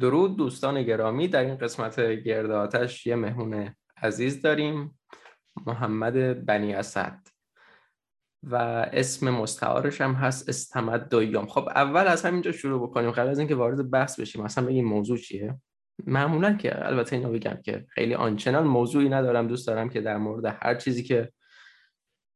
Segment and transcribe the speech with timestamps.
[0.00, 4.98] درود دوستان گرامی در این قسمت گرد آتش یه مهمون عزیز داریم
[5.66, 7.18] محمد بنی اسد.
[8.42, 8.56] و
[8.92, 13.10] اسم مستعارش هم هست استمد دویام خب اول از همینجا شروع بکنیم.
[13.10, 15.58] قبل از اینکه وارد بحث بشیم اصلا بگیم موضوع چیه؟
[16.06, 20.56] معمولا که البته اینو بگم که خیلی آنچنان موضوعی ندارم دوست دارم که در مورد
[20.62, 21.32] هر چیزی که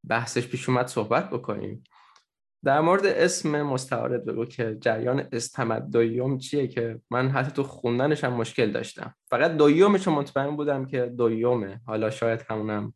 [0.08, 1.84] بحثش پیش اومد صحبت بکنیم.
[2.64, 8.24] در مورد اسم مستعارت بگو که جریان استمد دویوم چیه که من حتی تو خوندنش
[8.24, 9.14] هم مشکل داشتم.
[9.30, 11.80] فقط دویومش رو مطمئن بودم که دویومه.
[11.86, 12.94] حالا شاید همونم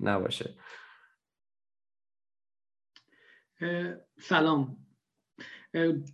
[0.00, 0.54] نباشه.
[4.20, 4.76] سلام.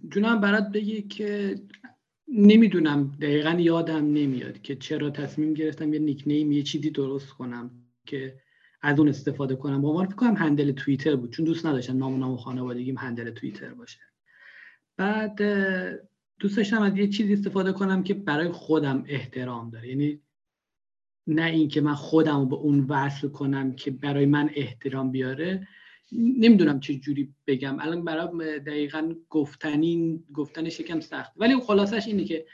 [0.08, 1.60] جونم برات بگی که
[2.28, 7.70] نمی‌دونم دقیقا یادم نمیاد که چرا تصمیم گرفتم یه نیکنیم یه چیزی درست کنم
[8.06, 8.40] که
[8.82, 9.82] از اون استفاده کنم.
[9.82, 13.98] با فکر کنم هندل توییتر بود چون دوست نداشتم نام نام خانوادگیم هندل توییتر باشه.
[14.96, 15.42] بعد
[16.38, 19.88] دوست داشتم از یه چیزی استفاده کنم که برای خودم احترام داره.
[19.88, 20.20] یعنی
[21.26, 25.68] نه اینکه من خودم رو به اون وصل کنم که برای من احترام بیاره.
[26.12, 27.78] نمی‌دونم چه جوری بگم.
[27.80, 32.46] الان برای دقیقا گفتنین گفتنش یکم سخت ولی خلاصش اینه که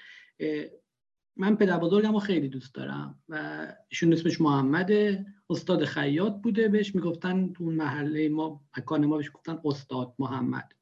[1.37, 5.27] من پدر بزرگم رو خیلی دوست دارم و ایشون اسمش محمده.
[5.51, 10.73] استاد خیاط بوده بهش می‌گفتن اون محله ما مکان ما بهش گفتن استاد محمد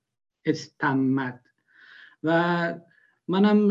[0.44, 1.40] استمد.
[2.22, 2.74] و
[3.28, 3.68] منم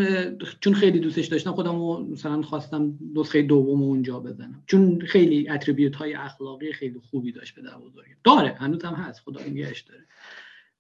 [0.60, 4.64] چون خیلی دوستش داشتم خودم رو مثلا خواستم نسخه دوم اونجا بزنم.
[4.66, 8.16] چون خیلی اتریبیوت های اخلاقی خیلی خوبی داشت پدر بزرگم.
[8.24, 10.06] داره هنوز هم هست خدا نگهش داره.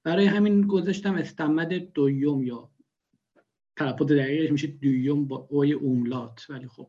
[0.04, 2.70] برای همین گذاشتم استمد دویوم یا
[3.76, 6.46] تلفظ دقیقش میشه دویوم با اوی اوملات.
[6.50, 6.88] ولی خب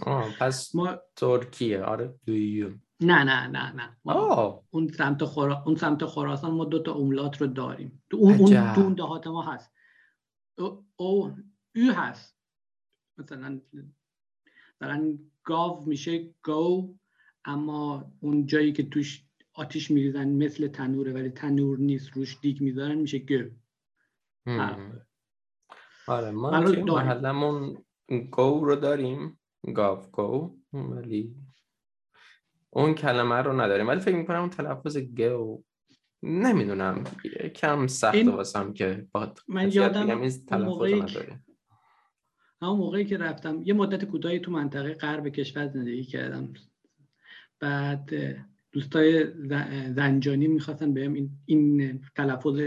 [0.00, 1.82] آه پس ما ترکیه.
[1.82, 3.98] آره دویوم نه نه نه نه.
[4.70, 5.62] اون سمت خورا...
[5.66, 8.02] اون سمت خراسان ما دو تا اوملات رو داریم.
[8.10, 9.72] تو اون اون اون دهات ما هست.
[10.58, 11.36] او, او
[11.76, 12.38] او هست.
[13.18, 13.60] مثلا
[14.80, 16.94] مثلا گاو میشه گو
[17.44, 22.94] اما اون جایی که توش آتیش میریزن مثل تنوره ولی تنور نیست روش دیگ می‌ذارن
[22.94, 23.50] میشه گو.
[26.06, 27.84] آره ما محلمون
[28.30, 29.38] گو رو داریم.
[29.74, 31.34] گاو گو ولی
[32.70, 33.88] اون کلمه رو نداریم.
[33.88, 35.64] ولی فکر می‌کنم اون تلفظ گو
[36.22, 37.04] نمی‌دونم.
[37.54, 38.28] کم سخت این...
[38.28, 41.02] واسم که با من یادم اون موقعی
[42.62, 46.52] همون موقعی که رفتم یه مدت کوتاهی تو منطقه غرب کشور زندگی کردم.
[47.60, 48.10] بعد
[48.72, 49.26] دوستای
[49.94, 52.58] زنجانی می‌خواستن بهم این, این تلفظ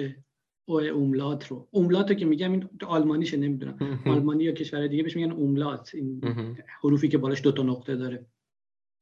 [0.68, 1.68] اوملات رو.
[1.72, 4.02] اوملات رو که میگم این آلمانیشه نمی‌دونم.
[4.06, 5.96] آلمانی یا کشور دیگه بهش میگن اوملات.
[5.96, 6.22] این
[6.82, 8.26] حروفی که بالاش دو تا نقطه داره.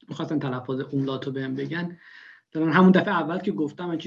[0.09, 1.97] می‌خواستن تلفظ اوملات رو بهم بگن.
[2.55, 3.97] همون دفعه اول که گفتم من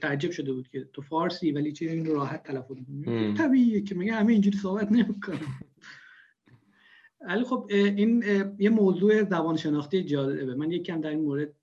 [0.00, 3.34] تعجب شده بود که تو فارسی ولی چرا این راحت تلفظ می‌کنی.
[3.34, 5.38] طبیعیه که میگه همه اینجوری صحبت نمی‌کنم
[7.28, 8.24] ولی خب این
[8.58, 10.54] یه موضوع زبان شناختی جالبه.
[10.54, 11.54] من یکم در این مورد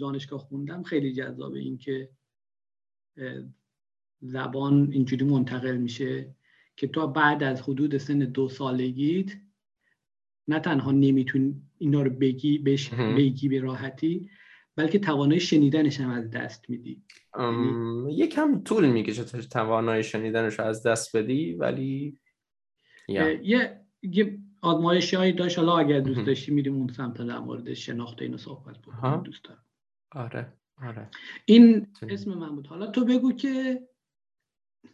[0.00, 0.82] دانشگاه خوندم.
[0.82, 2.10] خیلی جذابه این که
[4.20, 6.34] زبان اینجوری منتقل میشه
[6.76, 9.32] که تو بعد از حدود سن دو سالگیت
[10.48, 14.30] نه تنها نمی‌تونی اینا رو بگی بهش بگی به راحتی
[14.76, 17.02] بلکه توانایی شنیدنش هم از دست میدی.
[17.38, 22.18] یعنی یکم طول می‌کشه تا توانایی شنیدنش از دست بدی ولی
[23.08, 25.58] یه یه آزمایشی هایی داشت.
[25.58, 29.22] حالا اگر دوست داشتی میریم اون سمت در مورد شناخت اینو صحبت بکنیم.
[29.22, 29.64] دوست دارم.
[30.10, 30.52] آره
[30.82, 31.10] آره.
[31.44, 32.66] این اسم من بود.
[32.66, 33.82] حالا تو بگو که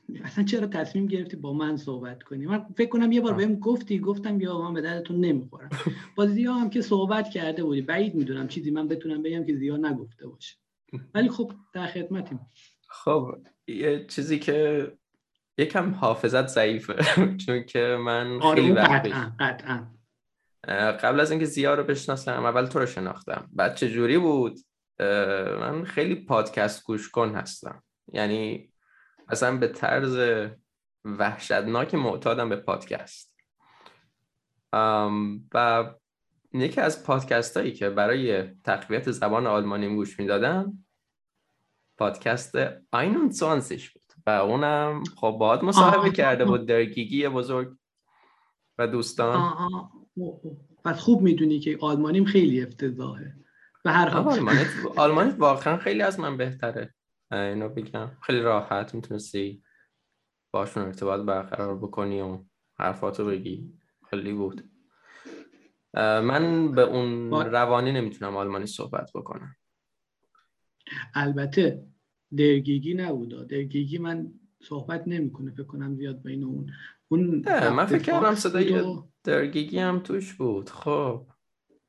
[0.25, 3.99] اصلا چرا تصمیم گرفتی با من صحبت کنی؟ من فکر کنم یه بار بهم گفتی
[3.99, 5.69] گفتم یا من به دردتون نمی‌خورم.
[6.17, 9.77] با زیا هم که صحبت کرده بودی بعید می‌دونم چیزی من بتونم بگم که زیا
[9.77, 10.57] نگفته باشه.
[11.15, 12.41] ولی خب در خدمتیم.
[12.89, 13.35] خب
[13.67, 14.93] یه چیزی که
[15.59, 16.97] یکم حافظت ضعیفه
[17.47, 19.07] چون که من آره، خیلی وقت
[19.41, 19.87] قطعا
[21.03, 23.51] قبل از اینکه زیا رو بشناسم اول تو رو شناختم.
[23.53, 24.59] بعد چه جوری بود
[25.61, 27.83] من خیلی پادکست گوش کن هستم.
[28.13, 28.73] یعنی
[29.29, 30.49] اصلا به طرز
[31.05, 33.35] وحشتناک معتادم به پادکست.
[35.55, 35.85] و
[36.53, 40.85] یکی از پادکست هایی که برای تقویت زبان آلمانی گوش می‌دادم
[41.99, 42.55] پادکست
[42.93, 44.03] آینون سوانسیش بود.
[44.27, 47.77] و اونم خب باید مصاحبه کرده بود در گیگی بزرگ
[48.79, 49.55] و دوستان.
[50.85, 53.35] پس خوب می‌دونی که آلمانیم خیلی افتضاحه.
[53.85, 54.49] به هر حال.
[54.97, 56.95] آلمانی واقعا خیلی از من بهتره.
[57.35, 58.11] اینو بگم.
[58.23, 59.63] خیلی راحت می‌تونستی
[60.53, 62.45] باشون ارتباط برقرار بکنی و
[62.79, 63.73] حرفاتو بگی.
[64.11, 64.71] خیلی بود.
[65.95, 69.57] من به اون روانی نمی‌تونم آلمانی صحبت بکنم.
[71.15, 71.87] البته
[72.37, 74.33] درگیگی نبود درگیگی من
[74.63, 75.51] صحبت نمی‌کنه.
[75.51, 76.73] فکر کنم زیاد بین اون
[77.09, 80.71] اون من فکر کردم صدای درگیگی هم توش بود.
[80.71, 81.27] خب.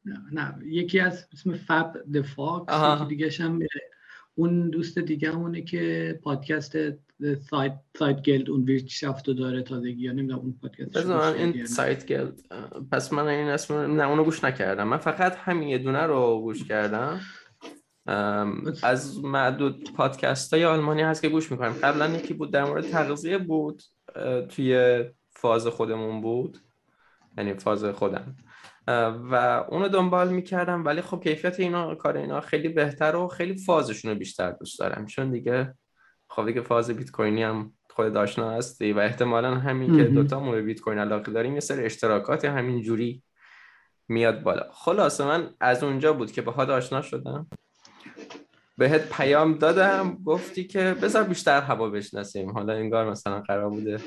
[0.05, 0.67] نه, نه.
[0.67, 3.59] یکی از اسم فب دفاکس یکی دیگه هم
[4.35, 6.77] اون دوست دیگه همونه که پادکست
[7.49, 12.41] Zeit Zeit Geld und Wirtschaft داره تازگی یا نمی‌دونم اون پادکست بذار این Zeit Geld
[12.91, 14.87] پس من این اسم نه اونو گوش نکردم.
[14.87, 17.19] من فقط همین یه دونه رو گوش کردم.
[18.83, 21.73] از معدود پادکست های آلمانی هست که گوش می‌کنم.
[21.73, 23.83] قبلا یکی بود در مورد تغذیه بود
[24.49, 26.57] توی فاز خودمون بود.
[27.37, 28.35] یعنی فاز خودم.
[28.87, 30.85] و اونو دنبال می‌کردم.
[30.85, 35.05] ولی خب کیفیت اینا کار اینا خیلی بهتر و خیلی فازشون رو بیشتر دوست دارم.
[35.05, 35.73] چون دیگه
[36.29, 40.61] خب دیگه فاز بیت کوینی هم خود آشنا هستی و احتمالا همین که دوتا مو
[40.61, 43.23] بیت کوین علاقه داریم یه سر اشتراکات همین جوری
[44.07, 44.63] میاد بالا.
[44.71, 47.47] خلاصه من از اونجا بود که باهات آشنا شدم.
[48.77, 52.51] بهت پیام دادم گفتی که بذار بیشتر هوا بشناسیم.
[52.51, 53.99] حالا انگار مثلا قرار بوده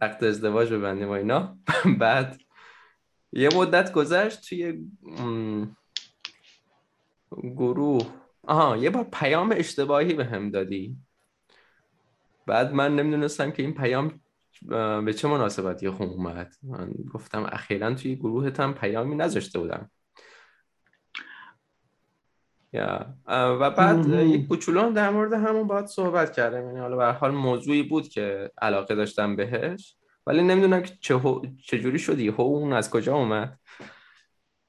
[0.00, 1.58] عقد ازدواج ببندیم و اینا.
[2.00, 2.40] بعد
[3.36, 4.90] یه مدت گذشت توی
[7.42, 8.06] گروه.
[8.46, 10.96] آها یه بار پیام اشتباهی به هم دادی.
[12.46, 14.20] بعد من نمی‌دونستم که این پیام
[15.04, 16.54] به چه مناسبتی خون اومد.
[16.62, 19.90] من گفتم اخیرا توی گروهتم پیامی نذاشته بودم.
[22.72, 26.66] یا و بعد یک کوچولو در مورد همون باید صحبت کردم.
[26.66, 29.96] یعنی حالا به حال موضوعی بود که علاقه داشتم بهش.
[30.26, 31.20] ولی نمی‌دونم که چه
[31.66, 33.58] چجوری شدی هو اون از کجا اومد.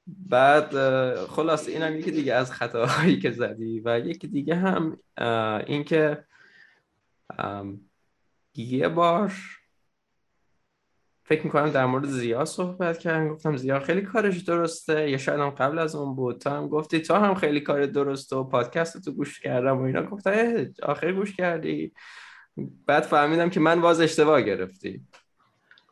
[0.06, 0.74] بعد
[1.24, 4.96] خلاص اینم یکی دیگه از خطاهایی که زدی و یکی دیگه هم
[5.66, 6.24] اینکه
[8.54, 9.32] یه بار
[11.24, 15.10] فکر می‌کنم در مورد زیا صحبت کردم گفتم زیا خیلی کارش درسته.
[15.10, 16.38] یا شاید هم قبل از اون بود.
[16.38, 20.02] تا هم گفتی تو هم خیلی کار درسته و پادکست تو گوش کردم و اینا.
[20.02, 21.92] گفتم آخر گوش کردی.
[22.86, 25.06] بعد فهمیدم که من واز اشتباه گرفتی.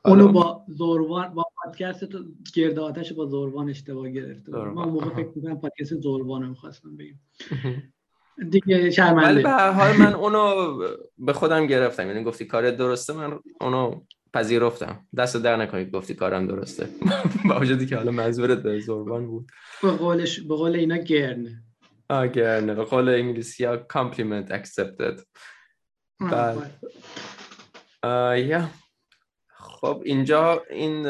[0.05, 2.25] اونو با زوروان با پادکست تو
[2.55, 7.21] گرد آتش با زوروان اشتباه گرفته من موقع فکر می‌کنم پادکست زوروان رو می‌خواستم بگیم.
[8.51, 9.29] دیگه شرمنده.
[9.29, 10.79] ولی به حال من اونو
[11.19, 12.07] به خودم گرفتم.
[12.07, 14.01] یعنی گفتی کار درسته من اونو
[14.35, 15.07] پذیرفتم.
[15.17, 16.89] دست در نکنید گفتی کارم درسته.
[17.49, 19.51] با وجودی که حالا منظورت زوربان بود.
[19.83, 21.63] به قولش به قول اینا گرنه.
[22.09, 22.75] آه گرنه.
[22.75, 25.23] به قول انگلیسی ها compliment accepted.
[26.21, 26.71] بعد.
[28.49, 28.69] یا
[29.85, 31.03] خب اینجا این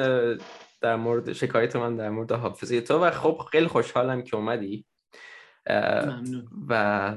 [0.81, 4.87] در مورد شکایت من در مورد حافظه تو و خب خیلی خوشحالم که اومدی.
[6.69, 7.17] و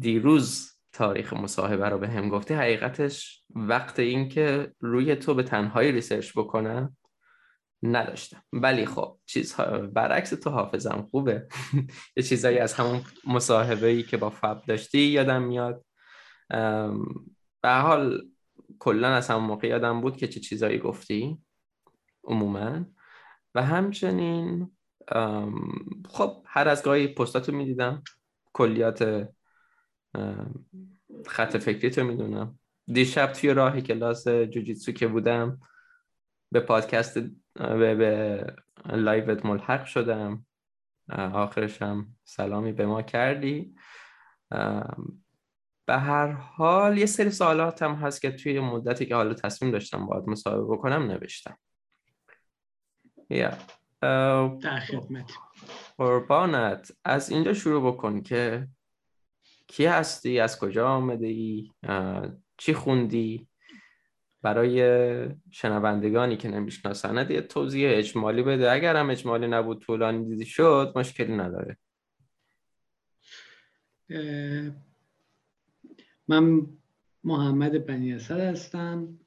[0.00, 2.54] دیروز تاریخ مصاحبه رو به هم گفتی.
[2.54, 6.96] حقیقتش وقت این که روی تو به تنهایی ریسرچ بکنم
[7.82, 8.42] نداشتم.
[8.52, 11.46] ولی خب چیزها برعکس تو حافظم خوبه.
[12.16, 15.84] یه چیزایی از همون مصاحبه ای که با فب داشتی یادم میاد.
[17.62, 18.33] به حال
[18.78, 21.38] کلا از همون موقع یادم بود که چه چیزایی گفتی
[22.24, 22.84] عموما.
[23.54, 24.70] و همچنین
[26.08, 28.02] خب هر از گاهی پستاتو می‌دیدم.
[28.52, 29.28] کلیات
[31.26, 32.58] خط فکری تو می‌دونم.
[32.86, 35.60] دیشب توی راه کلاس جوجیتسو که بودم
[36.52, 37.18] به پادکست
[37.54, 38.46] به, به
[38.86, 40.46] لایوت ملحق شدم.
[41.12, 43.74] آخرش هم سلامی به ما کردی.
[45.86, 50.06] به هر حال یه سری سوالات هم هست که توی مدتی که حالا تصمیم داشتم
[50.06, 51.58] باید مصاحبه بکنم نوشتم.
[53.30, 53.58] یا
[54.62, 55.32] در خدمت.
[55.98, 56.92] قربانت.
[57.04, 58.68] از اینجا شروع بکن که
[59.66, 61.70] کی هستی؟ از کجا آمده ای؟
[62.58, 63.48] چی خوندی؟
[64.42, 68.72] برای شنوندگانی که نمی‌شناسند یه توضیح اجمالی بده.
[68.72, 71.76] اگر هم اجمالی نبود طولانی دیدی شد مشکلی نداره.
[76.28, 76.66] من
[77.24, 79.18] محمد بنی هستم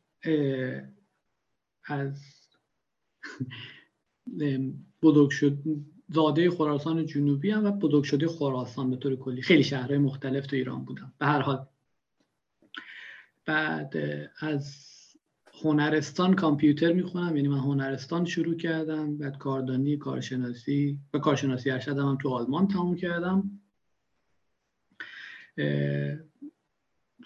[1.83, 2.23] از
[5.01, 5.57] بزرگ شد
[6.09, 9.41] زاده خراسان جنوبی هم و بزرگ شده خراسان به طور کلی.
[9.41, 11.65] خیلی شهرهای مختلف تو ایران بودم به هر حال.
[13.45, 13.97] بعد
[14.39, 14.87] از
[15.63, 22.17] هنرستان کامپیوتر می‌خونم یعنی من هنرستان شروع کردم بعد کاردانی کارشناسی و کارشناسی ارشدم هم
[22.21, 23.59] تو آلمان تموم کردم.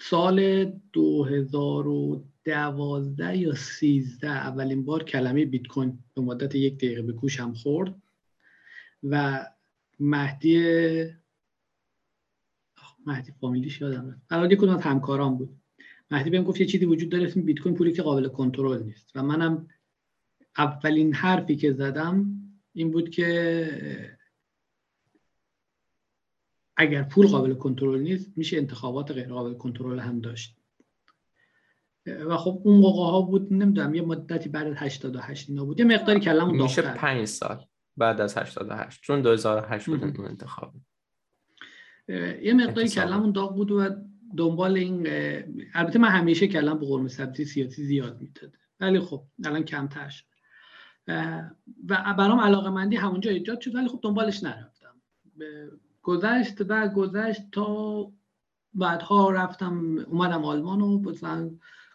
[0.10, 7.54] سال 2012 یا 13 اولین بار کلمه بیت کوین به مدت یک دقیقه به گوشم
[7.54, 7.96] خورد
[9.04, 9.46] و
[10.00, 11.06] مهدی
[13.06, 14.22] مهدی فامیلیش یادم رفت.
[14.30, 15.58] الان یک از همکاران بود.
[16.12, 19.12] مهدی بهم گفت یه چیزی وجود داره اسم بیت کوین پولی که قابل کنترل نیست.
[19.16, 19.68] و منم
[20.58, 22.42] اولین حرفی که زدم
[22.74, 24.18] این بود که
[26.82, 30.58] اگر پول قابل کنترل نیست میشه انتخابات غیر قابل کنترل هم داشت.
[32.06, 35.80] و خب اون موقع ها بود نمی‌دونم یه مدتی بعد از 88 اینا بود.
[35.80, 37.66] یه مقداری کلمون میشه 5 سال
[37.98, 40.74] بعد از 88 چون 2008 بود اون انتخاب.
[42.42, 43.90] یه مقداری کلمون داغ بود و
[44.38, 45.08] دنبال این
[45.74, 48.58] البته من همیشه کلم به قرمه سبزی سیاسی زیاد می‌داده.
[48.80, 50.26] ولی خب الان کمتر شد.
[51.08, 54.96] و برام علاقه مندی همونجا ایجاد شد ولی خب دنبالش نرفتم.
[56.02, 58.12] گذشت و گذشت تا
[58.74, 61.52] بعدها رفتم اومدم آلمان و مثلا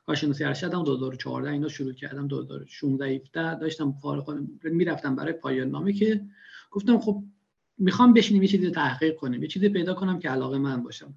[0.06, 6.24] کارشناسی ارشدم 2014 اینا شروع کردم 2016 17 داشتم فارغ می‌رفتم برای پایان نامه که
[6.70, 7.22] گفتم خب
[7.78, 11.14] می‌خوام بشینیم یه چیزی تحقیق کنیم یه چیزی پیدا کنم که علاقه‌مند باشم.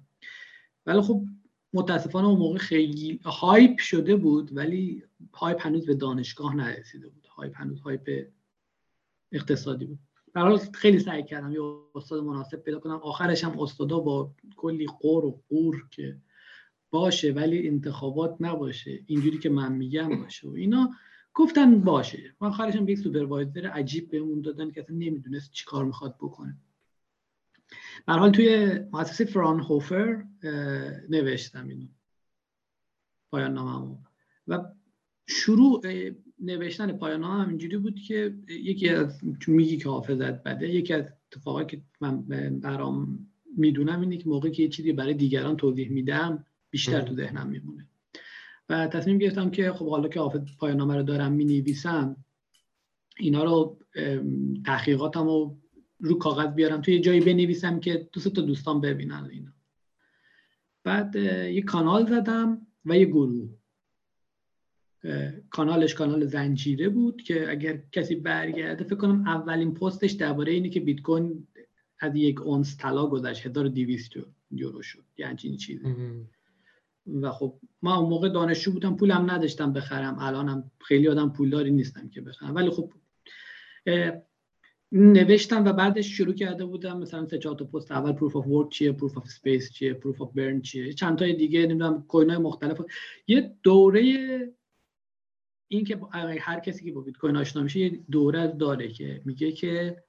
[0.86, 1.24] ولی خب
[1.72, 5.02] متاسفانه اون موقع خیلی hype شده بود ولی
[5.34, 7.26] hype هنوز به دانشگاه نرسیده بود.
[7.26, 8.26] hype هنوز hype
[9.32, 9.98] اقتصادی بود.
[10.34, 11.60] حال خیلی سعی کردم یه
[11.94, 12.96] استاد مناسب پیدا کنم.
[12.96, 16.16] آخرش هم استادا با کلی غر و غر که
[16.90, 20.90] باشه ولی انتخابات نباشه اینجوری که من میگم باشه و اینا.
[21.34, 22.34] گفتن باشه.
[22.40, 26.56] من هم یک سوپروایزر عجیب بهمون دادن که اصلا نمی‌دونست چی کار می‌خواد بکنه.
[28.06, 30.24] به حال توی مؤسسه فرانهوفر
[31.08, 31.86] نوشتم اینو.
[33.30, 33.98] پایان ناممو
[34.48, 34.64] و
[35.26, 35.82] شروع
[36.40, 41.66] نوشتن پایان نامه اینجوری بود که یکی از میگی که حافظت بده یکی از اتفاقایی
[41.66, 42.22] که من
[42.60, 47.48] برام می‌دونم اینه که موقعی که یه چیزی برای دیگران توضیح میدم بیشتر تو ذهنم
[47.48, 47.86] میمونه.
[48.68, 52.16] و تصمیم گرفتم که خب حالا که حافظ پایان رو دارم می‌نویسم
[53.18, 53.78] اینا رو
[54.66, 55.58] تحقیقاتم رو
[56.00, 59.52] رو کاغذ بیارم توی جایی بنویسم که دوست تا دوستان ببینن اینا.
[60.84, 63.48] بعد یه کانال زدم و یه گروه.
[65.50, 70.80] کانالش کانال زنجیره بود که اگر کسی برگرده فکر کنم اولین پستش درباره اینه که
[70.80, 71.46] بیت کوین
[72.00, 74.10] از یک اونس طلا گذشت 1200
[74.50, 75.96] یورو شد یه همچین چیزی.
[77.22, 82.08] و خب ما اون موقع دانشجو بودم پولم نداشتم بخرم الانم خیلی آدم پولداری نیستم
[82.08, 82.54] که بخرم.
[82.54, 82.92] ولی خب
[84.92, 88.70] نوشتم و بعدش شروع کرده بودم مثلا سه چهار تا پست اول proof of work
[88.70, 92.38] چیه proof of space چیه proof of burn چیه چند تای دیگه نمی‌دونم coin های
[92.38, 92.80] مختلف.
[93.26, 94.52] یه دوره
[95.72, 96.00] این که
[96.40, 100.04] هر کسی که با بیت کوین آشنا میشه یه دوره داره که میگه که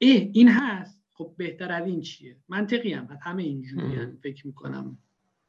[0.00, 1.06] اه این هست.
[1.12, 4.98] خب بهتر از این چیه؟ منطقی هم همه اینجوری فکر می‌کنم.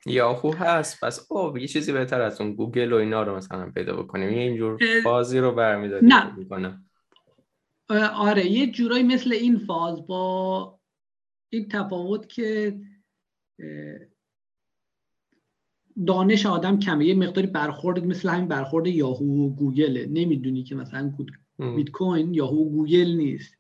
[0.06, 1.04] یاهو هست.
[1.04, 4.30] پس او یه چیزی بهتر از اون گوگل و اینا رو مثلا پیدا بکنیم.
[4.30, 6.82] یه اینجور بازی رو برمیداریم نه.
[8.14, 10.80] آره یه جورایی مثل این فاز با
[11.50, 12.80] این تفاوت که
[16.06, 17.06] دانش آدم کمه.
[17.06, 21.14] یه مقداری برخورد مثل همین برخورد یاهو و گوگله نمی‌دونی که مثلا
[21.76, 23.54] بیت کوین یاهو و گوگل نیست.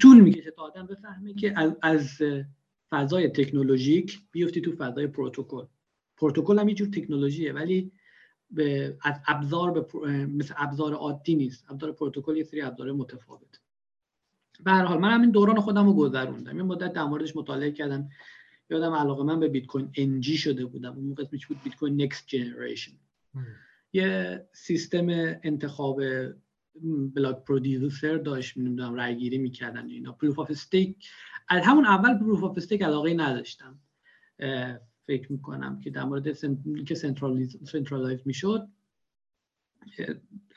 [0.00, 2.18] طول می‌کشه تا آدم بفهمه که از, از
[2.90, 5.64] فضای تکنولوژیک بیفتی تو فضای پروتکل.
[6.16, 7.92] پروتکل هم یه جور تکنولوژیه ولی
[8.50, 9.86] به از ابزار به
[10.26, 11.64] مثل ابزار عادی نیست.
[11.70, 13.60] ابزار پروتکل یه سری ابزار متفاوت.
[14.64, 16.56] به هر حال من همین دوران خودم رو گذروندم.
[16.56, 18.08] یه مدت در موردش مطالعه کردم.
[18.70, 20.94] یادم علاقه‌مند به بیت کوین NG شده بودم.
[20.94, 22.92] اون موقع اسمش بود بیت کوین Next Generation
[23.92, 25.06] یه سیستم
[25.42, 26.00] انتخاب
[27.14, 30.12] block producer داشت نمی‌دونم رای گیری می‌کردن اینا.
[30.12, 30.96] proof of stake
[31.48, 33.78] از همون اول proof of stake علاقه نداشتم.
[35.06, 36.84] فکر می‌کنم که در مورد سن...
[36.86, 38.68] که centralize می‌شد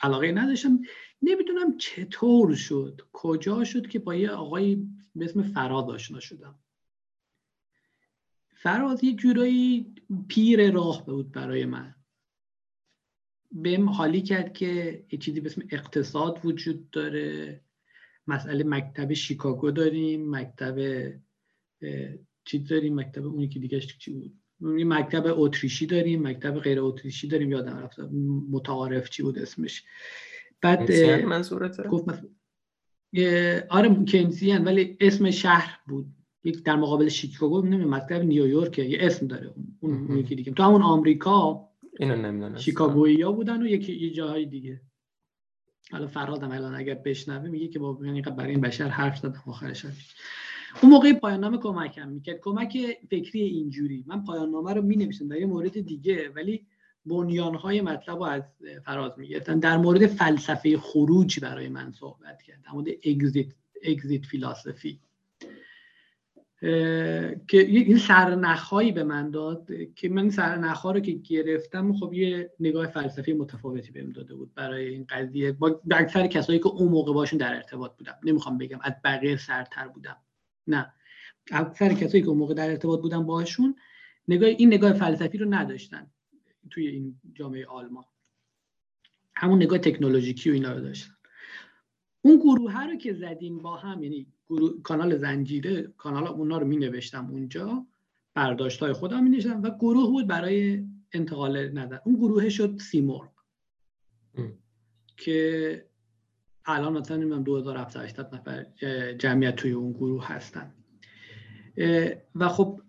[0.02, 0.80] علاقه نداشتم.
[1.22, 6.56] نمی‌دونم چطور شد کجا شد که با یه آقای به اسم فراز آشنا شدم.
[8.62, 9.96] فراز یه جورایی
[10.28, 11.96] پیر راه بود برای من.
[13.52, 17.62] بهم حالی کرد که یه چیزی به اسم اقتصاد وجود داره.
[18.28, 20.78] مسئله مکتب شیکاگو داریم مکتب
[22.46, 27.52] چیز داریم مکتب اونی که دیگه چی بود؟ مکتب اتریشی داریم مکتب غیر اتریشی داریم
[27.52, 28.00] یادم رفت.
[28.52, 29.84] متعارف چی بود اسمش.
[30.62, 30.92] بعد
[31.26, 32.30] منظورته؟ گفت مثلا
[33.70, 36.17] آره کینزیان ولی اسم شهر بود.
[36.48, 40.52] یک در مقابل شیکاگو نمی‌دونم مکتب نیویورک یه اسم داره اون یکی دیگه.
[40.52, 41.68] تو همون آمریکا
[42.00, 42.58] اینو نمی‌دونم.
[42.58, 44.82] شیکاگویی ها بودن و یکی یه جاهای دیگه.
[45.92, 49.86] حالا فرادم الان اگر بشنوه میگه که با یعنی برای این بشر حرف زدم آخرش
[50.82, 52.40] اون موقع پایان نامه کمکم می‌کرد.
[52.42, 52.78] کمک
[53.10, 54.04] فکری اینجوری.
[54.08, 56.66] من پایان نامه رو مینوشتم در یه مورد دیگه ولی
[57.06, 58.44] بنیانهای مطلب رو از
[58.86, 62.62] فراز می‌گرفتن در مورد فلسفه خروج برای من صحبت کرد.
[62.62, 63.48] در مورد اگزیت
[63.84, 65.00] اگزیت فیلاسفی
[67.48, 72.88] که این سرنخهایی به من داد که من سرنخها رو که گرفتم خب یه نگاه
[72.88, 75.52] فلسفی متفاوتی بهم داده بود برای این قضیه.
[75.52, 78.16] با اکثر کسایی که اون موقع باشون در ارتباط بودم.
[78.24, 80.18] نمی‌خوام بگم از بقیه سرتر بودم.
[80.68, 80.94] نه.
[81.52, 83.76] اکثر کسایی که اون موقع در ارتباط بودن باهاشون
[84.28, 86.12] نگاه این نگاه فلسفی رو نداشتن
[86.70, 88.04] توی این جامعه آلمان.
[89.36, 91.14] همون نگاه تکنولوژیکی و اینا رو داشتن.
[92.22, 94.28] اون گروه رو که زدیم با هم یعنی
[94.84, 97.86] کانال زنجیره کانال اونا رو می نوشتم اونجا.
[98.34, 102.00] برداشت های خودم می نوشتم و گروه بود برای انتقال نظر.
[102.06, 103.30] اون گروه شد سیمور
[105.18, 105.86] که
[106.66, 108.66] الان مثلا نمی‌دونم 2780 نفر
[109.14, 110.74] جمعیت توی اون گروه هستن.
[112.36, 112.82] و خب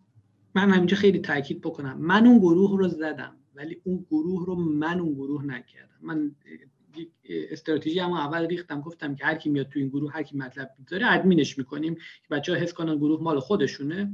[0.54, 1.98] من همینجا خیلی تاکید بکنم.
[1.98, 5.98] من اون گروه رو زدم ولی اون گروه رو من اون گروه نکردم.
[6.00, 6.36] من
[7.24, 10.70] استراتژی هم اول ریختم گفتم که هر کی میاد تو این گروه هر کی مطلب
[10.78, 14.12] می‌ذاره ادمینش می‌کنیم که بچه ها حس کنن گروه مال خودشونه.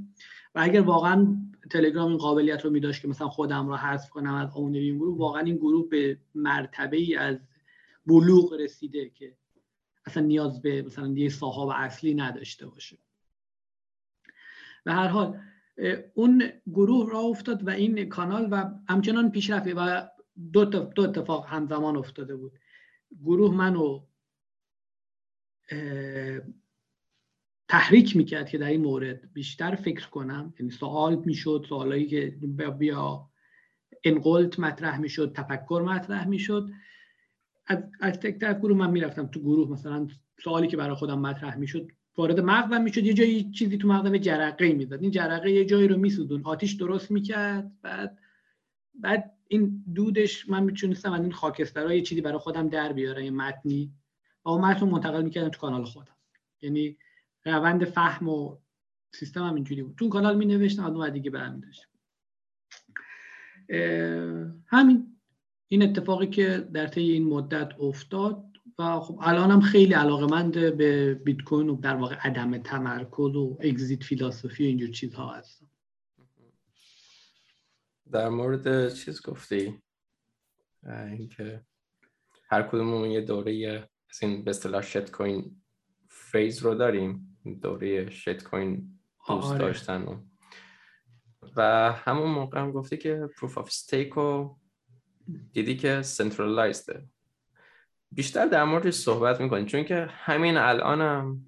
[0.54, 1.36] و اگر واقعا
[1.70, 5.18] تلگرام این قابلیت رو میداشت که مثلا خودم رو حذف کنم از اون این گروه
[5.18, 7.36] واقعا این گروه به مرتبه ای از
[8.06, 9.36] بلوغ رسیده که
[10.06, 12.98] اصلا نیاز به مثلا یه صاحب اصلی نداشته باشه.
[14.86, 15.38] و هر حال
[16.14, 20.08] اون گروه را افتاد و این کانال و همچنان پیشرفت و
[20.52, 22.58] دو, دو اتفاق همزمان افتاده بود.
[23.22, 24.00] گروه منو
[27.68, 30.54] تحریک می‌کرد که در این مورد بیشتر فکر کنم.
[30.60, 32.38] یعنی سوال می‌شد سوالایی که
[32.78, 33.30] بیا
[34.04, 36.70] انقلت مطرح می‌شد تفکر مطرح می‌شد.
[37.66, 40.08] از, از تک تک گروه من می‌رفتم تو گروه مثلا
[40.44, 44.72] سوالی که برای خودم مطرح می‌شد وارد مغزم می‌شد یه جایی چیزی تو مغزم جرقه
[44.72, 48.18] می‌داد این جرقه یه جایی رو میسودون آتیش درست می‌کرد بعد
[48.94, 53.30] بعد این دودش من می‌تونستم از این خاکسترها یه چیزی برای خودم در بیارم یه
[53.30, 53.92] متنی.
[54.44, 56.16] و اون متن منتقل می‌کردم تو کانال خودم.
[56.62, 56.96] یعنی
[57.44, 58.56] روند فهم و
[59.14, 59.96] سیستم هم اینجوری بود.
[59.96, 61.88] تو کانال می نوشتم از اون دیگه برمی داشتم
[64.66, 65.16] همین.
[65.68, 68.44] این اتفاقی که در طی این مدت افتاد
[68.78, 74.04] و خب هم خیلی علاقمند به بیت کوین و در واقع عدم تمرکز و اگزیت
[74.04, 75.66] فیلاسوفی و اینجور چیزها هستم.
[78.12, 79.82] در مورد چیز گفتی؟
[80.86, 81.64] اینکه
[82.50, 85.62] هر کدومون یه دوره از این به اصطلاح شت کوین
[86.08, 87.38] فیز رو داریم.
[87.62, 89.58] دوره شت کوین دوست آره.
[89.58, 90.20] داشتن و
[91.56, 94.58] و همون موقع هم گفتی که proof of stake رو
[95.52, 97.08] دیدی که centralized ه
[98.12, 101.46] بیشتر در موردش صحبت می‌کنیم چون که همین الانم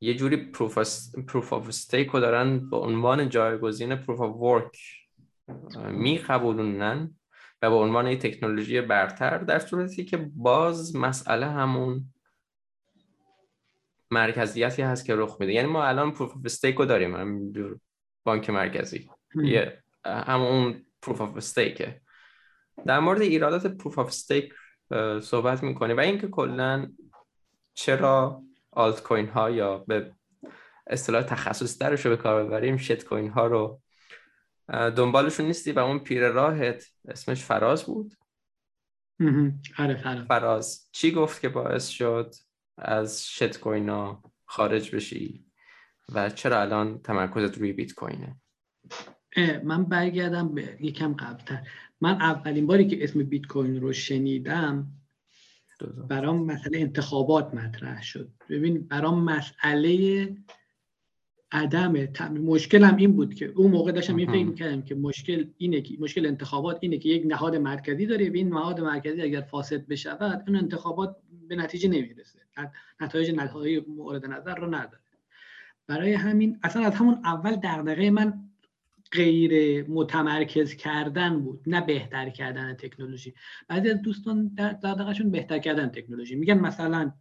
[0.00, 4.78] یه جوری proof of stake رو دارن به عنوان جایگزین proof of work
[5.90, 7.14] میقبولونن
[7.62, 12.04] و به عنوان یه تکنولوژی برتر در صورتی که باز مسئله همون
[14.10, 15.52] مرکزیتی هست که رخ میده.
[15.52, 17.78] یعنی ما الان proof of stake رو داریم همینجور
[18.24, 19.10] بانک مرکزی.
[19.34, 22.00] یه همون proof of stake ه
[22.86, 24.54] در مورد ایرادات proof of stake
[25.22, 26.92] صحبت می‌کنه و اینکه کلا
[27.74, 30.12] چرا آلت کوین ها یا به
[30.86, 33.80] اصطلاح تخصصی‌ترش رو به کار ببریم shitcoin ها رو
[34.68, 38.14] دنبالشون نیستی و اون پیر راهت اسمش فراز بود؟
[39.78, 40.26] آره فراز.
[40.26, 40.88] فراز.
[40.92, 42.34] چی گفت که باعث شد
[42.78, 45.44] از شت کوین ها خارج بشی
[46.14, 48.36] و چرا الان تمرکزت روی بیت کوینه
[49.64, 51.66] من برگردم به یکم قبلتر.
[52.00, 54.86] من اولین باری که اسم بیت کوین رو شنیدم
[55.86, 58.28] برام مسئله انتخابات مطرح شد.
[58.48, 60.28] ببین برام مسئله
[61.52, 61.92] عدم
[62.30, 66.26] مشکلم این بود که اون موقع داشتم این فکر می‌کردم که مشکل اینه که مشکل
[66.26, 68.30] انتخابات اینه که یک نهاد مرکزی داره.
[68.30, 71.16] و این نهاد مرکزی اگر فاسد بشود اون انتخابات
[71.48, 72.38] به نتیجه نمی‌رسه.
[73.00, 75.02] نتایج نتایج مورد نظر رو نداره.
[75.86, 78.49] برای همین اصلا از همون اول دغدغه من
[79.12, 83.34] غیر متمرکز کردن بود نه بهتر کردن تکنولوژی.
[83.68, 86.36] بعضی از دوستان دغدغه‌شون بهتر کردن تکنولوژی.
[86.36, 87.12] میگن مثلا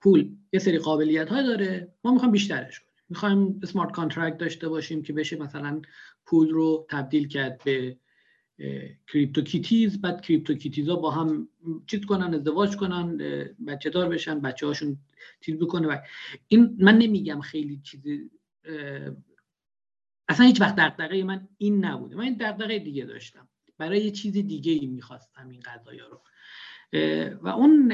[0.00, 2.92] پول یه سری قابلیت های داره ما می‌خوایم بیشترش کنیم.
[3.08, 5.82] می‌خوایم smart contract داشته باشیم که بشه مثلا
[6.26, 7.96] پول رو تبدیل کرد به
[9.12, 11.48] CryptoKitties بعد CryptoKitties ها با هم
[11.86, 13.16] چیز کنن ازدواج کنن
[13.66, 14.98] بچه دار بشن بچه هاشون
[15.40, 15.88] چیز بکنه.
[15.88, 15.96] و
[16.48, 18.30] این من نمیگم خیلی چیزی
[20.28, 22.16] اصلا هیچ وقت دغدغه من این نبوده.
[22.16, 23.48] من این دغدغه دیگه داشتم.
[23.78, 26.20] برای یه چیز دیگه ای می‌خواستم این قضایا رو.
[27.42, 27.92] و اون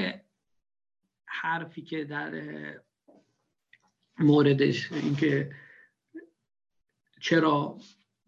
[1.25, 2.33] حرفی که در
[4.19, 5.51] موردش اینکه
[7.21, 7.79] چرا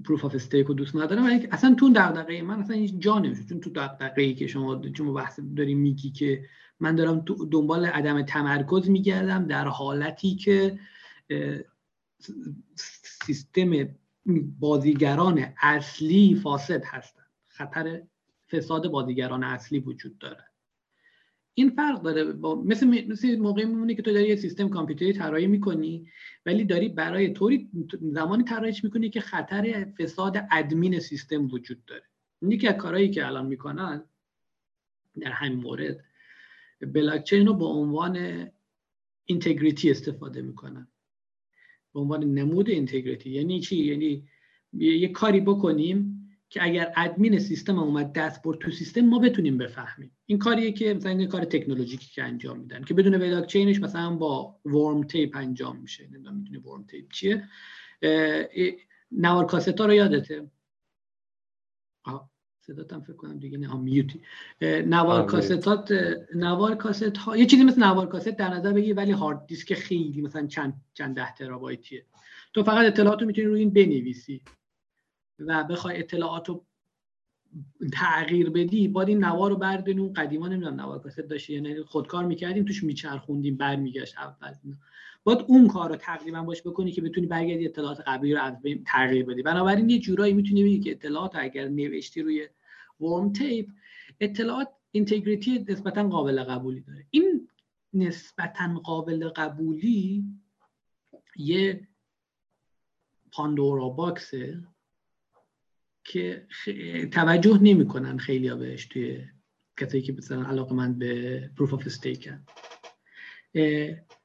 [0.04, 3.60] پروف آف استیک رو دوست ندارم اصلا تو دغدغه من اصلا هیچ جا نمیشه چون
[3.60, 6.44] تو دغدغه ای که شما شما بحث داری میگی که
[6.80, 10.78] من دارم تو دنبال عدم تمرکز میگردم در حالتی که
[13.26, 13.88] سیستم
[14.60, 18.02] بازیگران اصلی فاسد هستند خطر
[18.50, 20.44] فساد بازیگران اصلی وجود داره.
[21.54, 25.46] این فرق داره با مثل مثل موقعی میمونه که تو داری یه سیستم کامپیوتری طراحی
[25.46, 26.08] می‌کنی
[26.46, 32.02] ولی داری برای طوری زمانی طراحیش می‌کنی که خطر فساد ادمین سیستم وجود داره.
[32.42, 34.04] یکی از کارهایی که الان می‌کنن
[35.20, 36.04] در همین مورد
[36.80, 38.46] بلاکچین رو به عنوان
[39.24, 40.88] integrity استفاده می‌کنن.
[41.94, 44.28] به عنوان نمود integrity یعنی چی؟ یعنی
[44.72, 50.16] یه کاری بکنیم که اگر ادمین سیستم اومد دست برد تو سیستم ما بتونیم بفهمیم.
[50.26, 54.16] این کاریه که مثلا این کار تکنولوژیکی که انجام میدن که بدون بلاک چینش مثلا
[54.16, 56.08] با WORM tape انجام میشه.
[56.08, 57.48] نمی‌دونم می‌دونی WORM tape چیه؟
[59.12, 60.50] نوار کاست ها رو یادته؟
[62.66, 64.20] صداتم فکر کنم دیگه نه میوتی.
[64.62, 65.92] نوار کاستات
[66.34, 70.22] نوار کاست ها یه چیزی مثل نوار کاست در نظر بگی ولی هارد دیسک خیلی
[70.22, 72.04] مثلا چند چند ده ترابایتیه.
[72.54, 74.42] تو فقط اطلاعات رو می‌تونی روی این بنویسی
[75.38, 76.64] و بخوای اطلاعات رو
[77.92, 82.24] تغییر بدی باید این نوار رو برداریم اون قدیما نمی‌دونم نوار کاست داشتی یعنی خودکار
[82.24, 84.54] می‌کردیم توش میچرخوندیم برمیگشت اول.
[85.24, 88.84] باید اون کار رو تقریبا باش بکنی که بتونی برگردی اطلاعات قبلی رو از بین
[88.86, 89.42] تغییر بدی.
[89.42, 92.48] بنابراین یه جورایی می‌تونی بگی که اطلاعات اگر نوشتی روی
[93.00, 93.68] WORM tape
[94.20, 97.06] اطلاعات integrity نسبتا قابل قبولی داره.
[97.10, 97.48] این
[97.92, 100.24] نسبتا قابل قبولی
[101.36, 101.88] یه
[103.32, 104.64] Pandora box ه
[106.04, 106.46] که
[107.12, 109.24] توجه نمی‌کنن خیلی ها بهش توی
[109.76, 112.46] کسایی که مثلا علاقه‌مند به proof of stake ن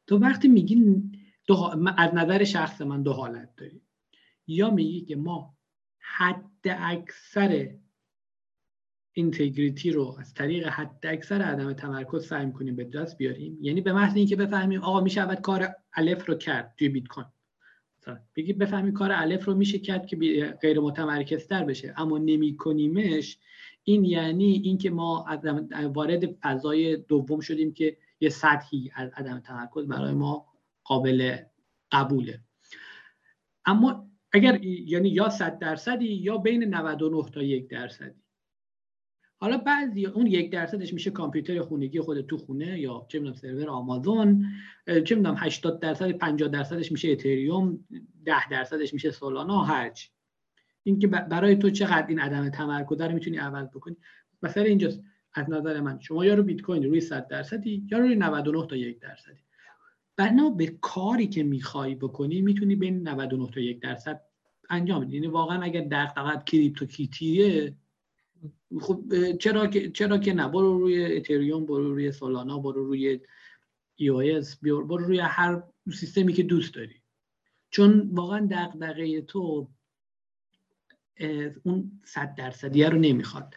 [0.10, 1.12] تو وقتی میگین
[1.98, 3.82] از نظر شخص من دو حالت داریم
[4.48, 5.58] یا میگی که ما
[6.00, 7.70] حد اکثر
[9.14, 13.58] اینتگریتی رو از طریق حد اکثر عدم تمرکز سعی می‌کنیم به دست بیاریم.
[13.62, 17.28] یعنی به محض اینکه بفهمیم آقا میشه کار الف رو کرد توی بیت کوین.
[18.36, 20.18] بگی بفهمی کار الف رو میشه کرد که
[20.62, 21.94] غیر متمرکز تر بشه.
[21.98, 23.38] اما نمیکنیمش
[23.84, 25.26] این یعنی اینکه ما
[25.94, 30.46] وارد فضای دوم شدیم که یه سطحی از عدم تمرکز برای ما
[30.84, 31.38] قابل
[31.92, 32.42] قبوله.
[33.66, 38.24] اما اگر یعنی یا 100 درصدی یا بین 99 تا یک درصدی.
[39.42, 43.70] حالا بعضی اون یک درصدش میشه کامپیوتر خونگی خود تو خونه یا چه می‌دونم سرور
[43.70, 44.46] آمازون
[45.06, 47.86] چه می‌دونم 80 درصد 50 درصدش میشه اتریوم
[48.26, 50.10] 10 درصدش میشه سولانا هرچی.
[50.84, 53.98] اینکه برای تو چقدر این عدم تمرکز رو می‌تونی عوض بکنی؟
[54.44, 55.04] مثلا اینجاست.
[55.34, 56.00] از نظر من.
[56.00, 59.40] شما یا رو بیت کوین روی 100 درصدی یا روی 99 تا یک درصدی.
[60.16, 64.22] بنا به کاری که می‌خوای بکنی می‌تونی بین 99 تا یک درصد
[64.70, 65.14] انجام بدی.
[65.14, 67.76] یعنی واقعا اگر دغدغت کریپتو کیتیه
[68.80, 69.04] خب
[69.38, 70.48] چرا که چرا که نه.
[70.48, 73.20] برو روی اتریوم برو روی سولانا برو روی
[74.02, 75.64] EOS برو روی هر
[75.94, 76.96] سیستمی که دوست داری.
[77.70, 79.70] چون واقعا دغدغه تو
[81.64, 83.56] اون صد درصدیه رو نمی‌خواد.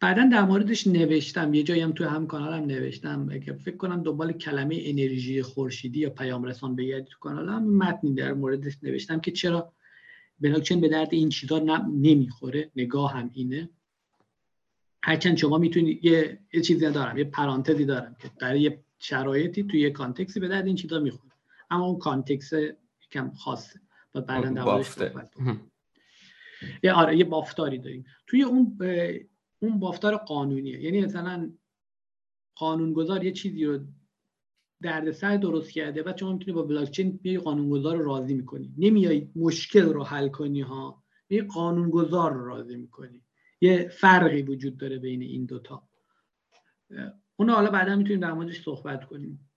[0.00, 4.32] بعدا در موردش نوشتم یه جایی هم تو هم کانالم نوشتم اگه فکر کنم دنبال
[4.32, 7.76] کلمه انرژی خورشیدی یا پیام رسان بگردی تو کانالم.
[7.76, 9.72] متنی در موردش نوشتم که چرا
[10.40, 11.58] بلاکچین به درد این چیزا
[11.94, 12.70] نمی‌خوره.
[12.76, 13.68] نگاهم اینه.
[15.02, 19.80] هرچند شما می‌تونید یه, یه چیزی دارم یه پرانتزی دارم که در یه شرایطی توی
[19.80, 21.32] یه context ی به درد این چیزا می‌خوره.
[21.70, 22.52] اما اون context
[23.06, 23.80] یکم خاصه.
[24.14, 25.12] و بعدا بافته.
[26.82, 28.04] یه آره یه بافتاری داریم.
[28.26, 28.78] توی اون
[29.58, 30.82] اون بافتار قانونیه.
[30.82, 31.52] یعنی مثلا
[32.54, 33.78] قانونگذار یه چیزی رو
[34.82, 38.74] دردسر درست کرده و شما می‌تونی با بلاکچین بیای قانونگذار رو راضی می‌کنی.
[38.78, 41.04] نمیای مشکل رو حل کنی ها.
[41.30, 43.22] یه قانونگذار رو راضی می‌کنی.
[43.60, 45.88] یه فرقی وجود داره بین این دوتا
[47.36, 49.50] اون حالا بعدا می‌تونیم در موردش صحبت کنیم.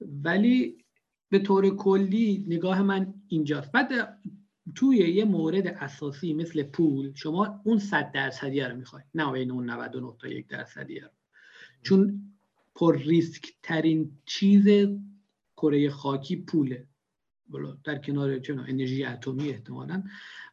[0.00, 0.84] ولی
[1.28, 3.72] به طور کلی نگاه من اینجاست.
[3.72, 4.18] بعد
[4.74, 9.70] توی یه مورد اساسی مثل پول شما اون صد درصدیه رو می‌خوای نه بین اون
[9.70, 11.08] 99 تا یک درصدیه رو.
[11.82, 12.32] چون
[12.74, 14.68] پر ریسک ترین چیز
[15.56, 16.86] کره خاکی پوله.
[17.84, 20.02] در کنار چون انرژی اتمی احتمالا.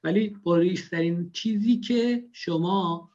[0.04, 3.12] ولی پر ریسک ترین چیزی که شما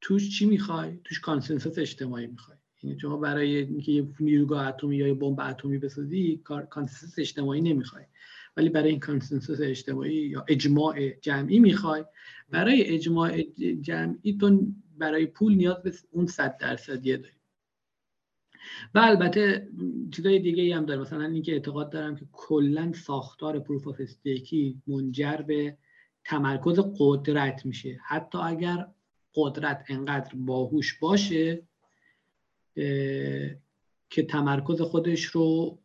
[0.00, 2.56] توش چی می‌خوای؟ توش consensus اجتماعی می‌خوای.
[2.82, 8.04] یعنی شما برای اینکه یه نیروگاه اتمی یا یه بمب اتمی بسازی consensus اجتماعی نمی‌خوای.
[8.56, 12.04] ولی برای این consensus اجتماعی یا اجماع جمعی می‌خوای.
[12.50, 13.42] برای اجماع
[13.80, 14.66] جمعی تو
[14.98, 17.34] برای پول نیاز به اون صد درصدیه داری.
[18.94, 19.68] و البته
[20.10, 21.00] چیزای دیگه هم داره.
[21.00, 25.76] مثلا اینکه اعتقاد دارم که کلا ساختار proof of stake ی منجر به
[26.24, 28.00] تمرکز قدرت میشه.
[28.04, 28.86] حتی اگر
[29.34, 31.62] قدرت انقدر باهوش باشه
[34.10, 35.78] که تمرکز خودش رو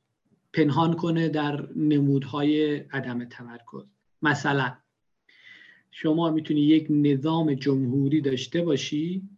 [0.53, 3.83] پنهان کنه در نمودهای عدم تمرکز.
[4.21, 4.77] مثلا
[5.91, 9.29] شما می‌تونی یک نظام جمهوری داشته باشی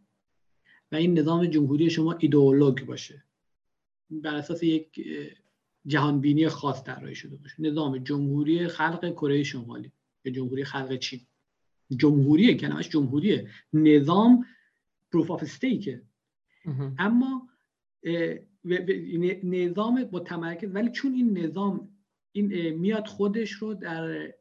[0.91, 3.23] و این نظام جمهوری شما ایدئولوگ باشه.
[4.09, 5.07] بر اساس یک
[5.85, 7.55] جهانبینی خاص طراحی شده باشه.
[7.61, 9.91] نظام جمهوری خلق کره شمالی
[10.25, 11.19] یا جمهوری خلق چین.
[11.91, 13.49] جمهوریه کلمش جمهوریه.
[13.73, 14.45] نظام
[15.11, 16.01] پروف آف استیکه
[16.97, 17.49] اما
[19.43, 21.89] نظام متمرکز ولی چون این نظام
[22.31, 24.33] این میاد خودش رو در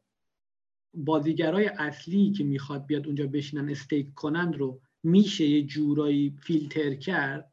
[0.93, 7.51] بازیگرای اصلی که می‌خواد بیاد اونجا بشینن استیک کنند رو میشه یه جورایی فیلتر کرد.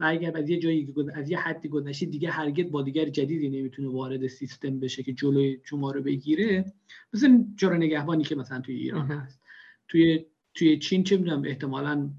[0.00, 4.26] و اگر از یه جایی از یه حدی گذشته دیگه هرگز بازیگر جدیدی نمی‌تونه وارد
[4.26, 6.72] سیستم بشه که جلوی شما رو بگیره.
[7.12, 9.40] مثل جرا نگهبانی که مثلا توی ایران هست.
[9.88, 12.10] توی توی چین چه می‌دونم احتمالا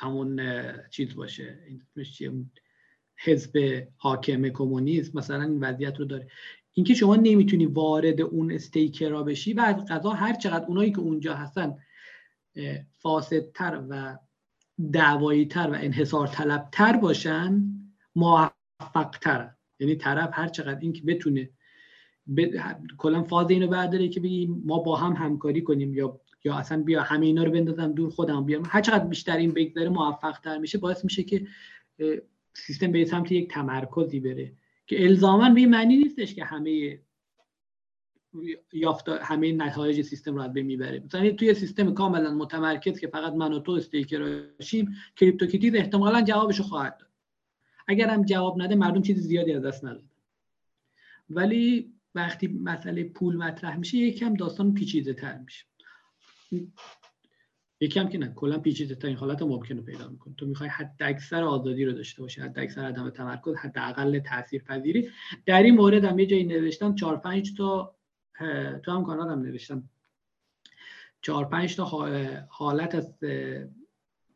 [0.00, 0.40] همون
[0.90, 1.58] چیز باشه
[3.16, 6.28] حزب حاکم کمونیسم مثلا این وضعیت رو داره.
[6.72, 11.34] اینکه شما نمی‌تونی وارد اون استیکرا بشی و از قضا هر چقدر اونایی که اونجا
[11.34, 11.76] هستن
[12.90, 14.18] فاسدتر و
[14.92, 17.62] دعوایی تر و انحصار طلب تر باشن
[18.16, 21.50] موفق تر یعنی طرف هر چقدر این که بتونه
[22.36, 22.46] ب...
[22.98, 27.02] کلا فاز اینو برداره که بگیم ما با هم همکاری کنیم یا یا اصلا بیا
[27.02, 28.62] همه اینا رو بندازم دور خودم بیام.
[28.66, 31.46] هر چقدر بیشتر این بگذره موفق تر میشه باعث میشه که
[32.54, 34.52] سیستم به سمت یک تمرکزی بره.
[34.86, 37.00] که الزاما به معنی نیستش که همه
[38.72, 41.02] یافت همه نتایج سیستم رو بین می‌بره.
[41.06, 46.62] مثلا توی سیستم کاملا متمرکز که فقط من و تو staker باشیم CryptoKitties احتمالا جوابشو
[46.62, 47.10] خواهد داد.
[47.88, 50.04] اگر هم جواب نده مردم چیز زیادی از دست نداد
[51.30, 55.64] ولی وقتی مسئله پول مطرح میشه یکم داستان پیچیده تر میشه.
[57.80, 60.34] یکم که نه کلا پیچیده ترین حالت ممکن رو پیدا می‌کنه.
[60.34, 65.08] تو می‌خوای حد اکثر آزادی رو داشته باشی حد اکثر عدم تمرکز حداقل تاثیر پذیری
[65.46, 67.94] در این مورد هم یه جایی نوشتم 4 5 تا
[68.84, 69.88] تو هم کانال هم نوشتم.
[71.22, 71.84] 4 5 تا
[72.48, 73.18] حالت از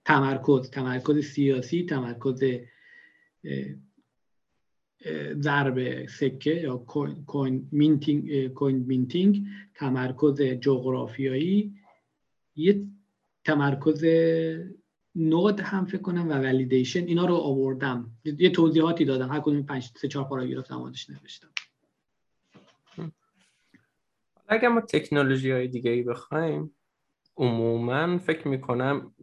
[0.04, 2.42] تمرکز تمرکز سیاسی تمرکز
[5.34, 7.68] ضرب سکه یا coin
[8.86, 11.74] minting تمرکز جغرافیایی
[12.56, 12.86] یه
[13.44, 14.04] تمرکز
[15.14, 18.10] node هم فکر کنم و validation اینا رو آوردم.
[18.24, 19.28] یه توضیحاتی دادم.
[19.28, 21.48] هر کدوم 5 3 4 پاراگراف موردش نوشتم.
[24.48, 26.74] اگر ما تکنولوژی های دیگه ای بخوایم
[27.36, 29.14] عموما فکر می‌کنم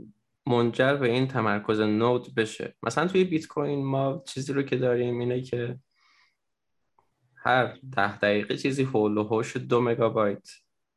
[0.46, 2.76] منجر به این تمرکز نود بشه.
[2.84, 5.80] مثلا توی بیت کوین ما چیزی رو که داریم اینه که
[7.36, 10.50] هر ده دقیقه چیزی هول و هوش دو مگابایت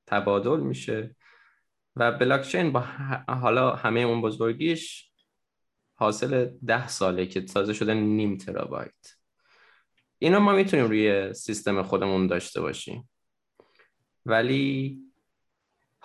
[0.06, 1.16] تبادل میشه.
[1.96, 2.80] و بلاکچین با
[3.28, 5.10] حالا همه اون بزرگیش
[5.94, 9.16] حاصل ده ساله که تازه شده نیم ترابایت.
[10.18, 13.10] اینا ما می‌تونیم روی سیستم خودمون داشته باشیم.
[14.26, 14.98] ولی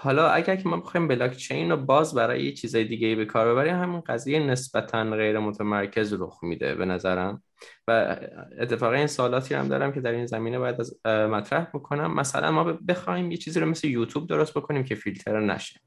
[0.01, 3.25] حالا اگر که ما بخوایم بلاک چین رو باز برای یه چیزای دیگه ای به
[3.25, 7.43] کار ببریم همین قضیه نسبتا غیر متمرکز رخ میده به نظرم.
[7.87, 8.17] و
[8.59, 12.13] اتفاقا این سوالاتی هم دارم که در این زمینه باید از مطرح بکنم.
[12.13, 15.79] مثلا ما بخوایم یه چیزی رو مثل یوتیوب درست بکنیم که فیلتر نشه.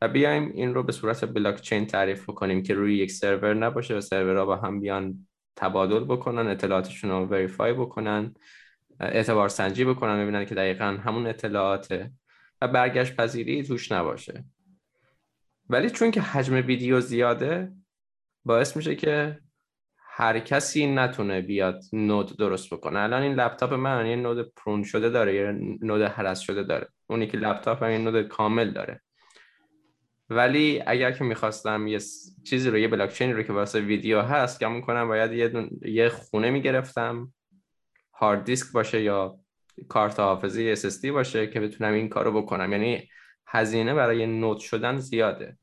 [0.00, 3.96] و بیایم این رو به صورت بلاک چین تعریف بکنیم که روی یک سرور نباشه
[3.96, 5.26] و سرورها با هم بیان
[5.56, 8.34] تبادل بکنن اطلاعاتشون رو وریفای بکنن
[9.00, 12.10] اعتبار سنجی بکنن ببینن که دقیقا همون اطلاعاته
[12.62, 14.44] و برگشت پذیری توش نباشه.
[15.68, 17.72] ولی چون که حجم ویدیو زیاده
[18.44, 19.38] باعث میشه که
[19.98, 22.98] هر کسی نتونه بیاد نود درست بکنه.
[22.98, 26.88] الان این لپتاپ من یه نود پرون شده داره یه نود هرس شده داره.
[27.06, 29.00] اونی که لپتاپ این نود کامل داره.
[30.30, 31.98] ولی اگر که می‌خواستم یه
[32.44, 36.50] چیزی رو یه بلاکچین رو که واسه ویدیو هست که کنم باید یه, یه خونه
[36.50, 37.32] می‌گرفتم.
[38.14, 39.38] هارد دیسک باشه یا
[39.88, 42.72] کارت حافظه SSD باشه که بتونم این کارو بکنم.
[42.72, 43.08] یعنی
[43.46, 45.58] هزینه برای نوت شدن زیاده.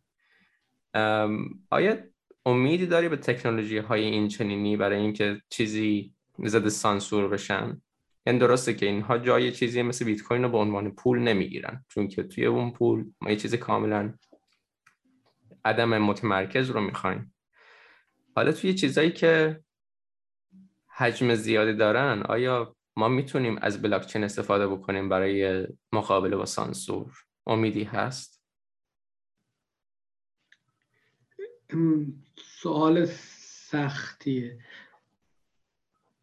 [1.69, 1.97] آیا
[2.45, 7.81] امیدی داری به تکنولوژی های این چنینی برای اینکه چیزی زد سانسور بشن؟
[8.25, 11.85] یعنی درسته که اینها جای چیزی مثل بیت کوین رو به عنوان پول نمی‌گیرن.
[11.87, 14.13] چون که توی اون پول ما یه چیز کاملا
[15.65, 17.33] عدم متمرکز رو می‌خوایم.
[18.35, 19.59] حالا توی چیزایی که
[20.97, 27.13] حجم زیادی دارن آیا ما می‌تونیم از بلاکچین استفاده بکنیم برای مقابله با سانسور.
[27.47, 28.43] امیدی هست؟
[32.37, 34.59] سوال سختیه.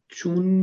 [0.08, 0.60] چون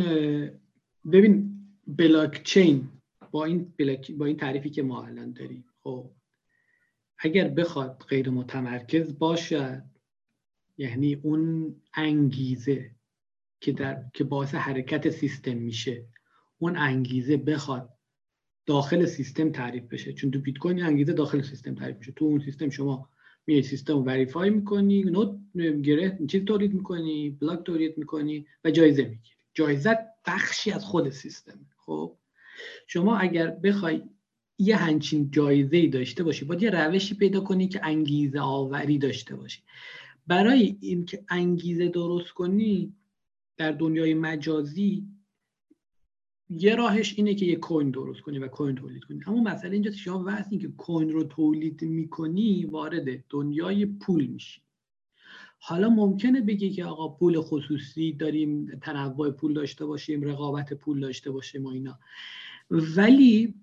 [1.12, 2.89] ببین بلاکچین
[3.32, 3.73] با این
[4.17, 6.12] با این تعریفی که ما الان داریم خب
[7.17, 9.84] اگر بخواد غیر متمرکز باشد
[10.78, 12.95] یعنی اون انگیزه
[13.63, 16.06] که در که باعث حرکت سیستم میشه.
[16.58, 17.89] اون انگیزه بخواد
[18.65, 20.13] داخل سیستم تعریف بشه.
[20.13, 22.12] چون تو بیت کوین انگیزه داخل سیستم تعریف میشه.
[22.12, 23.10] تو اون سیستم شما
[23.47, 25.39] میای سیستم رو وریفای می‌کنی نوت
[25.84, 29.36] گره چیز تولید می‌کنی بلاک تولید می‌کنی و جایزه می‌گیری.
[29.54, 29.97] جایزه
[30.28, 31.60] بخشی از خود سیستم.
[31.78, 32.17] خب؟
[32.88, 34.04] شما اگر بخوای
[34.58, 39.36] یه همچین جایزه ای داشته باشی باید یه روشی پیدا کنی که انگیزه آوری داشته
[39.36, 39.62] باشی.
[40.28, 42.93] برای اینکه انگیزه درست کنی
[43.58, 45.08] در دنیای مجازی
[46.50, 49.20] یه راهش اینه که یه کوین درست کنی و کوین تولید کنی.
[49.28, 54.62] اما مسئله اینجا شما وقتی که کوین رو تولید می‌کنی وارد دنیای پول میشی.
[55.60, 61.32] حالا ممکنه بگی که آقا پول خصوصی داریم تنوع پول داشته باشیم رقابت پول داشته
[61.32, 62.00] باشیم و اینا.
[62.70, 63.54] ولی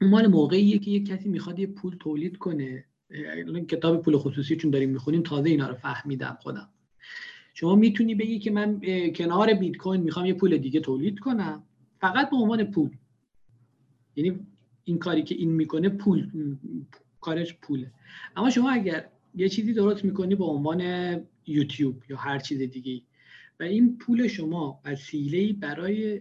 [0.00, 2.84] مال موقعیه که یک کسی می‌خواد یه پول تولید کنه.
[3.68, 6.68] کتاب پول خصوصی چون داریم می‌خونیم تازه اینا رو فهمیدم خودم.
[7.58, 8.80] شما می‌تونی بگی که من
[9.14, 11.62] کنار بیت کوین می‌خوام یه پول دیگه تولید کنم؟
[12.00, 12.90] فقط به عنوان پول.
[14.16, 14.38] یعنی
[14.84, 16.30] این کاری که این می‌کنه پول
[17.20, 17.90] کارش پوله.
[18.36, 20.80] اما شما اگر یه چیزی درست می‌کنی به عنوان
[21.46, 23.02] یوتیوب یا هر چیز دیگه
[23.60, 26.20] و این پول شما وسیله برای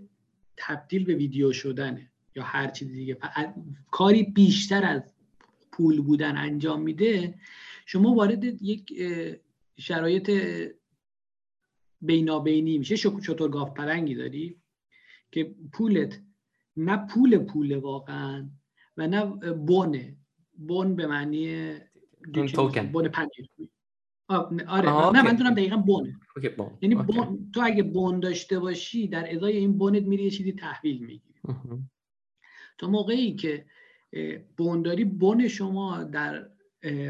[0.57, 3.17] تبدیل به ویدیو شدنه یا هر چیز دیگه
[3.91, 5.13] کاری بیشتر از
[5.71, 7.35] پول بودن انجام میده
[7.85, 8.93] شما وارد یک
[9.77, 10.31] شرایط
[12.01, 12.97] بینابینی میشه.
[12.97, 14.61] چطور گاف پرنگی داری؟
[15.31, 16.21] که پولت
[16.77, 18.49] نه پول پول واقعا
[18.97, 20.17] و نه بونه
[20.57, 21.75] بون به معنی
[22.53, 22.87] توکن.
[22.91, 23.49] بون پنیر.
[24.67, 26.19] آره نه من دونم دقیقا بونه
[26.81, 30.99] یعنی بون تو اگه بون داشته باشی در ازای این بونت میری یه چیزی تحویل
[30.99, 31.39] می‌گیری.
[32.77, 33.65] تا موقعی که
[34.57, 36.49] بون داری بون شما در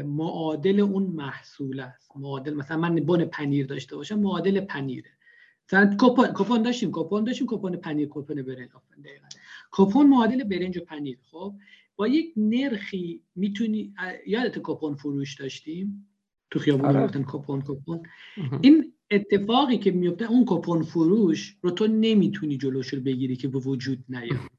[0.06, 2.10] معادل اون محصول است.
[2.16, 5.10] معادل مثلا من بون پنیر داشته باشم معادل پنیره.
[5.68, 8.68] مثلا کپون کپون داشتیم کپون داشتیم کپون پنیر کپون برنج.
[9.04, 9.28] دقیقاً.
[9.72, 11.18] کپون معادل برنج و پنیر.
[11.22, 11.54] خب
[11.96, 13.94] با یک نرخی می‌تونی
[14.26, 16.08] یادت کپون فروش داشتیم؟
[16.50, 17.08] تو خیابون آره.
[17.08, 18.02] کپون کپون
[18.62, 23.58] این اتفاقی که میفته اون کپون فروش رو تو نمی‌تونی جلوش رو بگیری که به
[23.58, 24.50] وجود نیاد.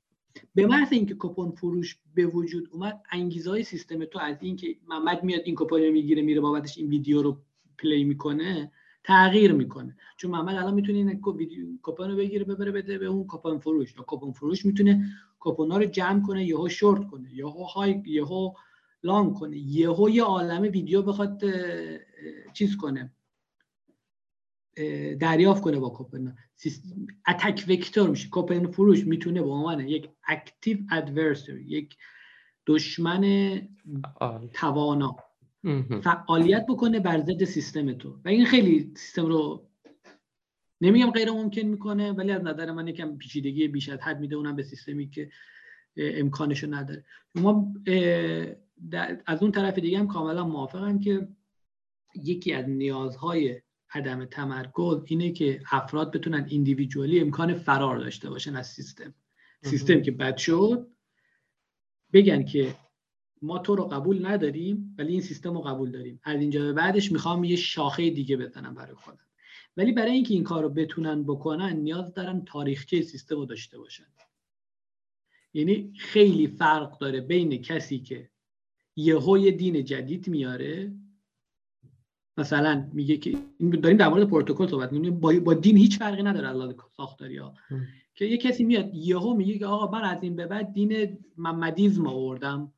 [0.56, 5.24] به محض اینکه کپون فروش به وجود اومد انگیزه های سیستم تو از اینکه محمد
[5.24, 7.38] میاد این کپون رو می‌گیره میره بابتش این ویدیو رو
[7.78, 8.72] پلی می‌کنه
[9.04, 9.98] تغییر می‌کنه.
[10.18, 11.20] چون محمد الان می‌تونه این
[11.82, 13.96] کپون رو بگیره ببره بده به اون کپون فروش.
[13.98, 15.06] یا کپون فروش می‌تونه
[15.40, 18.54] کپون رو جمع کنه یهو شورت کنه یهو های یهو
[19.04, 21.44] لانگ کنه یهو یه عالم ویدیو بخواد
[22.54, 23.14] چیز کنه.
[25.20, 26.36] دریافت کنه با کوپن
[27.28, 28.30] اتک وکتور میشه.
[28.30, 31.98] کوپن فروش می‌تونه به عنوان یک اکتیو ادورسری یک
[32.68, 33.62] دشمن
[34.54, 35.16] توانا
[36.04, 38.20] فعالیت بکنه بر ضد سیستم تو.
[38.26, 39.68] و این خیلی سیستم رو
[40.82, 44.56] نمیگم غیر ممکن می‌کنه ولی از نظر من یکم پیچیدگی بیش از حد میده اونم
[44.56, 45.30] به سیستمی که
[45.98, 47.06] امکانشو نداره.
[47.36, 47.74] ما
[49.26, 51.28] از اون طرف دیگه هم کاملا موافقم که
[52.16, 53.62] یکی از نیازهای
[53.94, 59.14] عدم تمرکز اینه که افراد بتونن ایندیویدوالی امکان فرار داشته باشن از سیستم.
[59.64, 60.88] سیستم که بد شد
[62.14, 62.76] بگن که
[63.42, 66.20] ما تو رو قبول نداریم ولی این سیستم رو قبول داریم.
[66.24, 69.28] از اینجا به بعدش می‌خوام یه شاخه دیگه بزنم برای خودم.
[69.78, 74.06] ولی برای اینکه این کار رو بتونن بکنن نیاز دارن تاریخچه سیستم رو داشته باشن.
[75.54, 78.30] یعنی خیلی فرق داره بین کسی که
[78.96, 80.94] یهو یه دین جدید میاره
[82.38, 83.38] مثلا میگه که
[83.84, 85.20] داریم در مورد پروتکل صحبت می‌کنیم.
[85.20, 87.54] با, با دین هیچ فرقی نداره الله ساختاری ها.
[88.16, 92.08] که یه کسی میاد یهو میگه که آقا من از این به بعد دین محمدیزم
[92.08, 92.74] آوردم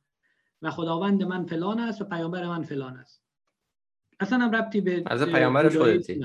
[0.62, 3.22] و خداوند من فلان است و پیامبر من فلان است.
[4.20, 6.24] اصلا هم ربطی به از پیامبرش خودتی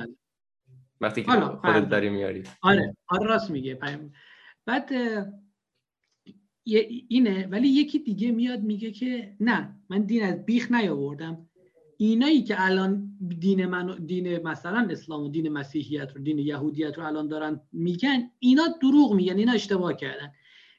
[1.02, 2.44] وقتی که خودت داری میاری.
[2.62, 3.76] آره آره راست میگه.
[3.76, 4.12] پیام...
[4.66, 4.92] بعد
[7.08, 11.50] اینه ولی یکی دیگه میاد میگه که نه من دین از بیخ نیاوردم.
[11.98, 17.06] اینایی که الان دین من دین مثلا اسلام و دین مسیحیت رو دین یهودیت رو
[17.06, 20.32] الان دارن میگن اینا دروغ میگن اینا اشتباه کردن.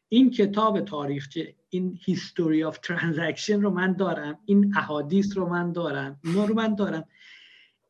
[0.08, 4.38] این کتاب تاریخچه این history of transaction رو من دارم.
[4.44, 6.20] این احادیث رو من دارم.
[6.24, 7.04] اینا رو من دارم.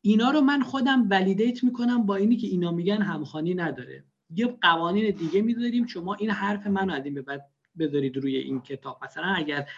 [0.00, 4.04] اینا رو من خودم ولیدیت می‌کنم با اینی که اینا میگن همخوانی نداره.
[4.34, 8.98] یه قوانین دیگه می‌ذاریم شما این حرف منو از به بعد بذارید روی این کتاب.
[9.04, 9.68] مثلا اگر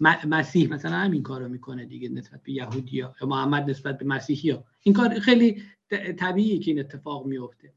[0.00, 4.64] مسیح مثلا همین کارو می‌کنه دیگه نسبت به یهودی یا محمد نسبت به مسیحی ها
[4.82, 5.62] این کار خیلی
[6.18, 7.72] طبیعیه که این اتفاق میفته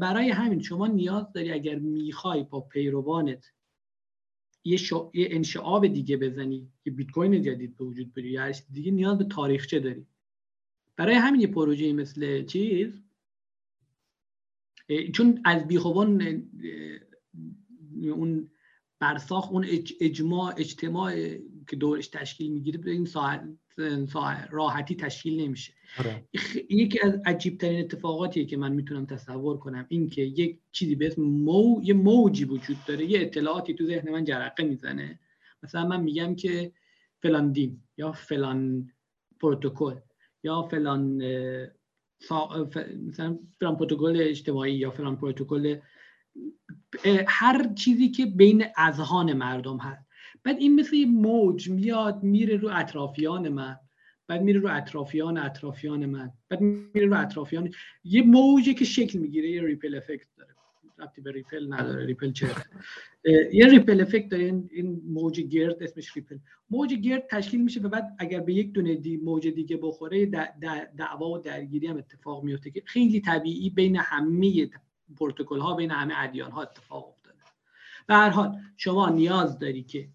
[0.00, 3.52] برای همین شما نیاز داری اگر می‌خوای با پیروانت
[4.64, 5.10] یه, شو...
[5.14, 9.24] یه انشعاب دیگه بزنی که بیت کوین جدید به وجود بیاری یا دیگه نیاز به
[9.24, 10.06] تاریخچه داری.
[10.96, 13.02] برای همین یه پروژه مثل چیز
[15.12, 16.42] چون از بیخوبان
[18.02, 18.50] اون
[19.00, 19.66] برساخ اون
[20.00, 21.14] اجماع اجتماع
[21.68, 23.08] که دورش تشکیل می‌گیره به این
[24.50, 26.28] راحتی تشکیل نمیشه آره.
[26.70, 31.06] یکی از عجیب ترین اتفاقاتیه که من می‌تونم تصور کنم این که یک چیزی به
[31.06, 35.20] اسم مو یه موجی وجود داره یه اطلاعاتی تو ذهن من جرقه می‌زنه
[35.62, 36.72] مثلا من میگم که
[37.22, 38.90] فلان دین یا فلان
[39.40, 39.94] پروتکل
[40.42, 41.22] یا فلان
[43.08, 45.76] مثلا فلان پروتکل اجتماعی یا فلان پروتکل
[47.26, 50.08] هر چیزی که بین اذهان مردم هست.
[50.44, 53.76] بعد این مثل یه موج میاد میره رو اطرافیان من.
[54.26, 56.32] بعد میره رو اطرافیان اطرافیان من.
[56.48, 57.70] بعد میره رو اطرافیان.
[58.04, 60.54] یه موجی که شکل می‌گیره یه ripple effect داره.
[60.98, 62.06] ربطی به ریپل نداره.
[62.06, 62.46] ریپل چه؟
[63.52, 64.44] یه ripple effect داره.
[64.44, 66.38] این موج گرد اسمش ripple.
[66.70, 70.26] موج گرد تشکیل میشه و بعد اگر به یک دونه دی موج دیگه بخوره
[70.96, 74.70] دعوا و درگیری هم اتفاق میفته که خیلی طبیعی بین همه
[75.16, 77.38] پروتکل ها بین همه ادیان ها اتفاق افتاده.
[78.06, 80.08] به هر حال شما نیاز داری که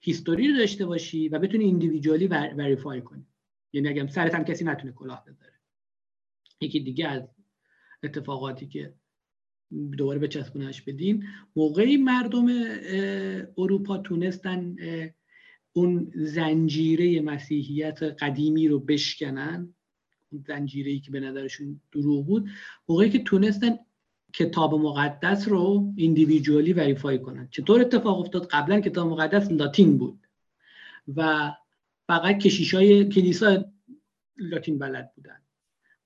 [0.00, 3.26] history رو داشته باشی و بتونی individually verify کنی.
[3.72, 5.52] یعنی اگه سرت هم کسی نتونه کلاه بذاره.
[6.60, 7.28] یکی دیگه از
[8.02, 8.94] اتفاقاتی که
[9.98, 11.26] دوباره به چسبونش بدین
[11.56, 12.46] موقعی مردم
[13.58, 14.76] اروپا تونستن
[15.72, 19.74] اون زنجیره مسیحیت قدیمی رو بشکنن.
[20.32, 22.48] اون زنجیره که به نظرشون دروغ بود.
[22.88, 23.78] موقعی که تونستن
[24.36, 27.48] کتاب مقدس رو ایندیویدوالی وریفای کنن.
[27.50, 30.26] چطور اتفاق افتاد؟ قبلا کتاب مقدس لاتین بود
[31.16, 31.52] و
[32.06, 33.64] فقط کشیش های کلیسا
[34.36, 35.40] لاتین بلد بودن.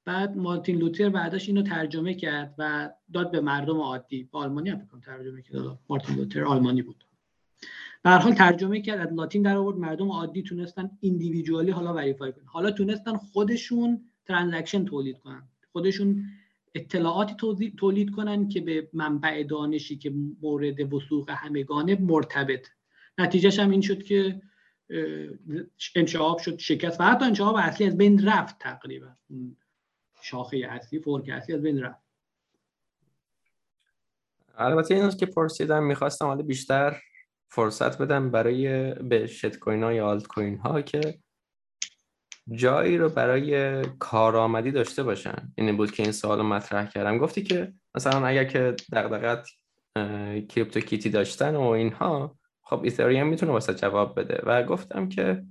[0.04, 4.24] بعد مارتین لوتر بعدش اینو ترجمه کرد و داد به مردم عادی.
[4.24, 5.78] با آلمانی هم ترجمه کرد.
[5.88, 7.04] مارتین لوتر آلمانی بود.
[8.04, 9.76] در حال ترجمه کرد از لاتین در آورد.
[9.76, 12.44] مردم عادی تونستن individually حالا verify کنن.
[12.46, 15.42] حالا تونستن خودشون transaction تولید کنن.
[15.72, 16.24] خودشون
[16.74, 17.34] اطلاعاتی
[17.78, 20.12] تولید کنن که به منبع دانشی که
[20.42, 22.66] مورد وثوق همگانه مرتبط.
[23.18, 24.42] نتیجهش هم این شد که
[25.94, 29.16] انشعاب شد شکست و حتی انشعاب اصلی از بین رفت تقریبا.
[30.22, 32.02] شاخه اصلی fork اصلی از بین رفت.
[34.54, 36.96] البته این که پرسیدم می‌خواستم حالا بیشتر
[37.48, 41.18] فرصت بدم برای به shitcoin ها یا آلت کوین ها که
[42.52, 45.52] جایی رو برای کارآمدی داشته باشن.
[45.54, 47.18] این بود که این سوال مطرح کردم.
[47.18, 49.48] گفتی که مثلا اگر که دغدغه‌ت
[50.48, 54.42] CryptoKitty داشتن و اینها خب Ethereum می‌تونه واسه جواب بده.
[54.46, 55.42] و گفتم که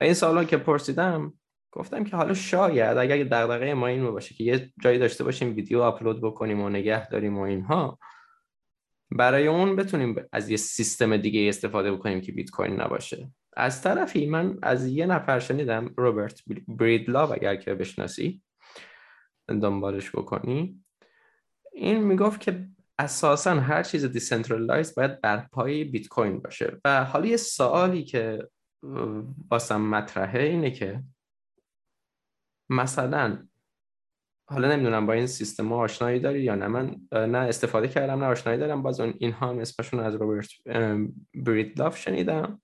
[0.00, 1.32] این سوالا که پرسیدم
[1.72, 5.80] گفتم که حالا شاید اگر دغدغه ما این باشه که یه جایی داشته باشیم ویدیو
[5.80, 7.98] آپلود بکنیم و نگه داریم و اینها
[9.10, 13.30] برای اون بتونیم از یه سیستم دیگه استفاده بکنیم که بیت کوین نباشه.
[13.56, 18.42] از طرفی من از یه نفر شنیدم رابرت بریدلاو اگر که بشناسی
[19.48, 20.84] دنبالش بکنی.
[21.72, 22.66] این می‌گفت که
[22.98, 26.80] اساسا هر چیز decentralize باید بر پایه بیت کوین باشه.
[26.84, 28.48] و حالا یه سوالی که
[29.50, 31.02] واسم مطرحه اینه که
[32.70, 33.46] مثلا
[34.50, 36.66] حالا نمی‌دونم با این سیستم آشنایی داری یا نه.
[36.66, 38.82] من نه استفاده کردم نه آشنایی دارم.
[38.82, 40.48] باز اون اینها هم اسمشون از روبرت
[41.34, 42.62] بریدلاف شنیدم.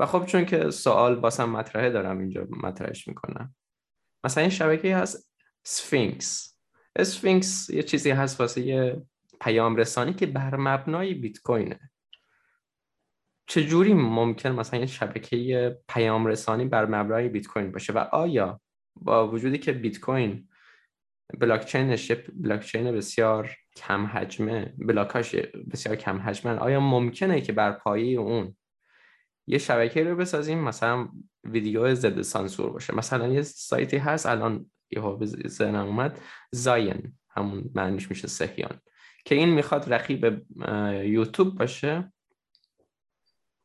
[0.00, 3.54] و خب چون که سوال واسم مطرحه دارم اینجا مطرحش می‌کنم.
[4.24, 5.30] مثلا این شبکه هست
[5.64, 6.56] سفینکس.
[7.02, 9.02] سفینکس یه چیزی هست واسه یه
[9.40, 11.90] پیام رسانی که بر مبنای بیت کوینه.
[13.46, 18.60] چجوری ممکن مثلا یه شبکه پیام رسانی بر مبنای بیت کوین باشه؟ و آیا
[18.96, 20.48] با وجودی که بیت کوین
[21.38, 25.34] بلاک چینش بلاک چین بسیار کم حجمه بلاکاش
[25.72, 28.56] بسیار کم حجمه آیا ممکنه که بر پایه اون
[29.50, 31.08] یه شبکه رو بسازیم مثلا
[31.44, 32.94] ویدیو ضد سانسور باشه.
[32.94, 36.20] مثلا یه سایتی هست الان یه به ذهنم اومد
[36.52, 37.12] زاین.
[37.30, 38.80] همون معنیش میشه سهیان
[39.24, 40.42] که این می‌خواد رقیب
[41.04, 42.12] یوتیوب باشه.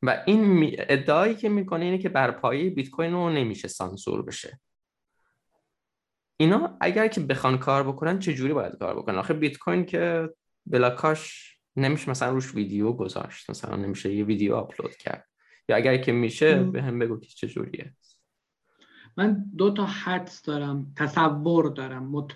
[0.01, 4.59] و این ادعایی که می‌کنه اینه که بر پایه بیت کوین رو نمیشه سانسور بشه.
[6.37, 10.29] اینا اگر که بخوان کار بکنن چه جوری باید کار بکنن؟ آخه بیت کوین که
[10.65, 15.27] بلاکاش نمیشه مثلا روش ویدیو گذاشت مثلا نمیشه یه ویدیو آپلود کرد.
[15.69, 17.93] یا اگر که میشه به هم بگو که چه جوریه.
[19.17, 22.27] من دو تا حدس دارم تصور دارم.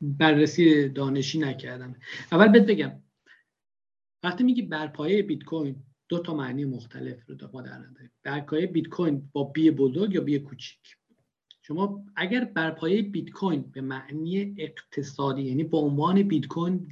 [0.00, 1.94] بررسی دانشی نکردم.
[2.32, 3.02] اول بهت بگم.
[4.22, 5.76] وقتی میگی برپایه بیت کوین
[6.08, 10.20] دو تا معنی مختلف رو ما در نداریم برپایه بیت کوین با بی بزرگ یا
[10.20, 10.96] بی کوچیک؟
[11.62, 16.90] شما اگر برپایه بیت کوین به معنی اقتصادی یعنی به عنوان بیت کوین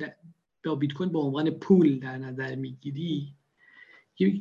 [0.65, 3.35] با بیت کوین به عنوان پول در نظر می‌گیری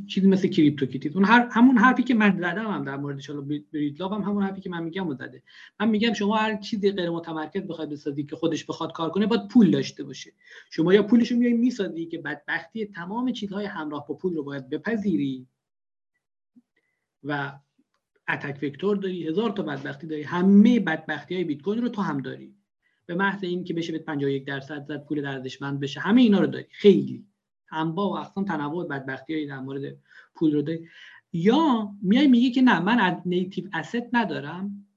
[0.07, 3.41] چیزی مثل CryptoKitties اون هر همون حرفی که من زدم هم در موردش حالا
[3.73, 5.43] بریدلاو هم همون حرفی که من میگم رو زده.
[5.79, 9.47] من میگم شما هر چیزی غیر متمرکز بخواید بسازی که خودش بخواد کار کنه باید
[9.47, 10.33] پول داشته باشه.
[10.69, 14.69] شما یا پولش رو میای می‌سازی که بدبختی تمام چیزهای همراه با پول رو باید
[14.69, 15.47] بپذیری.
[17.23, 17.53] و
[18.27, 22.21] اتک وکتور داری هزار تا بدبختی داری همه بدبختی های بیت کوین رو تو هم
[22.21, 22.55] داری.
[23.05, 26.47] به محض این که بشه به 51 درصد زد پول ارزشمند بشه همه اینا رو
[26.47, 26.65] داری.
[26.71, 27.25] خیلی.
[27.73, 29.97] انواع و اقسام تنوع بدبختی در مورد
[30.35, 30.87] پول رو داری.
[31.33, 34.87] یا میای میگی که نه من از native asset ندارم.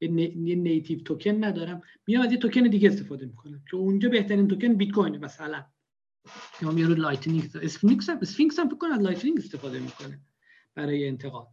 [0.00, 1.82] یه native token ندارم.
[2.06, 5.64] میام از یه توکن دیگه استفاده می‌کنم که اونجا بهترین توکن بیت کوینه مثلا.
[6.62, 10.20] یا میارو Lightning Sphinx هم Sphinx هم فکر از Lightning استفاده می‌کنه
[10.74, 11.46] برای انتقال.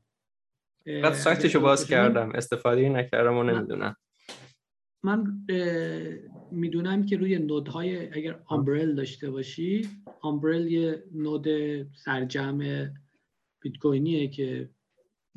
[0.86, 2.32] بعد سایتشو باز کردم.
[2.32, 3.96] استفاده نکردم و نمی‌دونم.
[5.06, 5.46] من
[6.52, 9.88] می‌دونم که روی node های اگر Umbrel داشته باشی
[10.22, 11.48] Umbrel یه node
[11.94, 12.58] سرجم
[13.62, 14.70] بیت کوینیه که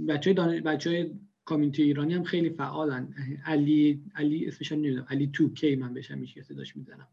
[0.08, 1.10] بچه های, بچه
[1.44, 3.14] community ایرانی هم خیلی فعالن.
[3.44, 7.08] علی علی اسمش نمی‌دونم علی تو کی من بهش میشه صداش می‌زنم.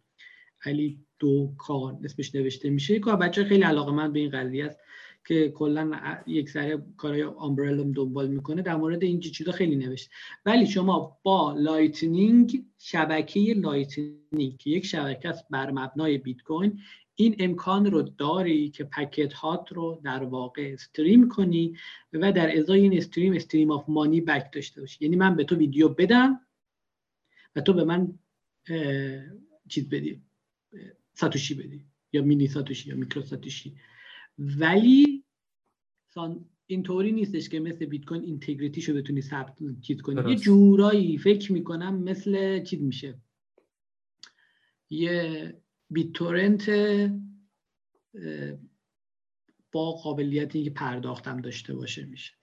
[0.66, 3.00] علی دو کار اسمش نوشته میشه.
[3.00, 4.80] که بچه خیلی علاقه من به این قضیه است.
[5.26, 5.92] که کلا
[6.28, 10.10] یک سری کارهای آمبرلم دنبال می‌کنه در مورد این چیزا خیلی نوشت.
[10.46, 16.80] ولی شما با Lightning شبکه Lightning که یک شبکه است بر مبنای بیت کوین
[17.16, 21.78] این امکان رو داری که packet هات رو در واقع stream کنی
[22.14, 24.98] و در ازای این stream stream of money back داشته باشی.
[25.02, 26.40] یعنی من به تو ویدیو بدم
[27.56, 28.20] و تو به من
[29.70, 30.22] چیز بدی
[31.14, 31.86] ساتوشی بدی.
[32.14, 33.76] یا مینی ساتوشی یا میکرو ساتوشی.
[34.40, 35.24] ولی
[36.68, 40.32] اینطوری نیستش که مثل بیت کوین integrity شو بتونی ثبت چیز کنی.
[40.32, 43.18] یه جورایی فکر می‌کنم مثل چیز میشه.
[44.90, 45.54] یه
[45.90, 46.70] BitTorrent
[49.72, 52.34] با قابلیت اینکه پرداختم داشته باشه میشه.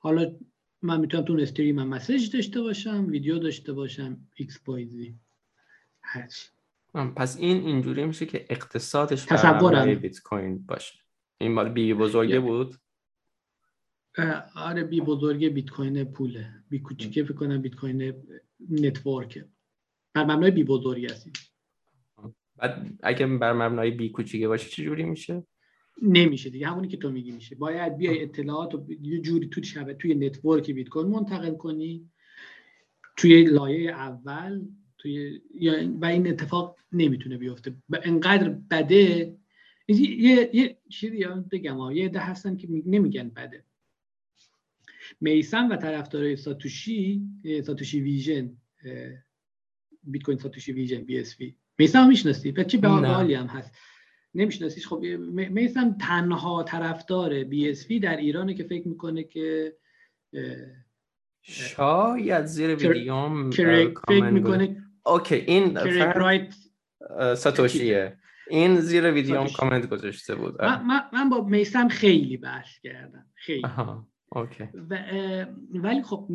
[0.00, 0.36] حالا
[0.82, 5.14] من می‌تونم تو stream هم message داشته باشم ویدیو داشته باشم X Y Z
[6.02, 6.48] هرچی
[7.16, 9.94] پس این اینجوری میشه که اقتصادش تصورم.
[9.94, 10.98] بیت کوین باشه.
[11.40, 12.74] این مال بی بزرگه بود؟
[14.54, 16.50] آره بی بزرگه بیت کوین پوله.
[16.70, 18.14] بی کوچیکه فکر کنم بیت کوین
[18.70, 19.48] network ه.
[20.14, 21.38] بر مبنای بی بزرگی هستید
[22.56, 25.46] بعد اگه بر مبنای بی کوچیکه باشه چه جوری میشه؟
[26.02, 26.66] نمیشه دیگه.
[26.66, 27.54] همونی که تو میگی میشه.
[27.54, 32.10] باید بیای اطلاعات و یه جوری تو شبه توی network بیت کوین منتقل کنی.
[33.16, 34.62] توی لایه اول
[34.98, 35.40] توی
[36.00, 37.76] و این اتفاق نمی‌تونه بیفته.
[38.02, 39.36] انقدر بده
[39.88, 43.64] یه یه چیزی بگم یه ده هستن که نمیگن بده.
[45.20, 47.22] میسم و طرفدارای ساتوشی
[47.66, 48.56] Satoshi Vision
[50.02, 51.54] بیت کوین Satoshi Vision BSV.
[51.78, 53.74] میسم می‌شناسی بچه باحالی هم هست؟
[54.34, 55.04] نمیشناسیش؟ خب
[55.50, 59.76] میسم تنها طرفدار BSV در ایرانه که فکر می‌کنه که
[61.42, 65.78] شاید زیر ویدیوم فکر می‌کنه okay این
[67.34, 68.16] ساتوشیه.
[68.50, 70.62] این زیر ویدیوم کامنت گذاشته بود.
[70.62, 73.26] من, من, من با میسم خیلی بحث کردم.
[73.34, 73.62] خیلی.
[74.32, 74.64] okay.
[74.90, 74.98] و
[75.70, 76.28] ولی خب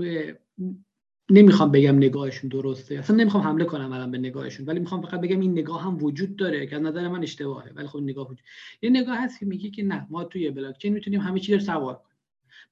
[1.30, 2.96] نمی‌خوام بگم نگاهشون درسته.
[2.96, 6.36] اصلا نمی‌خوام حمله کنم الان به نگاهشون ولی می‌خوام فقط بگم این نگاه هم وجود
[6.36, 7.72] داره که از نظر من اشتباهه.
[7.76, 8.46] ولی خب نگاه وجود
[8.82, 11.62] یه نگاه هست که میگه که نه ما توی بلاک چین می‌تونیم همه چیز رو
[11.62, 12.18] سوار کنیم.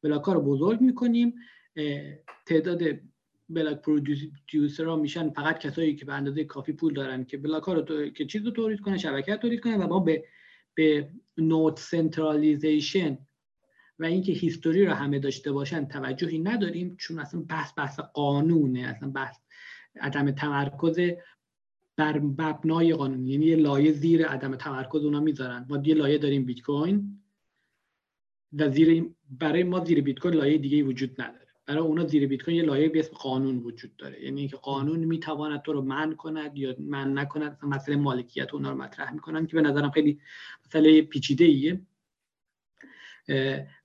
[0.03, 1.33] بلاک ها رو بزرگ می‌کنیم
[2.45, 2.83] تعداد
[3.53, 7.73] block producer ها میشن فقط کسایی که به اندازه کافی پول دارن که بلاک ها
[7.73, 10.25] رو که چیز رو تولید کنن شبکه تولید کنن و ما به
[10.75, 13.17] به node centralization
[13.99, 19.09] و اینکه history رو همه داشته باشن توجهی نداریم چون اصلا بحث بحث قانونه اصلا
[19.09, 19.37] بحث
[20.01, 20.99] عدم تمرکز
[21.95, 23.27] بر مبنای قانون.
[23.27, 25.65] یعنی یه لایه زیر عدم تمرکز اونا می‌ذارن.
[25.69, 27.21] ما یه لایه داریم بیت کوین
[28.53, 31.50] و زیر برای ما زیر بیت کوین لایه دیگه وجود نداره.
[31.71, 34.23] برای اونا زیر بیت کوین یه لایه به اسم قانون وجود داره.
[34.23, 38.77] یعنی اینکه قانون می‌تواند تو رو منع کند یا منع نکند مسئله مالکیت اونا رو
[38.77, 40.19] مطرح می‌کنن که به نظرم خیلی
[40.65, 41.81] مسئله پیچیده ایه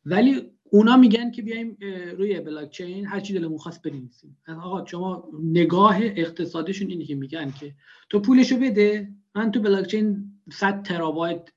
[0.05, 1.77] ولی اونا میگن که بیایم
[2.19, 4.39] روی بلاک چین هر چی دلمون خواست بنویسیم.
[4.49, 7.75] آقا شما نگاه اقتصادیشون اینه که میگن که
[8.11, 11.49] تو پولشو بده من تو بلاک چین 100 ترابایت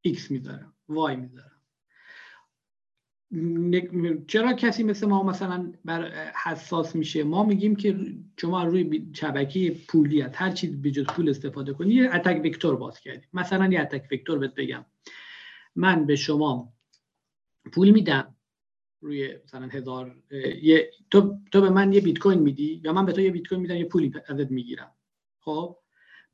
[0.00, 1.53] X می‌ذارم Y می‌ذارم.
[4.26, 10.20] چرا کسی مثل ما مثلا بر حساس میشه؟ ما میگیم که شما روی شبکه پولی
[10.20, 13.26] هر چیز به جز پول استفاده کنی یه attack vector باز کردی.
[13.32, 14.84] مثلا یه attack vector بهت بگم.
[15.76, 16.72] من به شما
[17.72, 18.34] پول میدم
[19.00, 20.16] روی مثلا هزار
[20.62, 23.48] یه تو تو به من یه بیت کوین میدی یا من به تو یه بیت
[23.48, 24.90] کوین میدم یه پولی ازت می‌گیرم.
[25.40, 25.76] خب؟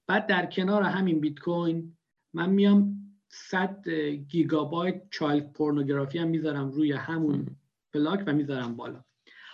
[0.06, 1.96] بعد در کنار همین بیت کوین
[2.32, 2.99] من میام
[3.32, 3.88] 100
[4.28, 7.46] گیگابایت child pornography هم می‌ذارم روی همون
[7.92, 9.04] بلاک و می‌ذارم بالا.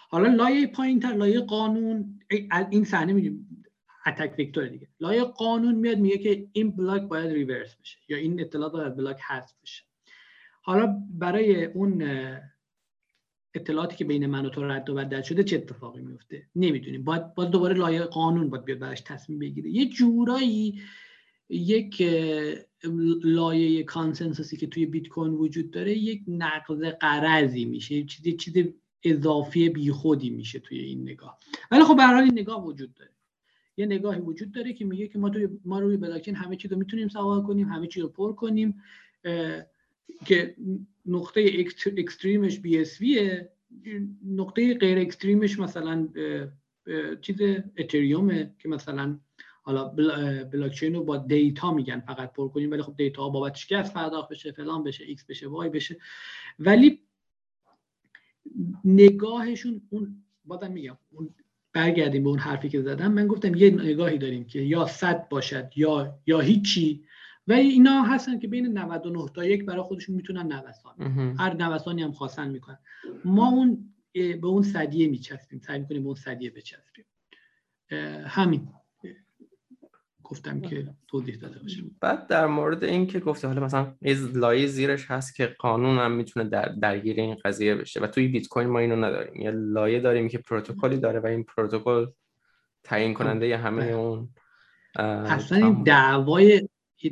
[0.08, 2.20] حالا لایه پایین تر لایه قانون
[2.70, 3.64] این صحنه می‌دونیم
[4.06, 4.88] attack vector دیگه.
[5.00, 9.20] لایه قانون میاد میگه که این بلاک باید reverse بشه یا این اطلاعات باید بلاک
[9.20, 9.82] حذف بشه.
[10.62, 12.02] حالا برای اون
[13.54, 17.04] اطلاعاتی که بین من و تو رد و بدل شده چه اتفاقی میفته نمی‌دونیم.
[17.04, 19.70] باید باز دوباره لایه قانون باید بیاد براش تصمیم بگیره.
[19.70, 20.80] یه جورایی
[21.48, 22.02] یک
[23.24, 28.54] لایه کانسنسوسی که توی بیت کوین وجود داره یک نقض قرضی میشه چیزی چیز
[29.02, 31.38] اضافی بیخودی میشه توی این نگاه.
[31.70, 33.10] ولی خب به این نگاه وجود داره.
[33.76, 36.78] یه نگاهی وجود داره که میگه که ما توی ما روی بلاکچین همه چیز رو
[36.78, 38.82] می‌تونیم سوار کنیم همه چیز رو پر کنیم
[40.24, 40.56] که
[41.06, 41.50] نقطه
[41.98, 43.52] extreme ش BSV ه
[44.26, 46.08] نقطه غیر extreme ش مثلا
[47.20, 47.36] چیز
[47.76, 49.18] اتریومه که مثلا
[49.66, 49.84] حالا
[50.52, 54.52] بلاکچین رو با data میگن فقط پر کنیم ولی خب data بابتش gas پرداخت بشه
[54.52, 55.96] فلان بشه X بشه Y بشه.
[56.58, 57.00] ولی
[58.84, 61.34] نگاهشون اون بازم میگم اون
[61.72, 63.12] برگردیم به اون حرفی که زدم.
[63.12, 67.04] من گفتم یه نگاهی داریم که یا صد باشد یا یا هیچی.
[67.46, 70.96] و اینا هستن که بین 99 تا یک برای خودشون می‌تونن نوسان.
[71.38, 72.78] هر نوسانی هم خواستن می‌کنن.
[73.24, 75.60] ما اون به اون صدیه میچسبیم.
[75.60, 77.04] سعی می‌کنیم به اون صدیه بچسبیم.
[78.26, 78.68] همین.
[80.30, 83.94] گفتم که توضیح داده باشم بعد در مورد این که گفته حالا مثلا
[84.34, 88.48] لایه زیرش هست که قانون هم می‌تونه در درگیر این قضیه بشه و توی بیت
[88.48, 89.42] کوین ما اینو نداریم.
[89.42, 92.06] یه لایه داریم که پروتکلی داره و این پروتکل
[92.84, 93.92] تعیین کننده همه بله.
[93.92, 94.28] اون
[94.98, 96.68] اصلا این دعوای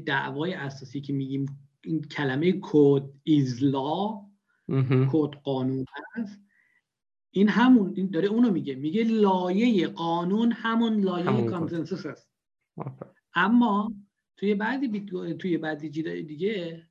[0.07, 1.47] دعوای اساسی که میگیم
[1.85, 4.21] این کلمه کد ایزلا
[5.13, 5.85] کد قانون
[6.15, 6.41] هست.
[7.31, 8.75] این همون این داره اونو میگه.
[8.75, 12.34] میگه لایه قانون همون لایه کانسنسوس هست.
[13.35, 13.95] اما
[14.37, 16.87] توی بیت توی بعضی دیگه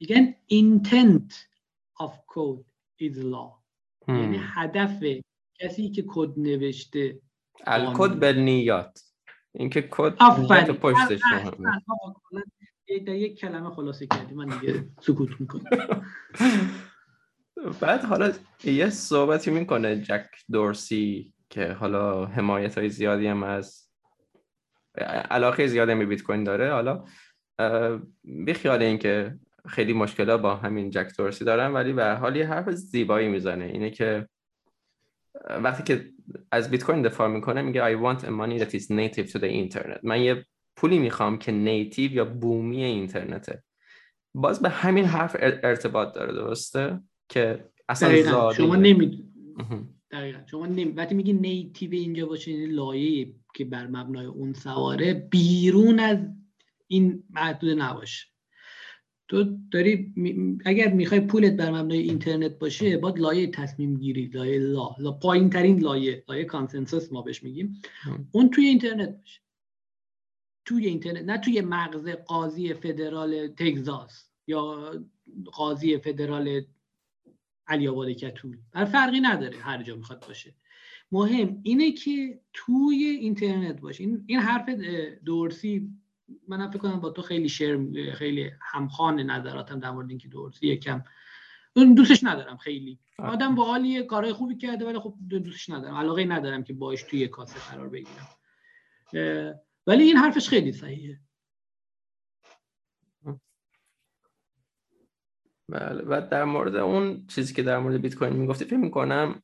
[0.00, 1.32] میگن intent
[2.02, 2.64] of code
[3.00, 3.62] is law.
[4.08, 5.04] یعنی هدف
[5.60, 7.20] کسی که کد نوشته
[7.66, 9.02] الکد به نیات.
[9.54, 11.20] اینکه کد نیت پشتش
[13.06, 16.06] در یک کلمه خلاصه کردی من دیگه سکوت می‌کنم.
[17.80, 18.32] بعد حالا
[18.64, 23.91] یه صحبتی می‌کنه جک دورسی که حالا حمایت های زیادی هم از
[25.30, 26.72] علاقه زیادی به بیت کوین داره.
[26.72, 27.04] حالا
[28.24, 29.34] بی خیال این که
[29.68, 33.64] خیلی مشکلات با همین جک دورسی دارن ولی به حال یه حرف زیبایی می‌زنه.
[33.64, 34.28] اینه که
[35.50, 36.10] وقتی که
[36.50, 39.70] از بیت کوین دفاع می‌کنه میگه I want a money that is native to the
[39.70, 40.00] internet.
[40.02, 43.62] من یه پولی می‌خوام که نیتیو یا بومی اینترنته.
[44.34, 49.24] باز به همین حرف ارتباط داره درسته؟ که اصلا شما نمی
[50.12, 50.38] دقیقا.
[50.46, 50.84] شما نمی...
[50.84, 56.18] وقتی میگی نیتیو اینجا باشه یعنی لایه که بر مبنای اون سواره بیرون از
[56.86, 58.26] این محدود نباشه.
[59.28, 60.14] تو داری
[60.64, 65.50] اگر می‌خوای پولت بر مبنای اینترنت باشه باید لایه تصمیم گیری لایه لا, لا پایین
[65.50, 67.82] ترین لایه لایه کانسنسوس ما بهش میگیم.
[68.32, 69.40] اون توی اینترنت باشه.
[70.64, 74.92] توی اینترنت نه توی مغز قاضی فدرال تگزاس یا
[75.44, 76.62] قاضی فدرال
[77.72, 78.56] علی آباد کتول.
[78.72, 80.54] بر فرقی نداره هر جا می‌خواد باشه.
[81.12, 84.68] مهم اینه که توی اینترنت باشه این, این حرف
[85.24, 85.88] دورسی
[86.48, 87.78] من فکر کنم با تو خیلی شعر
[88.14, 91.04] خیلی همخوان نظراتم در مورد اینکه دورسی یکم.
[91.96, 92.98] دوستش ندارم خیلی.
[93.18, 95.94] آدم با حالی کارهای خوبی کرده ولی خب دوستش ندارم.
[95.94, 98.28] علاقه ندارم که باش توی کاسه قرار بگیرم.
[99.86, 101.20] ولی این حرفش خیلی صحیحه.
[105.72, 106.04] بله.
[106.06, 109.42] و در مورد اون چیزی که در مورد بیت کوین می‌گفتی فکر می‌کنم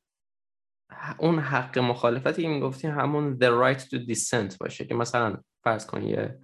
[1.17, 6.03] اون حق مخالفتی که می‌گفتی همون the right to dissent باشه که مثلا فرض کن
[6.03, 6.39] یه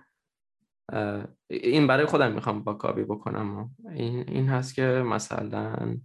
[1.49, 5.97] این برای خودم می‌خوام واکاوی بکنم این, این هست که مثلا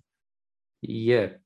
[0.83, 1.41] یه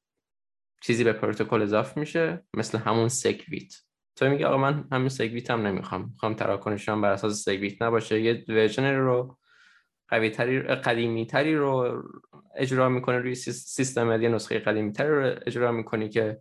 [0.83, 3.75] چیزی به پروتکل اضافه میشه مثل همون SegWit
[4.17, 6.11] تو میگه آقا من همین SegWit هم نمی‌خوام.
[6.11, 8.21] می‌خوام تراکنشم بر اساس SegWit نباشه.
[8.21, 9.39] یه version رو
[10.09, 12.03] قوی تری قدیمی تری رو
[12.57, 16.41] اجرا می‌کنه روی سیستم یه نسخه قدیمی تری رو اجرا می‌کنی که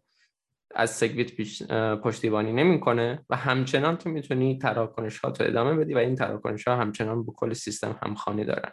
[0.76, 1.64] از سگویت
[2.01, 6.76] پشتیبانی نمی‌کنه و همچنان تو می‌تونی تراکنش ها تو ادامه بدی و این تراکنش ها
[6.76, 8.72] همچنان با کل سیستم همخوانی دارن.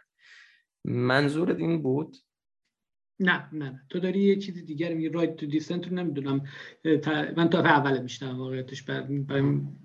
[0.85, 2.17] منظور این بود؟
[3.23, 6.45] نه نه تو داری یه چیز دیگر میگی رایت تو دیسنت رو نمی‌دونم.
[7.37, 8.85] من تا اول میشتم واقعیتش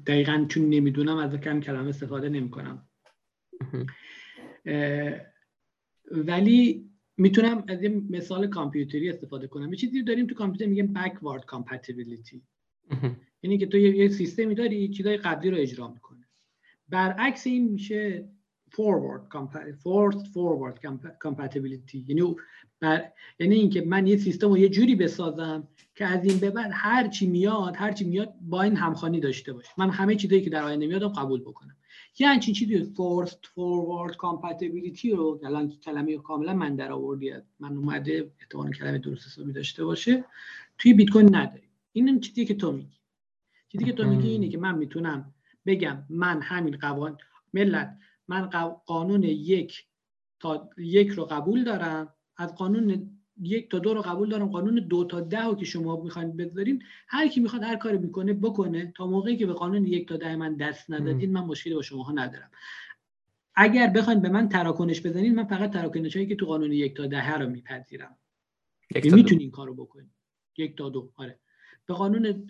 [0.07, 2.87] دقیقا چون نمی‌دونم از کم کلمه استفاده نمی‌کنم.
[6.11, 9.69] ولی می‌تونم از یه مثال کامپیوتری استفاده کنم.
[9.69, 12.39] یه چیزی داریم تو کامپیوتر میگیم backward compatibility.
[13.43, 16.27] یعنی که تو یه سیستمی داری چیزای قبلی رو اجرا می‌کنه
[16.89, 18.29] برعکس این میشه
[18.71, 19.35] forward
[19.83, 20.77] forced forward
[21.25, 21.95] compatibility.
[22.07, 22.35] یعنی
[22.79, 26.71] بر یعنی اینکه من یه سیستم رو یه جوری بسازم که از این به بعد
[26.73, 29.69] هر چی میاد هر چی میاد با این همخوانی داشته باشه.
[29.77, 31.75] من همه چیزایی که در آینده میاد قبول بکنم.
[32.19, 38.31] یه همچین چیزی forced forward compatibility رو الان کلمه کاملا من در آوردی من اومده
[38.39, 40.25] احتمال کلمه درست حسابی داشته باشه.
[40.77, 42.97] توی بیت کوین نداری این چیزی که تو میگی.
[43.69, 45.33] چیزی که تو میگی اینه که من می‌تونم
[45.65, 47.17] بگم من همین قوانین
[47.53, 47.97] ملت
[48.27, 48.41] من
[48.85, 49.85] قانون یک
[50.39, 52.13] تا یک رو قبول دارم.
[52.37, 54.47] از قانون یک تا دو رو قبول دارم.
[54.47, 58.33] قانون دو تا ده رو که شما می‌خواین بذارین هر کی می‌خواد هر کاری می‌کنه
[58.33, 58.93] بکنه.
[58.95, 62.11] تا موقعی که به قانون یک تا ده من دست ندادین من مشکلی با شماها
[62.11, 62.51] ندارم.
[63.55, 67.05] اگر بخواین به من تراکنش بزنین من فقط تراکنش هایی که تو قانون یک تا
[67.05, 68.17] ده رو میپذیرم.
[68.95, 70.09] می‌تونین این کارو بکنین.
[70.57, 71.11] یک تا دو.
[71.15, 71.39] آره.
[71.85, 72.47] به قانون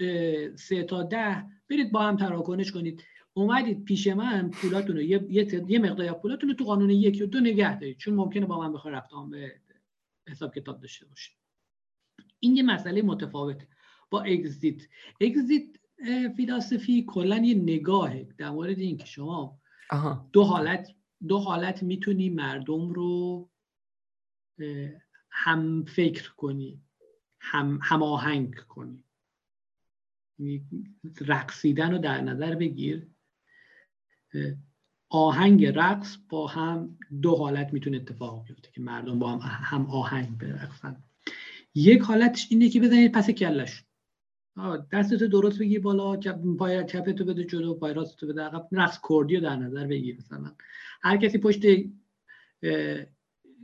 [0.55, 3.03] سه تا ده برید با هم تراکنش کنید.
[3.33, 5.25] اومدید پیش من پولاتون رو یه,
[5.67, 7.97] یه, مقدار پولاتون رو تو قانون یک و دو نگه دارید.
[7.97, 9.55] چون ممکنه با من بخواد رفت به
[10.28, 11.32] حساب کتاب داشته باشه.
[12.39, 13.67] این یه مسئله متفاوته.
[14.09, 14.82] با اگزیت.
[15.21, 15.63] اگزیت
[16.36, 19.61] فیلاسفی کلا یه نگاهه در مورد اینکه شما
[20.34, 20.95] دو حالت
[21.28, 23.49] دو حالت می‌تونی مردم رو
[25.30, 26.82] هم فکر کنی
[27.39, 29.03] هم هماهنگ کنی.
[30.39, 30.67] یعنی
[31.21, 33.07] رقصیدن رو در نظر بگیر.
[35.10, 40.38] آهنگ رقص با هم دو حالت می‌تونه اتفاق بیفته که مردم با هم هم آهنگ
[40.38, 40.95] برقصن.
[41.76, 43.84] یک حالتش اینه که بزنید پس کلش.
[44.91, 46.20] دستتو درست بگیر بالا
[46.60, 48.68] پای چپتو بده جلو پای راستتو بده عقب.
[48.72, 50.51] رقص کردی رو در نظر بگیر مثلا.
[51.01, 51.62] هر کسی پشت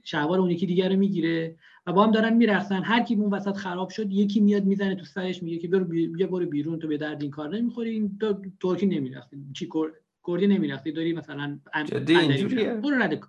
[0.03, 1.55] شلوار اون یکی دیگر رو می‌گیره
[1.87, 2.83] و با هم دارن میرقصن.
[2.83, 6.07] هر کی اون وسط خراب شد یکی میاد می‌زنه تو سرش میگه که برو بی...
[6.07, 8.19] برو بیرون تو به درد این کار نمی‌خوری این
[8.61, 9.37] ترکی نمیرقصی.
[9.53, 9.67] چی
[10.27, 13.19] کردی نمی‌رفتی داری مثلا جدی اینجوریه؟ برو رد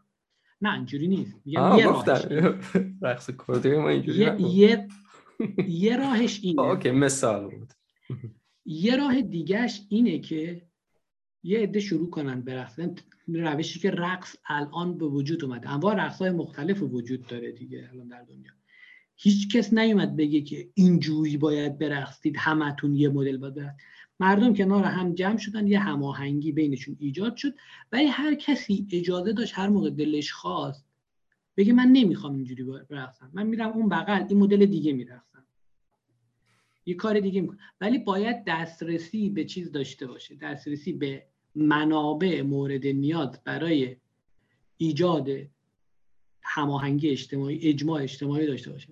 [0.62, 1.40] نه اینجوری نیست.
[1.44, 2.26] میگم یه راهش
[3.02, 4.88] رقص کردی ما اینجوری یه
[5.68, 6.62] یه راهش اینه.
[6.62, 7.72] اوکی مثال بود.
[8.84, 10.62] یه راه دیگهش اینه که
[11.42, 12.94] یه عده شروع کنن برقصن
[13.28, 15.70] روشی که رقص الان به وجود اومده.
[15.70, 18.52] انواع رقص های مختلف وجود داره دیگه الان در دنیا.
[19.16, 23.70] هیچ کس نیومد بگه که اینجوری باید برقصید همتون یه مدل باید
[24.20, 27.54] مردم کنار هم جمع شدن یه هماهنگی بینشون ایجاد شد
[27.92, 30.84] ولی هر کسی اجازه داشت هر موقع دلش خواست
[31.56, 33.30] بگه من نمی‌خوام اینجوری برقصم.
[33.32, 35.44] من میرم اون بغل این مدل دیگه میرقصم.
[36.86, 37.58] یه کار دیگه می‌کنم.
[37.80, 40.34] ولی باید دسترسی به چیز داشته باشه.
[40.34, 43.96] دسترسی به منابع مورد نیاز برای
[44.76, 45.28] ایجاد
[46.42, 48.88] هماهنگی اجتماعی اجماع اجتماعی داشته باشه.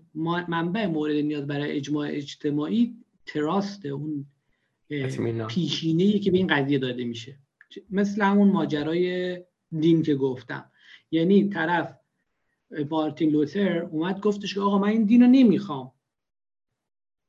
[0.48, 2.96] منبع مورد نیاز برای اجماع اجتماعی
[3.26, 4.26] تراست اون
[5.48, 7.38] پیشینه که به این قضیه داده میشه.
[7.90, 9.36] مثل همون ماجرای
[9.80, 10.70] دین که گفتم.
[11.10, 11.96] یعنی طرف
[12.90, 15.92] مارتین لوتر اومد گفتش که آقا من این دین رو نمی‌خوام.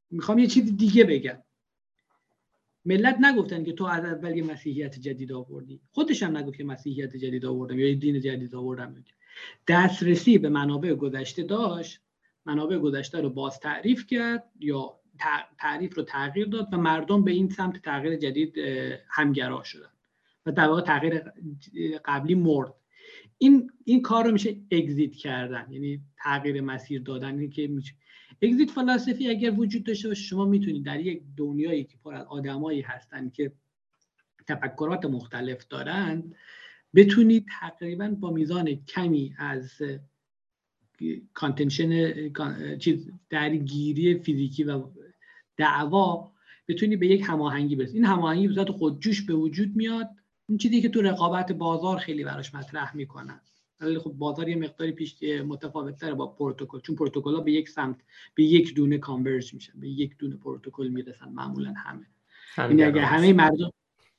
[0.09, 1.37] می‌خوام یه چیز دیگه بگم.
[2.85, 5.79] ملت نگفتن که تو از اول یه مسیحیت جدید آوردی.
[5.91, 9.03] خودش هم نگفت که مسیحیت جدید آوردم یا یه دین جدید آوردم.
[9.67, 11.99] دسترسی به منابع گذشته داشت.
[12.45, 15.00] منابع گذشته رو باز تعریف کرد یا
[15.57, 18.57] تعریف رو تغییر داد و مردم به این سمت تغییر جدید
[19.09, 19.89] همگرا شدن
[20.45, 21.19] و در واقع تغییر
[22.05, 22.73] قبلی مرد.
[23.37, 27.93] این این کار رو میشه اگزیت کردن یعنی تغییر مسیر دادن که میشه.
[28.41, 32.81] اگزیت فلسفی اگر وجود داشته باشه شما می‌تونید در یک دنیایی که پر از آدمایی
[32.81, 33.51] هستن که
[34.47, 36.35] تفکرات مختلف دارند
[36.95, 39.81] بتونید تقریبا با میزان کمی از
[41.33, 42.13] contention
[42.77, 44.83] چیز درگیری فیزیکی و
[45.61, 46.31] دعوا
[46.67, 47.93] بتونی به یک هماهنگی برسی.
[47.93, 50.09] این هماهنگی به ذات خودجوش به وجود میاد.
[50.49, 53.41] اون چیزی که تو رقابت بازار خیلی براش مطرح می‌کنن.
[53.79, 56.79] ولی خب بازار یه مقداری پیش متفاوت با پروتکل.
[56.79, 57.97] چون پروتکل ها به یک سمت
[58.35, 59.79] به یک دونه converge میشن.
[59.79, 61.29] به یک دونه پروتکل می‌رسن.
[61.29, 62.05] معمولا همه.
[62.57, 63.71] یعنی اگر همه مردم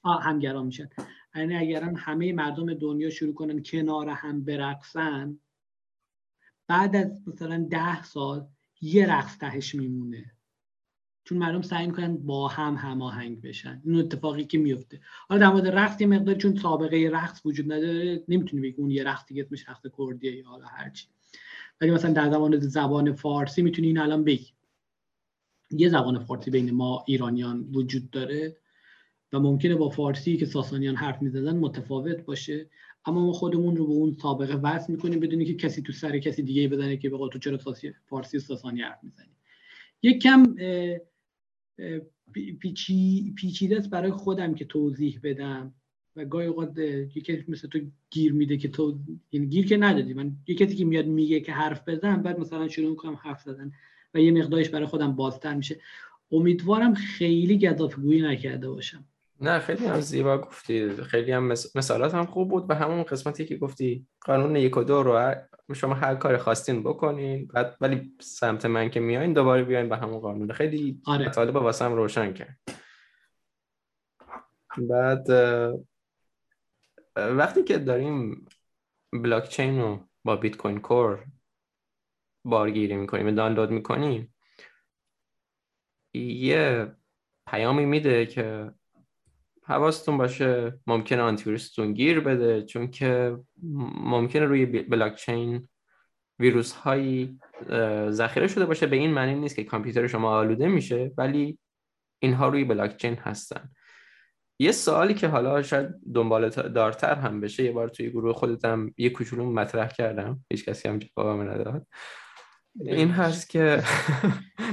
[0.05, 0.89] همگرا میشن.
[1.35, 5.39] یعنی اگر همه مردم دنیا شروع کنن کنار هم برقصن
[6.67, 8.47] بعد از مثلا ده سال
[8.81, 10.33] یه رقص تهش میمونه.
[11.25, 13.83] چون مردم سعی می‌کنن با هم هماهنگ بشن.
[13.85, 18.25] این اتفاقی که میفته حالا در مورد رقص یه مقدار چون سابقه رقص وجود نداره
[18.29, 21.07] نمی‌تونی بگی اون یه رقص دیگه اسمش رقص کردیه یا حالا هرچی
[21.81, 24.53] ولی مثلا در زبان زبان فارسی می‌تونی این الان بگی.
[25.71, 28.57] یه زبان فارسی بین ما ایرانیان وجود داره
[29.33, 32.71] و ممکنه با فارسی که ساسانیان حرف می‌زدن متفاوت باشه.
[33.05, 36.43] اما ما خودمون رو به اون سابقه وصل می‌کنیم بدونی که کسی تو سر کسی
[36.43, 37.59] دیگه بزنه که به تو چرا
[38.07, 39.37] فارسی ساسانی حرف می‌زنی.
[40.03, 40.55] یک کم
[42.61, 45.75] پیچی، پیچیده است برای خودم که توضیح بدم.
[46.17, 47.79] و گاهی اوقات یکی مثل تو
[48.11, 48.99] گیر میده که تو
[49.33, 50.15] یعنی گیر که ندادی.
[50.15, 53.73] من یه کسی که میاد میگه که حرف بزن بعد مثلا شروع می‌کنم حرف زدن
[54.15, 55.81] و یه مقدارش برای خودم بازتر میشه.
[56.33, 59.05] امیدوارم خیلی گذافگویی نکرده باشم.
[59.43, 60.97] نه خیلی هم زیبا گفتی.
[60.97, 65.03] خیلی هم مثالات هم خوب بود و همون قسمتی که گفتی قانون یک و دو
[65.03, 65.35] رو
[65.75, 70.21] شما هر کار خواستین بکنین بعد ولی سمت من که میایین دوباره بیاین به همون
[70.21, 70.53] قانون.
[70.53, 71.29] خیلی آره.
[71.29, 72.59] مطالب واسه هم روشن کرد.
[74.79, 75.29] بعد
[77.17, 78.47] وقتی که داریم
[79.13, 81.25] بلاک چین رو با بیت کوین کور
[82.45, 84.35] بارگیری می‌کنیم و دانلود می‌کنیم
[86.15, 86.93] یه
[87.47, 88.73] پیامی میده که
[89.65, 93.37] حواستون باشه ممکنه آنتیویروستون گیر بده چون که
[94.05, 95.69] ممکنه روی بلاک چین
[96.39, 97.39] ویروس هایی
[98.11, 98.87] ذخیره شده باشه.
[98.87, 101.59] به این معنی نیست که کامپیوتر شما آلوده میشه ولی
[102.19, 103.71] اینها روی بلاک چین هستن.
[104.59, 109.11] یه سوالی که حالا شاید دنبال دارتر هم بشه یه بار توی گروه خودتم یه
[109.11, 110.45] کوچولو مطرح کردم.
[110.51, 111.87] هیچ کسی هم جوابم نداد.
[112.81, 113.83] این هست که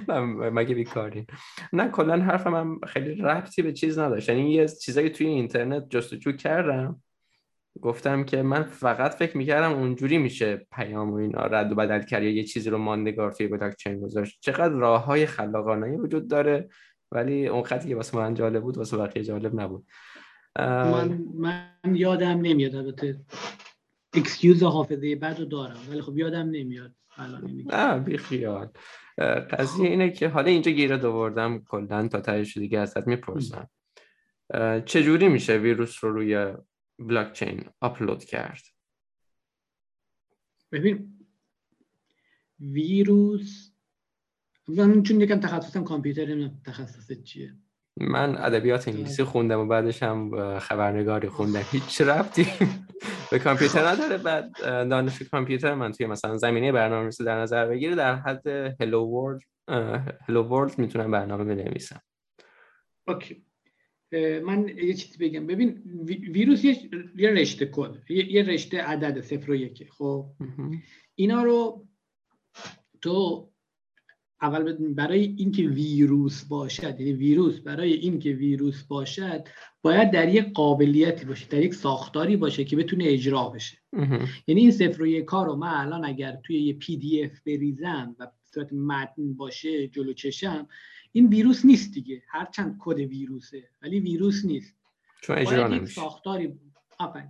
[0.58, 1.26] مگه بیکارین
[1.74, 4.30] نه کلا حرفم هم خیلی ربطی به چیز نداشت.
[4.30, 7.02] یعنی یه چیزایی توی اینترنت جستجو کردم.
[7.82, 12.24] گفتم که من فقط فکر می‌کردم اونجوری میشه پیام و اینا رد و بدل کرد
[12.24, 14.38] یا یه چیزی رو ماندگار توی بلاک چین گذاشت.
[14.41, 16.70] چقدر راه های خلاقانه وجود داره
[17.12, 19.86] ولی اون خطی که واسه من جالب بود واسه بقیه جالب نبود.
[20.60, 23.20] من, من یادم نمیاد البته
[24.14, 26.91] excuse حافظه بد رو دارم ولی خب یادم نمیاد.
[27.65, 28.70] نه بی خیال.
[29.51, 33.70] قضیه اینه که حالا اینجا گیرت آوردم کلا تا تهش دیگه ازت می‌پرسم.
[34.86, 36.53] چجوری میشه ویروس رو روی
[36.99, 38.61] بلاک چین آپلود کرد؟
[40.72, 41.20] ببین
[42.59, 43.72] ویروس
[44.67, 47.53] من چون یکم تخصصم کامپیوتر تخصص چیه.
[47.97, 51.63] من ادبیات انگلیسی خوندم و بعدش هم خبرنگاری خوندم.
[51.72, 52.47] هیچ ربطی.
[53.32, 54.17] به کامپیوتر نداره.
[54.17, 54.51] بعد
[54.89, 58.47] دانش کامپیوتر من توی مثلا زمینه برنامه‌نویسی در نظر بگیر در حد
[58.82, 59.41] hello world
[60.28, 62.01] hello world می‌تونم برنامه بنویسم.
[63.07, 63.45] okay.
[64.43, 65.47] من یه چیزی بگم.
[65.47, 65.84] ببین
[66.34, 66.63] ویروس
[67.15, 70.25] یه رشته کد یه رشته عدد صفر و یکه خب؟
[71.15, 71.88] اینا رو
[73.01, 73.49] تو
[74.42, 79.48] اول برای اینکه ویروس باشد یعنی ویروس برای اینکه ویروس باشد
[79.82, 83.78] باید در یک قابلیتی باشه در یک ساختاری باشه که بتونه اجرا بشه.
[84.48, 88.74] یعنی این صفر و یک رو من الان اگر توی یه PDF بریزم به صورت
[88.74, 90.68] متن باشه جلو چشم
[91.12, 92.24] این ویروس نیست دیگه.
[92.30, 94.76] هرچند کد ویروسه ولی ویروس نیست.
[95.22, 96.54] چون اجرا باید یک ساختاری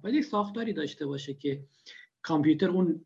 [0.04, 1.64] باید یک ساختاری داشته باشه که
[2.22, 3.06] کامپیوتر اون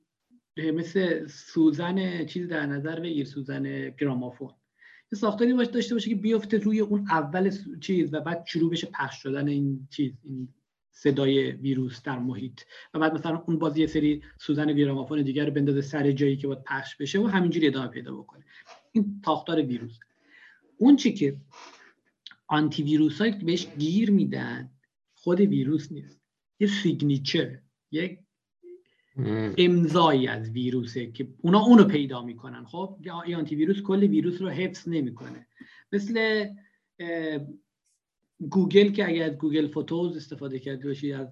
[0.58, 4.54] مثل سوزن چیز در نظر بگیر سوزن گرامافون.
[5.12, 7.52] یه ساختاری باشه داشته باشه که بیفته روی اون اول
[7.82, 10.48] چیز و بعد شروع بشه پخش شدن این چیز این
[10.92, 12.62] صدای ویروس در محیط.
[12.94, 16.48] و بعد مثلا اون بازی یه سری سوزن گرامافون دیگر رو بندازه سر جایی که
[16.48, 18.46] باید پخش بشه و همینجوری ادامه پیدا بکنه.
[18.92, 20.00] این ساختار ویروس.
[20.78, 21.38] اون چی که
[22.48, 24.72] آنتی ویروس هایی بهش گیر میدن
[25.14, 26.22] خود ویروس نیست.
[26.60, 27.60] یه signature
[27.92, 28.20] یک
[29.58, 32.66] امضایی از ویروسه که اونا اونو پیدا می‌کنن.
[32.66, 35.48] خب یا آنتی ویروس کل ویروس رو حفظ نمی‌کنه.
[35.92, 36.46] مثل
[38.50, 41.28] گوگل که اگر از Google Photos استفاده کرده باشی از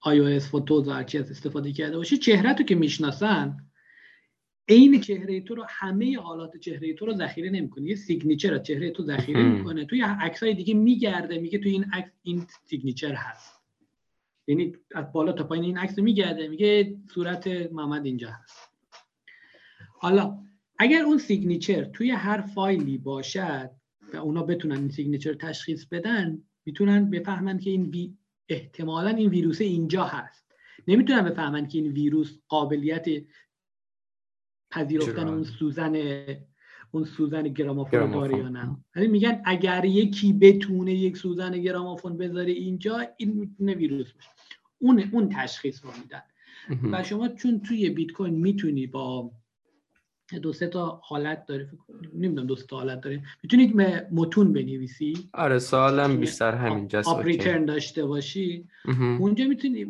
[0.00, 3.56] iOS Photos و هرچی از استفاده کرده باشی چهره تو که می‌شناسن
[4.68, 7.88] عین چهره تو رو همه حالات چهره تو رو ذخیره نمی‌کنه.
[7.88, 9.84] یه signature از چهره تو ذخیره می‌کنه.
[9.84, 13.61] توی عکسای دیگه میگرده میگه توی این عکس این signature هست.
[14.46, 18.68] یعنی از بالا تا پایین این عکس میگرده میگه صورت محمد اینجا هست.
[19.98, 20.38] حالا
[20.78, 23.70] اگر اون signature توی هر فایلی باشد
[24.14, 28.16] و اونا بتونن این signature تشخیص بدن می‌تونن بفهمن که این وی...
[28.48, 30.52] احتمالا این ویروس اینجا هست.
[30.88, 33.06] نمی‌تونن بفهمن که این ویروس قابلیت
[34.70, 35.92] پذیرفتن اون سوزن
[36.94, 42.52] اون سوزن گرامافون داره یا نه؟ یعنی میگن اگر یکی بتونه یک سوزن گرامافون بذاره
[42.52, 44.28] اینجا این می‌تونه ویروس باشه
[44.78, 46.22] اون اون تشخیص رو میدن.
[46.92, 49.30] و شما چون توی بیت کوین می‌تونی با
[50.42, 51.70] دو سه تا حالت داره
[52.14, 53.76] نمی‌دونم دو سه تا حالت داره می‌تونید
[54.12, 58.68] متون بنویسی؟ آره سوالم بیشتر همینجاست آپ ریترن داشته باشی.
[59.18, 59.84] اونجا می‌تونی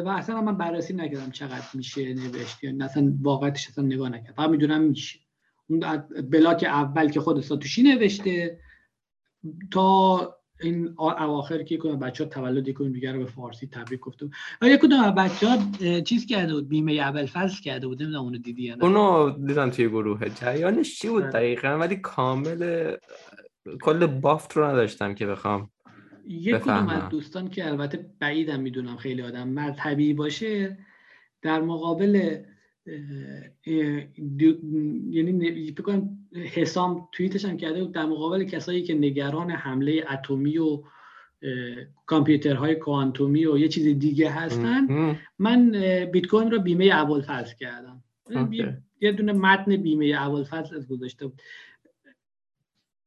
[0.00, 4.32] و اصلا من بررسی نکردم چقدر میشه نوشت یا اصلا واقعیتش اصلا نگاه نکردم.
[4.32, 5.18] فقط می‌دونم میشه.
[6.30, 8.58] بلاک اول که خود ساتوشی نوشته
[9.70, 14.30] تا این اواخر که کنم بچه ها تولد یکون دیگر رو به فارسی تبریک گفتم.
[14.62, 15.58] ولی کدوم بچه ها
[16.00, 18.84] چیز کرده بود بیمه اول فصل کرده بود نمی‌دونم اونو دیدی یا نه.
[18.84, 20.28] اونو دیدم توی گروه.
[20.28, 22.92] جریانش چی بود دقیقا؟ ولی کامل
[23.82, 25.70] کل بافت رو نداشتم که بخوام
[26.28, 30.78] یک کدوم از دوستان که البته بعیدم می‌دونم خیلی آدم مذهبی باشه
[31.42, 32.38] در مقابل
[35.10, 36.02] یعنی فکر
[36.34, 40.82] حسام توییتش هم کرده در مقابل کسایی که نگران حمله اتمی و
[42.06, 45.70] کامپیوترهای کوانتومی و یه چیز دیگه هستن من
[46.12, 48.02] بیت کوین رو بیمه اول فرض کردم.
[49.00, 51.42] یه دونه متن بیمه اول فصل از گذاشته بود.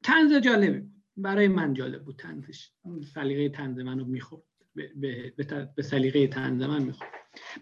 [0.03, 0.81] تنز جالبی
[1.17, 2.69] برای من جالب بود تنزش
[3.13, 4.43] سلیقه تنز منو می‌خورد.
[4.75, 4.91] به,
[5.37, 7.09] به, به سلیقه تنز من می‌خورد.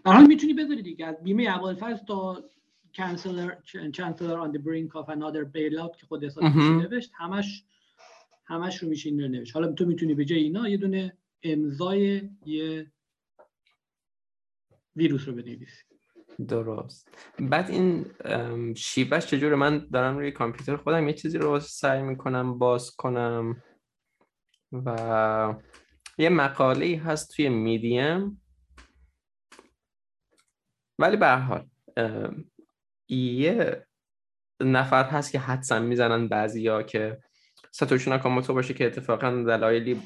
[0.04, 1.06] حال می‌تونی بذاری دیگه.
[1.06, 2.44] از بیمه اول فصل تا
[2.92, 3.50] chancellor
[3.96, 7.64] chancellor on the brink of another bailout که خود حساب نوشت همش
[8.44, 9.54] همش رو میشه رو نوشت.
[9.54, 12.92] حالا تو می‌تونی به جای اینا یه دونه امضای یه
[14.96, 15.84] ویروس رو بنویسی.
[16.48, 17.08] درست.
[17.38, 18.06] بعد این
[18.74, 23.62] شیبش چجوره؟ من دارم روی کامپیوتر خودم یه چیزی رو سعی می‌کنم باز کنم
[24.72, 25.54] و
[26.18, 28.41] یه مقاله هست توی میدیم.
[30.98, 31.66] ولی به حال
[33.08, 33.86] یه
[34.60, 37.18] نفر هست که حدسا می‌زنن بعضی که
[37.70, 40.02] ساتوشی ناکاموتو باشه که اتفاقا دلایلی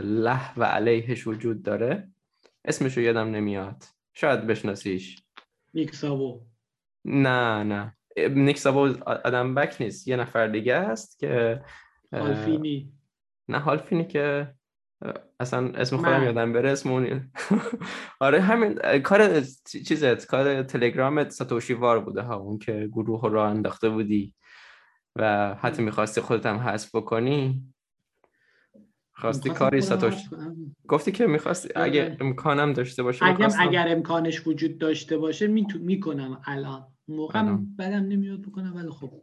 [0.00, 2.08] له و علیهش وجود داره.
[2.64, 3.84] اسمشو یادم نمیاد.
[4.14, 5.22] شاید بشناسیش.
[5.74, 6.40] نیکساوو.
[7.04, 7.96] نه نه.
[8.30, 10.08] نیکساوو آدم بک نیست.
[10.08, 11.62] یه نفر دیگه است که
[12.12, 12.92] هالفینی.
[13.48, 14.54] نه هالفینی که
[15.40, 16.90] اصلا اسم خودم یادم بره اسم
[18.20, 19.40] آره همین کار
[19.86, 24.34] چیزت کار تلگرامت ساتوشی وار بوده ها اون که گروه رو انداخته بودی
[25.16, 27.62] و حتی می‌خواستی خودت هم حذف بکنی.
[29.14, 30.28] خواستی کاری ساتوشی
[30.88, 32.16] گفتی که می‌خواستی اگه آره.
[32.20, 35.46] امکانم داشته باشه اگر, اگر امکانش وجود داشته باشه
[35.80, 36.86] می‌کنم الان.
[37.08, 37.42] موقع
[37.78, 39.22] بدم نمیاد بکنم ولی خب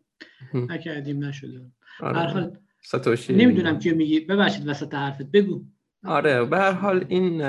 [0.54, 1.72] نکردیم نشده.
[2.00, 2.18] آره.
[2.18, 3.34] هر حال ساتوشی.
[3.34, 4.20] نمی‌دونم کیو میگی.
[4.20, 5.22] ببخشید وسط حرفت.
[5.22, 5.64] بگو.
[6.06, 7.42] آره به هر حال این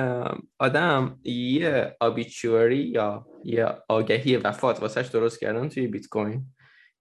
[0.58, 6.46] آدم یه آبیچوری یا یه آگهی وفات واسش درست کردن توی بیت کوین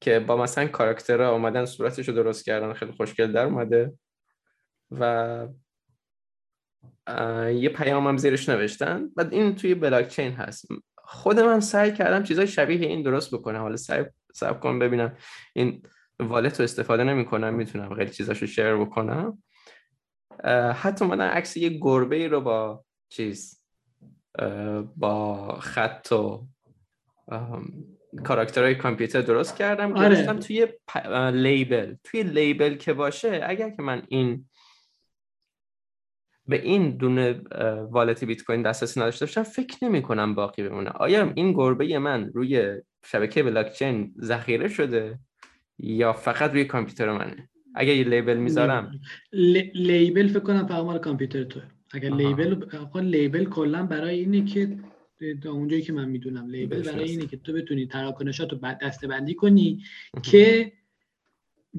[0.01, 2.73] که با مثلا کاراکترها اومدن صورتش رو درست کردن.
[2.73, 3.93] خیلی خوشگل در اومده
[4.91, 5.47] و
[7.53, 9.09] یه پیام هم زیرش نوشتن.
[9.15, 10.67] بعد این توی بلاک چین هست.
[10.97, 13.61] خود من سعی کردم چیزای شبیه این درست بکنم.
[13.61, 15.17] حالا سعی سعی کنم ببینم
[15.53, 15.83] این
[16.27, 19.43] والت رو استفاده نمی‌کنم می‌تونم خیلی چیزاشو شیر بکنم.
[20.75, 23.63] حتی من عکس یه گربه ای رو با چیز
[24.95, 26.47] با خط و
[28.23, 30.33] کاراکترهای کامپیوتر درست کردم آره.
[30.33, 30.67] توی
[31.33, 31.95] لیبل.
[32.03, 34.49] توی لیبل که باشه اگر که من این
[36.47, 37.41] به این دونه
[37.91, 40.89] والت بیت کوین دسترسی نداشته باشم فکر نمی کنم باقی بمونه.
[40.89, 45.19] آیا این گربه من روی شبکه بلاک چین ذخیره شده؟
[45.79, 49.01] یا فقط روی کامپیوتر منه؟ اگه یه label می‌ذارم.
[49.73, 50.27] label.
[50.27, 51.59] فکر کنم فقط مال کامپیوتر تو
[51.91, 52.55] اگر label
[53.01, 54.77] label کلا برای اینه که
[55.45, 59.83] اونجایی که من می‌دونم label برای اینه که تو بتونی تراکنشات رو دسته بندی کنی
[60.23, 60.73] که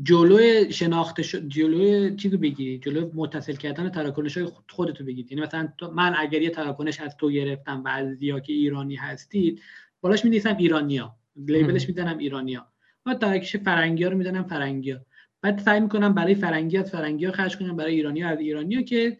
[0.02, 5.28] جلوی شناخته شد جلوی چی رو بگیری جلوی متصل کردن تراکنش های خودتو بگیری.
[5.30, 9.60] یعنی مثلا من اگر یه تراکنش از تو گرفتم و از که ایرانی هستید
[10.00, 11.16] بالاش می‌نویسم ایرانیا.
[11.36, 12.73] label ش می‌زنم ایرانیا.
[13.04, 15.00] بعد تراکنش فرنگی ها رو می‌زنم فرنگی ها
[15.42, 18.74] بعد سعی می‌کنم برای فرنگی از فرنگی ها خرج کنم برای ایرانی ها از ایرانی
[18.74, 19.18] ها که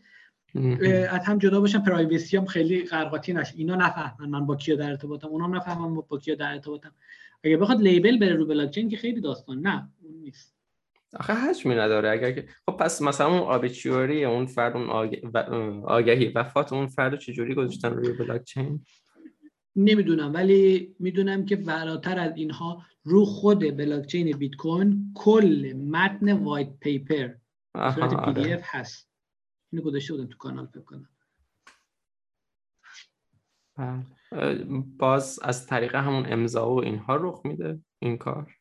[1.11, 3.55] از هم جدا باشن privacy هم خیلی قروقاطی نشه.
[3.57, 5.29] اینا نفهمن من با کیا در ارتباطم.
[5.29, 6.93] اونا نفهمن با کیا در ارتباطم.
[7.45, 9.61] اگه بخواد label بره رو بلاکچین که خیلی داستان.
[9.61, 10.55] نه اون نیست.
[11.21, 12.11] آخه حجمی نداره.
[12.11, 17.55] اگر که خب پس مثلا اون obituary اون فرد اون آگهی وفات اون فرد چجوری
[17.55, 18.81] گذاشتن روی بلاک چین
[19.77, 26.33] نمی‌دونم ولی می‌دونم که فراتر از اینها رو خود بلاک چین بیت کوین کل متن
[26.33, 27.35] white paper.
[27.95, 29.09] صورت PDF هست.
[29.73, 31.09] اینو گذاشته بودم تو کانال فکر کنم.
[33.77, 34.65] بله.
[34.99, 38.55] باز از طریق همون امضا و اینها رخ میده این کار؟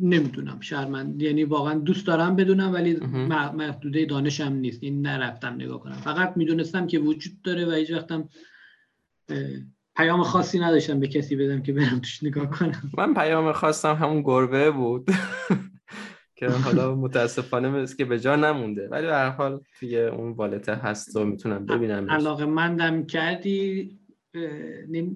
[0.00, 1.22] نمی‌دونم شرمنده.
[1.22, 4.82] یعنی واقعا دوست دارم بدونم ولی محدوده دانشم نیست.
[4.82, 5.96] این نرفتم نگاه کنم.
[5.96, 8.28] فقط می‌دونستم که وجود داره و هیچ وقتم
[9.96, 12.90] پیام خاصی نداشتم به کسی بدم که برم توش نگاه کنم.
[12.98, 15.10] من پیام خواستم همون گربه بود.
[16.36, 18.88] که حالا متاسفانه مثل که به جا نمونده.
[18.88, 23.90] ولی به هر حال توی اون والته هست و می‌تونم ببینم علاقه مندم کردی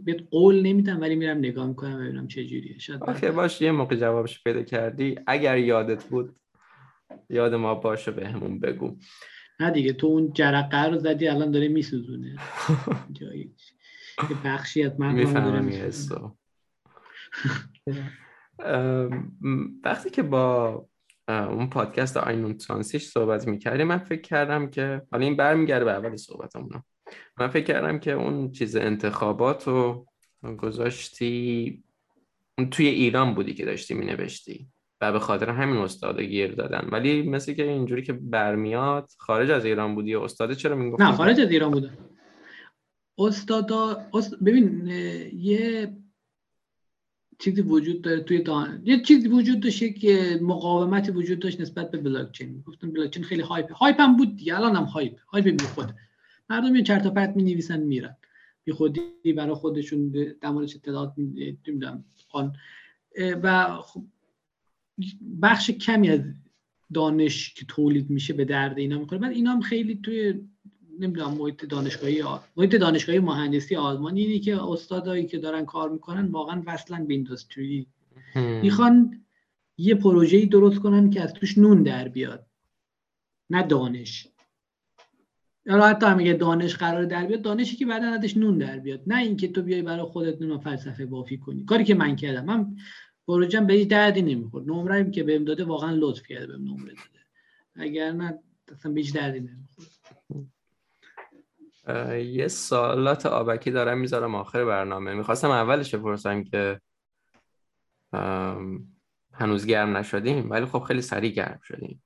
[0.04, 2.78] بهت قول نمیدم ولی میرم نگاه می‌کنم ببینم چه جوریه.
[2.78, 5.18] شاید اوکی باش یه موقع جوابش پیدا کردی.
[5.26, 6.36] اگر یادت بود
[7.30, 8.96] یاد ما باشه به همون بگو.
[9.60, 12.36] نه دیگه تو اون جرقه رو زدی الان داره میسوزونه.
[14.44, 16.32] بخشی از من می‌فهمم
[19.84, 20.86] وقتی که با
[21.28, 26.16] اون پادکست آینون ترانسیش صحبت می‌کردیم من فکر کردم که حالا این برمیگرده به اول
[26.16, 26.82] صحبتمون
[27.40, 30.06] من فکر کردم که اون چیز انتخابات رو
[30.58, 31.82] گذاشتی
[32.58, 34.68] اون توی ایران بودی که داشتی مینوشتی
[35.00, 36.88] و به خاطر همین استاد گیر دادن.
[36.92, 41.12] ولی مثل که اینجوری که برمیاد خارج از ایران بودی و استاد چرا می‌گفت نه
[41.12, 41.90] خارج از ایران بوده
[43.18, 44.10] استادا
[44.44, 44.86] ببین
[45.34, 45.92] یه
[47.38, 48.82] چیزی وجود داره توی دان...
[48.84, 53.24] یه چیزی وجود داشته که مقاومتی وجود داشت نسبت به بلاک چین گفتم بلاک چین
[53.24, 55.94] خیلی hype hype هم بود دیگه الان هم hype hype بی خود.
[56.50, 58.16] مردم یه چرت و پرت می نویسن میرن.
[58.64, 60.08] بی خودی برای خودشون
[60.40, 62.04] در موردش اطلاعات نمی‌دونم
[63.42, 64.04] و خب
[65.42, 66.20] بخش کمی از
[66.94, 69.20] دانش که تولید میشه به درد اینا می‌خوره.
[69.20, 70.34] بعد اینا هم خیلی توی
[70.98, 72.22] نمی‌دونم محیط دانشگاهی
[72.56, 77.86] محیط دانشگاهی مهندسی آلمانی اینی که استادایی که دارن کار می‌کنن واقعا وصلن به اینداستری
[78.34, 79.24] می‌خوان
[79.78, 82.46] یه پروژه‌ای درست کنن که از توش نون در بیاد
[83.50, 84.28] نه دانش.
[85.66, 89.02] یا حتی هم میگه دانش قرار در بیاد دانشی که بعدا ازش نون در بیاد.
[89.06, 91.64] نه اینکه تو بیای برای خودت نون فلسفه بافی کنی.
[91.64, 92.44] کاری که من کردم.
[92.44, 92.76] من
[93.26, 94.70] پروژم به هیچ دردی نمی‌خورد.
[94.70, 97.24] نمره که بهم داده واقعا لطف کرده بهم نمره داده.
[97.74, 98.38] اگر نه
[98.72, 99.88] اصلا به هیچ دردی نمی‌خورد.
[102.24, 105.14] یه سوالات آبکی دارم می‌ذارم آخر برنامه.
[105.14, 106.80] می‌خواستم اولش بپرسم که
[109.32, 112.02] هنوز گرم نشدیم ولی خب خیلی سریع گرم شدیم.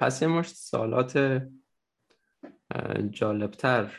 [0.00, 1.42] پس یه مشت سوالات
[3.10, 3.92] جالبتر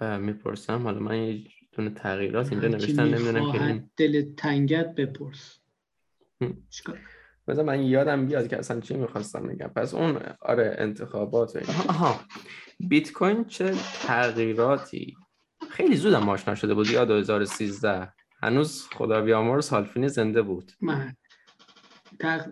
[0.00, 0.82] می‌پرسم.
[0.82, 5.60] حالا من یه دونه تغییرات اینجا نوشتم نمی‌دونم که دل تنگت بپرس.
[7.48, 9.68] مثلا من یادم بیاد که اصلا چی می‌خواستم بگم.
[9.68, 11.56] پس اون آره انتخابات
[11.88, 12.20] آها.
[12.88, 15.16] بیت کوین چه تغییراتی؟
[15.70, 18.12] خیلی زود هم آشنا شده بود یا 2013
[18.42, 20.72] هنوز خدا بیامرز سالفینی زنده بود.
[20.80, 21.14] من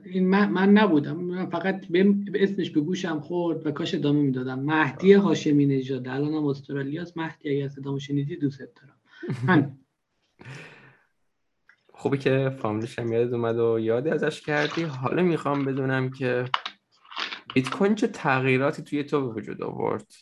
[0.04, 1.16] این من, من نبودم.
[1.16, 4.58] من فقط به اسمش به گوشم خورد و کاش ادامه می‌دادم.
[4.58, 6.08] مهدی هاشمی نژاد.
[6.08, 7.16] الان هم استرالیاست.
[7.16, 9.78] مهدی اگه صدامو شنیدی دوست دارم.
[11.92, 14.82] خوبی که فامیلیش هم یاد اومد و یادی ازش کردی.
[14.82, 16.44] حالا می‌خوام بدونم که
[17.55, 20.12] بیت کوین چه تغییراتی توی تو به وجود آورد؟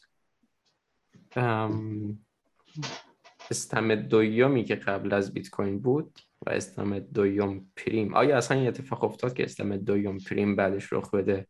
[3.50, 8.14] استم دویومی که قبل از بیت کوین بود و استم دویوم پریم.
[8.14, 11.46] آیا اصلا این اتفاق افتاد که استم دویوم پریم بعدش رخ بده؟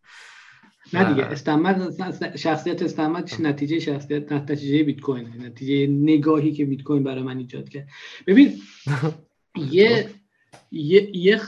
[0.93, 7.05] نه دیگه استمت شخصیت استمتش نتیجه شخصیت نتیجه بیت کوین نتیجه نگاهی که بیت کوین
[7.05, 7.89] برای من ایجاد کرد.
[8.27, 8.63] ببین
[9.73, 10.11] یه
[10.71, 11.41] یه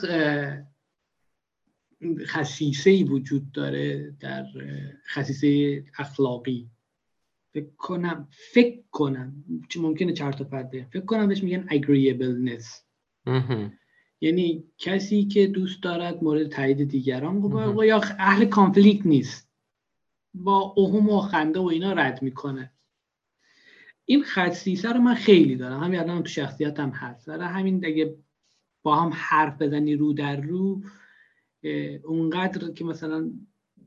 [2.27, 4.47] خصیصه ای وجود داره در
[5.09, 6.69] خصیصه اخلاقی.
[7.53, 12.65] فکر کنم فکر کنم چه ممکنه چرت و پرت فکر کنم بهش میگن agreeableness.
[14.21, 19.49] یعنی کسی که دوست دارد مورد تایید دیگران و یا اهل کانفلیکت نیست.
[20.35, 22.73] با اوهم و خنده و اینا رد می‌کنه.
[24.05, 25.85] این خصیصه رو من خیلی دارم.
[25.85, 27.27] همین الان تو شخصیتم هست.
[27.27, 28.17] برای همین دیگه
[28.83, 30.83] با هم حرف بزنی رو در رو
[32.05, 33.31] اونقدر که مثلا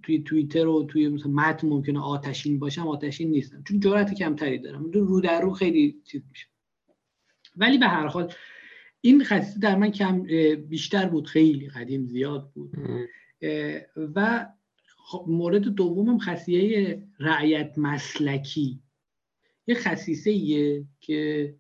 [0.03, 3.63] توی توییتر و توی مثلا متن ممکنه آتشین باشم آتشین نیستم.
[3.63, 4.91] چون جرأت کمتری دارم.
[4.91, 6.47] رو در رو خیلی چیز میشه.
[7.55, 8.34] ولی به هر حال
[9.01, 10.24] این خصیصه در من کم
[10.55, 11.28] بیشتر بود.
[11.28, 12.74] خیلی قدیم زیاد بود.
[14.15, 14.47] و
[14.97, 18.80] خب مورد دومم خصیه رعیت مسلکی.
[19.67, 20.34] یه خصیصه
[20.99, 21.55] که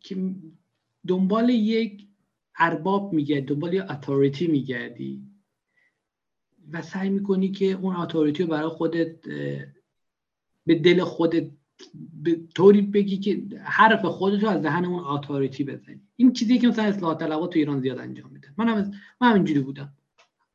[0.00, 0.34] که
[1.08, 2.08] دنبال یک
[2.58, 5.22] ارباب میگردی دنبال یک اتوریتی میگردی.
[6.72, 9.20] و سعی می‌کنی که اون اتوریتی رو برای خودت
[10.66, 11.50] به دل خودت
[12.22, 16.00] به طوری بگی که حرف خودت رو از دهن اون اتوریتی بزنی.
[16.16, 18.48] این چیزی که مثلا اصلاح طلبات تو ایران زیاد انجام میده.
[18.56, 19.92] من هم من همینجوری بودم.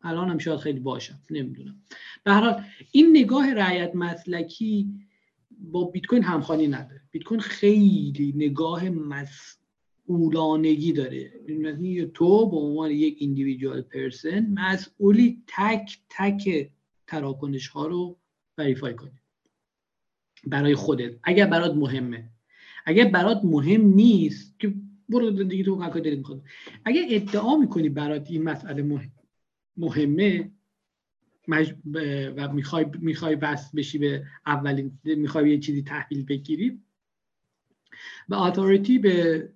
[0.01, 1.81] الان هم شاید خیلی باشم نمی‌دونم.
[2.23, 4.93] به هر حال این نگاه رعیت مسلکی
[5.51, 7.01] با بیت کوین همخوانی نداره.
[7.11, 8.89] بیت کوین خیلی نگاه
[10.09, 11.31] مسئولانگی داره.
[12.13, 16.69] تو به عنوان یک ایندیویدوال پرسن مسئولی تک تک
[17.07, 18.17] تراکنش ها رو
[18.57, 19.19] وریفای کنی.
[20.45, 21.11] برای خودت.
[21.23, 22.29] اگر برات مهمه.
[22.85, 24.73] اگر برات مهم نیست که
[25.09, 26.41] برو دیگه تو هر دلت می‌خواد
[26.85, 29.11] اگر ادعا می‌کنی برات این مسئله مهم
[29.77, 30.51] مهمه
[32.35, 36.81] و می‌خوای می‌خوای وصل بشی به اولین می‌خوای یه چیزی تحویل بگیری
[38.29, 39.49] به اتوریتی به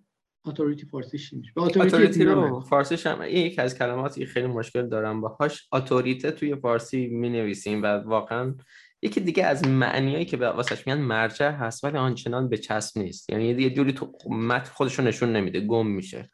[0.46, 6.32] اتوریتی فارسیش میشه؟ اتوریتی رو فارسیش هم یکی از کلماتی خیلی مشکل دارم باهاش اتوریته
[6.32, 8.56] توی فارسی می نویسیم و واقعا
[9.02, 13.30] یکی دیگه از معنیایی که واسش میگن مرجع هست ولی آنچنان به چسب نیست.
[13.30, 16.30] یعنی یه جوری تو متن خودشو نشون نمیده گم میشه.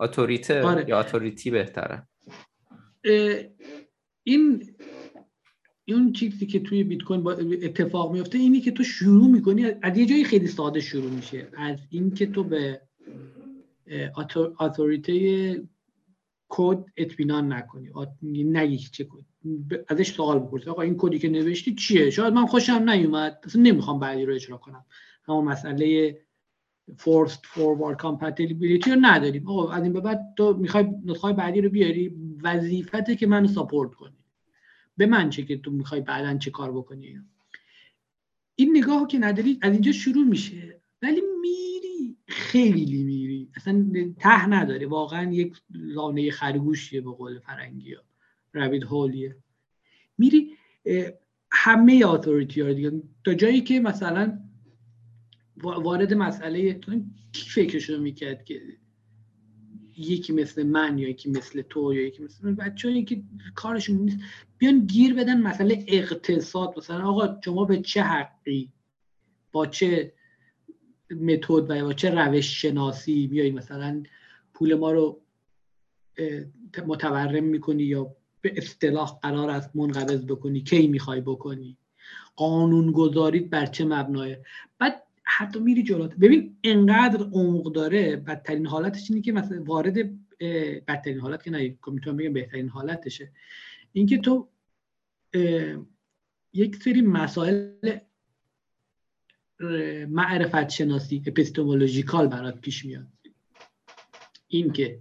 [0.00, 0.84] اتوریته آره.
[0.88, 2.08] یا اتوریتی بهتره.
[4.22, 4.74] این
[5.88, 7.26] اون چیزی که توی بیت کوین
[7.64, 11.48] اتفاق میفته اینی که تو شروع می‌کنی از یه جایی خیلی ساده شروع میشه.
[11.56, 12.80] از اینکه تو به
[14.60, 15.62] اتوریته
[16.48, 17.90] کد اطمینان نکنی.
[18.22, 19.24] نگی چه کد.
[19.88, 23.40] ازش سوال بپرسی آقا این کدی که نوشتی چیه؟ شاید من خوشم نیومد.
[23.44, 24.84] اصلا نمی‌خوام بعدی رو اجرا کنم.
[25.28, 26.18] اما مسئله
[26.90, 29.48] forced forward compatibility رو نداریم.
[29.48, 32.16] آقا از این به بعد تو می‌خوای نسخه بعدی رو بیاری.
[32.42, 34.16] وظیفته که منو ساپورت کنی.
[34.96, 37.20] به من چه که تو می‌خوای بعدا چه کار بکنی؟
[38.54, 40.80] این نگاه که نداری از اینجا شروع میشه.
[41.02, 43.21] ولی میری خیلی میری
[43.56, 43.86] اصلا
[44.18, 48.02] ته نداره واقعا یک لانه خرگوشیه به قول فرنگی ها
[48.52, 49.36] رابید هولیه
[50.18, 50.50] میری
[51.52, 54.38] همه اتوریتی ها دیگه تا جایی که مثلا
[55.56, 56.80] وارد مسئله
[57.32, 58.60] کی فکرشو می‌کرد که
[59.96, 63.22] یکی مثل من یا یکی مثل تو یا یکی مثل من؟ بچه که
[63.54, 64.18] کارشون نیست
[64.58, 66.74] بیان گیر بدن مسئله اقتصاد.
[66.76, 68.72] مثلا آقا شما به چه حقی؟
[69.52, 70.12] با چه
[71.20, 74.02] متد و با چه روش شناسی میای مثلا
[74.54, 75.20] پول ما رو
[76.86, 81.76] متورم می‌کنی یا به اصطلاح قرار است منقبض بکنی کی می‌خوای بکنی؟
[82.36, 84.36] قانون گذارید بر چه مبنای
[84.78, 89.96] بعد حتی میری جلوتر ببین انقدر عمق داره بدترین حالتش اینه که مثلا وارد
[90.86, 93.32] بدترین حالت که نه می‌تونم بگم بهترین حالتشه.
[93.92, 94.48] اینکه تو
[96.52, 97.70] یک سری مسائل
[100.08, 103.06] معرفت شناسی اپیستمولوژیکال برات پیش میاد.
[104.48, 105.00] اینکه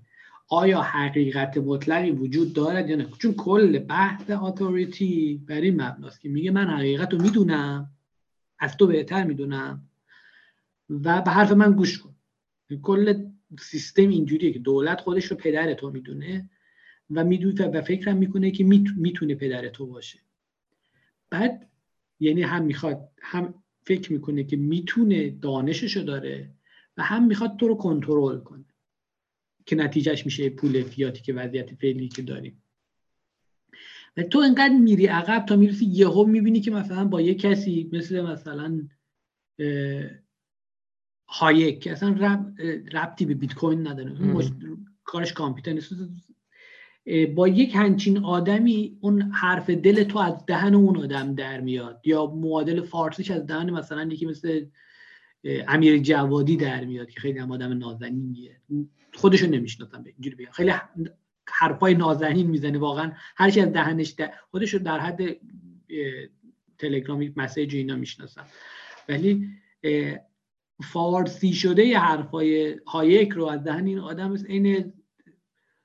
[0.49, 6.29] آیا حقیقت مطلقی وجود دارد یا نه؟ چون کل بحث اتوریتی بر این مبناست که
[6.29, 7.89] میگه من حقیقت رو می‌دونم
[8.59, 9.87] از تو بهتر می‌دونم
[10.89, 12.15] و به حرف من گوش کن.
[12.81, 13.25] کل
[13.59, 16.49] سیستم اینجوریه که دولت خودش رو پدر تو می‌دونه
[17.09, 18.63] و می‌دونه و فکرم می‌کنه که
[18.95, 20.19] می‌تونه پدر تو باشه.
[21.29, 21.69] بعد
[22.19, 26.49] یعنی هم می‌خواد هم فکر می‌کنه که می‌تونه دانششو داره
[26.97, 28.65] و هم می‌خواد تو رو کنترل کنه
[29.65, 32.63] که نتیجهش میشه پول فیاتی که وضعیت فعلی که داریم.
[34.17, 38.21] و تو انقدر میری عقب تا می‌رسی یهو می‌بینی که مثلا با یه کسی مثل
[38.21, 38.87] مثلا
[41.27, 42.09] هایک که اصلا
[42.93, 44.15] ربطی به بیت کوین نداره.
[45.03, 45.93] کارش کامپیوتر نیست.
[47.35, 52.01] با یک همچین آدمی اون حرف دل تو از دهن اون آدم در میاد.
[52.05, 54.65] یا معادل فارسیش از دهن مثلا یکی مثل
[55.67, 58.61] امیر جوادی در میاد که خیلی هم آدم نازنینیه.
[59.13, 60.51] خودشو نمی‌شناسم اینجوری بگم.
[60.51, 60.71] خیلی
[61.47, 65.21] حرفای نازنین می‌زنه واقعا هر از دهنش در خودشو در حد
[66.77, 68.45] تلگرامی مسیج اینا می‌شناسم.
[69.09, 69.47] ولی
[70.83, 74.93] فارسی شده ی حرفای هایک رو از دهن این آدم این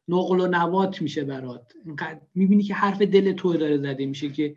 [0.08, 1.72] نقل و نوات میشه برات.
[2.34, 4.56] می‌بینی که حرف دل تو داره زده میشه که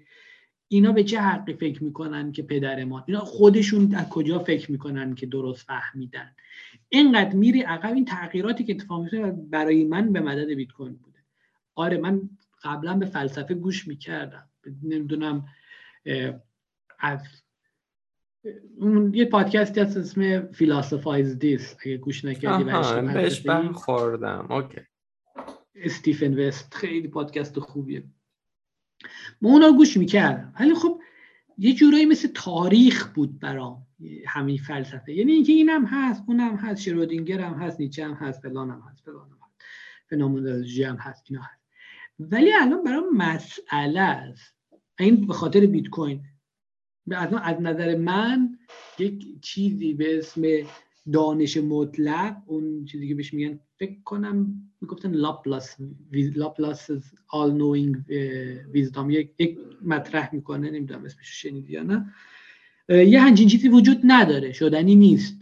[0.67, 5.15] اینا به چه حقی فکر می‌کنن که پدر ما؟ اینا خودشون از کجا فکر می‌کنن
[5.15, 6.35] که درست فهمیدن؟
[6.89, 11.19] اینقدر میری عقب این تغییراتی که اتفاق میفته برای من به مدد بیت کوین بوده.
[11.75, 12.29] آره من
[12.63, 14.49] قبلا به فلسفه گوش می‌کردم.
[14.83, 15.45] نمی‌دونم
[16.99, 17.19] از
[18.77, 22.63] اون یه پادکستی هست اسم Philosophize This اگه گوش نکردی
[23.13, 24.81] بهش خوردم okay.
[25.83, 28.03] استیفن وست خیلی پادکست خوبیه.
[29.41, 30.53] ما اونا گوش می‌کردم.
[30.59, 31.01] ولی خب
[31.57, 33.87] یه جورایی مثل تاریخ بود برام
[34.27, 35.13] همین فلسفه.
[35.13, 39.03] یعنی اینکه اینم هست اونم هست شرودینگر هم هست نیچه هم هست فلان هم هست
[39.05, 39.61] فلان هم هست.
[40.09, 41.63] فنومنولوژی هم هست اینا هست.
[42.19, 44.55] ولی الان برام مسئله است.
[44.99, 46.23] این به خاطر بیت کوین.
[47.11, 48.57] از نظر من
[48.99, 50.41] یک چیزی به اسم
[51.13, 55.75] دانش مطلق اون چیزی که بهش میگن فکر کنم می‌گفتن لاپلاس
[56.35, 58.11] لاپلاس all knowing
[58.71, 62.13] wisdom یک, مطرح می‌کنه نمی‌دونم اسمش شنیدی یا نه.
[62.89, 65.41] یه همچین چیزی وجود نداره شدنی نیست.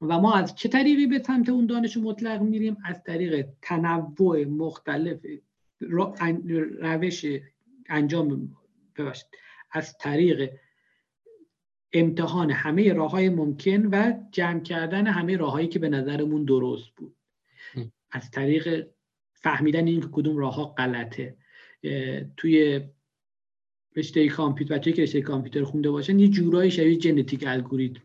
[0.00, 5.26] و ما از چه طریقی به سمت اون دانش مطلق میریم؟ از طریق تنوع مختلف
[5.80, 7.26] روش
[7.88, 8.56] انجام
[8.96, 9.26] بباشید
[9.72, 10.50] از طریق
[11.92, 17.16] امتحان همه راه های ممکن و جمع کردن همه راههایی که به نظرمون درست بود.
[18.10, 18.86] از طریق
[19.34, 21.36] فهمیدن این کدوم راه ها غلطه
[22.36, 22.80] توی
[23.96, 28.02] رشته کامپیوتر بچه‌ای که رشته کامپیوتر خونده باشن یه جورایی شبیه ژنتیک الگوریتم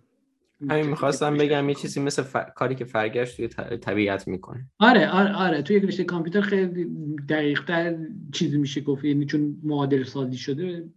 [0.70, 2.24] همین می‌خواستم بگم یه چیزی مثل
[2.56, 3.48] کاری که فرگشت توی
[3.78, 4.70] طبیعت می‌کنه.
[4.80, 5.62] آره آره آره.
[5.62, 6.88] توی رشته کامپیوتر خیلی
[7.30, 7.98] دقیق تر
[8.34, 10.90] چیزی میشه گفت یعنی چون معادل سازی شده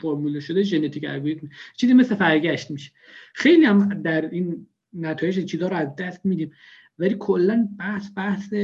[0.00, 1.48] فرمول شده ژنتیک الگوریتم.
[1.76, 2.90] چیزی مثل فرگشت میشه.
[3.34, 6.52] خیلی هم در این نتایج چیزا رو از دست میدیم.
[6.98, 8.54] ولی کلا بحث بحث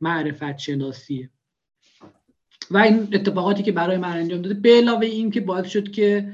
[0.00, 1.30] معرفت شناسیه
[2.70, 6.32] و این اتفاقاتی که برای من انجام داده به علاوه این که باعث شد که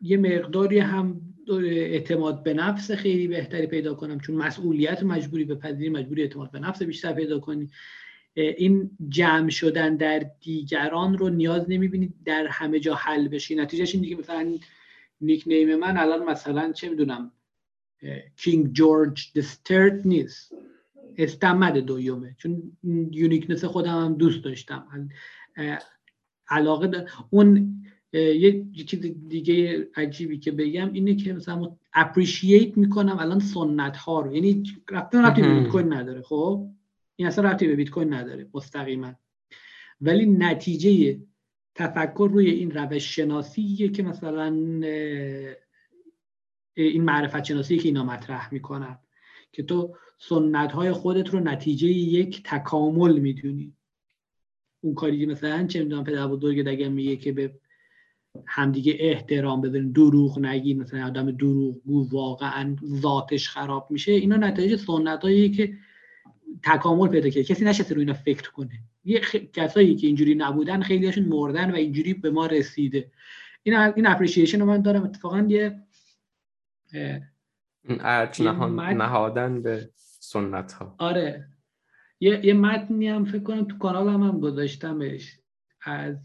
[0.00, 1.20] یه مقداری هم
[1.62, 4.20] اعتماد به نفس خیلی بهتری پیدا کنم.
[4.20, 7.70] چون مسئولیت مجبوری به پذیری مجبوری اعتماد به نفس بیشتر پیدا کنی.
[8.40, 13.54] این جمع شدن در دیگران رو نیاز نمی‌بینید در همه جا حل بشی.
[13.54, 14.54] نتیجهش این دیگه مثلا
[15.20, 17.32] نیک نیم من الان مثلا چه می‌دونم
[18.36, 20.54] کینگ جورج دسترت نیست.
[21.16, 22.62] استمد دویومه چون
[23.12, 25.08] یونیکنس خودم هم دوست داشتم.
[26.48, 27.76] علاقه اون
[28.12, 34.34] یه چیز دیگه عجیبی که بگم اینه که مثلا اپریشییت می‌کنم الان سنت ها رو.
[34.34, 36.68] یعنی رفتن کوین نداره خب؟
[37.20, 39.12] این اصلا به بیت کوین نداره مستقیما.
[40.00, 41.20] ولی نتیجه
[41.74, 44.44] تفکر روی این روش شناسیه که مثلا
[46.74, 48.98] این معرفت شناسی که اینا مطرح می‌کنن
[49.52, 53.74] که تو سنت های خودت رو نتیجه یک تکامل می‌دونی.
[54.80, 57.54] اون کاری که مثلا چه می‌دونم پدر بزرگ دگه میگه که به
[58.46, 65.20] همدیگه احترام بذارین دروغ نگین مثلا آدم دروغ واقعا ذاتش خراب میشه اینا نتایج سنت
[65.56, 65.76] که
[66.62, 68.80] تکامل پیدا کرده کسی نشسته رو اینا فکر کنه.
[69.04, 69.36] یه خ...
[69.36, 73.10] کسایی که اینجوری نبودن خیلیشون مردن و اینجوری به ما رسیده.
[73.62, 75.02] این این appreciation رو من دارم.
[75.02, 75.82] اتفاقا یه
[77.84, 81.48] ارج نهادن به سنت ها آره.
[82.20, 85.40] یه, یه متنی هم فکر کنم تو کانال هم, هم گذاشتمش.
[85.82, 86.16] از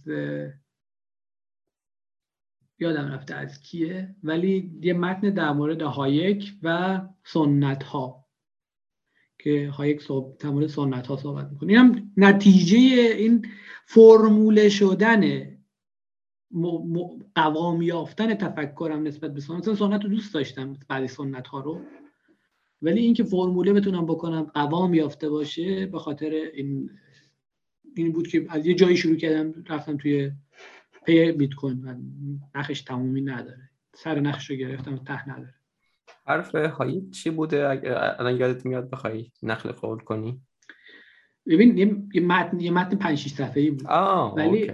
[2.80, 4.16] یادم رفته از کیه.
[4.24, 8.25] ولی یه متن در مورد هایک و سنت ها
[9.46, 11.74] که هایک صحبت در مورد سنت ها صحبت می‌کنه.
[11.74, 12.78] این هم نتیجه
[13.18, 13.48] این
[13.86, 15.52] فرموله شدن
[17.36, 19.74] قوام یافتن تفکرم نسبت به سنت.
[19.74, 21.82] سنت رو دوست داشتم بعضی سنت ها رو.
[22.82, 26.90] ولی اینکه فرموله بتونم بکنم قوام یافته باشه به خاطر این
[27.96, 30.32] این بود که از یه جایی شروع کردم رفتم توی
[31.06, 31.96] پی بیت کوین و
[32.56, 33.70] نخش تمومی نداره.
[33.94, 35.54] سر نخش رو گرفتم ته نداره.
[36.28, 37.70] حرف هایی چی بوده؟
[38.20, 40.42] الان یادت میاد بخوای نقل قول کنی؟
[41.48, 41.78] ببین
[42.14, 43.88] یه متن یه متن 5 6 صفحه‌ای بود.
[44.38, 44.72] ولی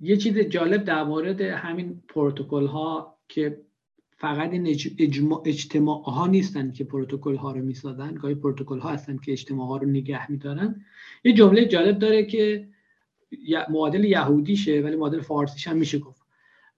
[0.00, 3.60] یه چیز جالب در مورد همین پروتکل ها که
[4.16, 4.66] فقط این
[5.44, 8.14] اجتماع ها نیستن که پروتکل ها رو می‌سازن.
[8.14, 10.84] گاهی پروتکل ها هستن که اجتماع ها رو نگه میدارن.
[11.24, 12.68] یه جمله جالب داره که
[13.70, 16.17] معادل یهودیشه ولی معادل فارسیش هم میشه گفت.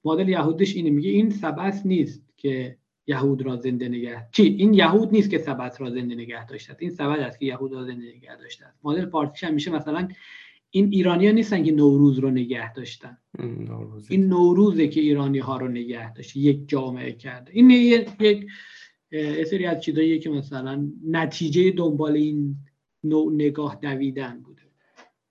[0.05, 5.13] معادل یهودیش اینه میگه این سبس نیست که یهود را زنده نگه چی؟ این یهود
[5.13, 8.37] نیست که سبت را زنده نگه داشته این سبت است که یهود را زنده نگه
[8.37, 8.79] داشته است.
[8.85, 10.09] مدل فارسیش هم میشه مثلا
[10.71, 13.19] این ایرانی ها نیستن که نوروز رو نگه داشتن.
[14.09, 17.53] این نوروزه که ایرانی ها رو نگه داشته یک جامعه کرده.
[17.55, 18.09] این یک
[19.47, 22.57] سری از چیزاییه که مثلا نتیجه دنبال این
[23.05, 24.63] نوع نگاه دویدن بوده.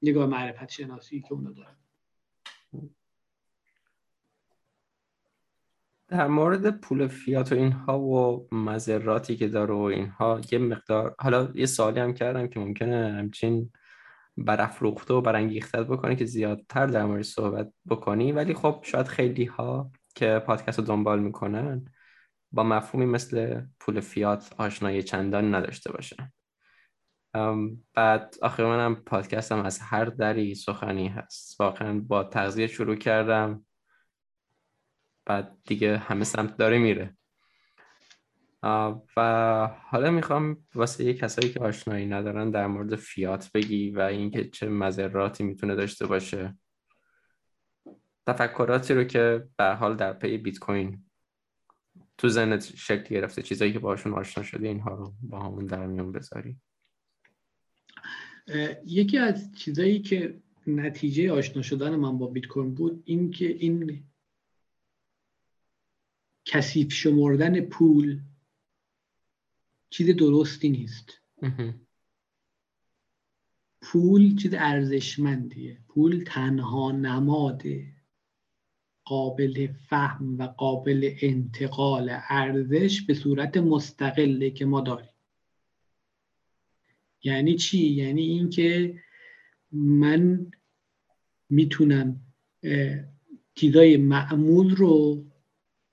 [0.01, 1.75] نگاه معرفت شناسی که اونو دارن.
[6.09, 11.51] در مورد پول فیات و اینها و مذراتی که داره و اینها یه مقدار حالا
[11.55, 13.71] یه سوالی هم کردم که ممکنه همچین
[14.37, 18.31] برافروخته و برانگیخته بکنه که زیادتر در مورد صحبت بکنی.
[18.31, 21.85] ولی خب شاید خیلی ها که پادکست رو دنبال می‌کنن
[22.51, 26.31] با مفهومی مثل پول فیات آشنایی چندان نداشته باشن.
[27.93, 31.61] بعد آخر منم پادکستم از هر دری سخنی هست.
[31.61, 33.65] واقعا با تغذیه شروع کردم.
[35.29, 37.17] بعد دیگه همه سمت داره میره.
[39.17, 44.49] و حالا می‌خوام واسه یه کسایی که آشنایی ندارن در مورد فیات بگی و اینکه
[44.49, 46.57] چه مذراتی می‌تونه داشته باشه.
[48.27, 51.05] تفکراتی رو که به حال در پی بیت کوین
[52.17, 56.11] تو ذهنت شکل گرفته چیزایی که باشون آشنا شدی اینها رو با همون در میون
[56.11, 56.57] بذاری.
[58.85, 64.03] یکی از چیزایی که نتیجه آشنا شدن من با بیت کوین بود این که این
[66.51, 68.21] کثیف شمردن پول
[69.89, 71.21] چیز درستی نیست.
[73.81, 75.79] پول چیز ارزشمندیه.
[75.87, 77.63] پول تنها نماد
[79.03, 85.09] قابل فهم و قابل انتقال ارزش به صورت مستقله که ما داریم.
[87.23, 89.01] یعنی چی؟ یعنی اینکه
[89.71, 90.51] من
[91.49, 92.21] می‌تونم
[93.55, 95.25] چیزای معمول رو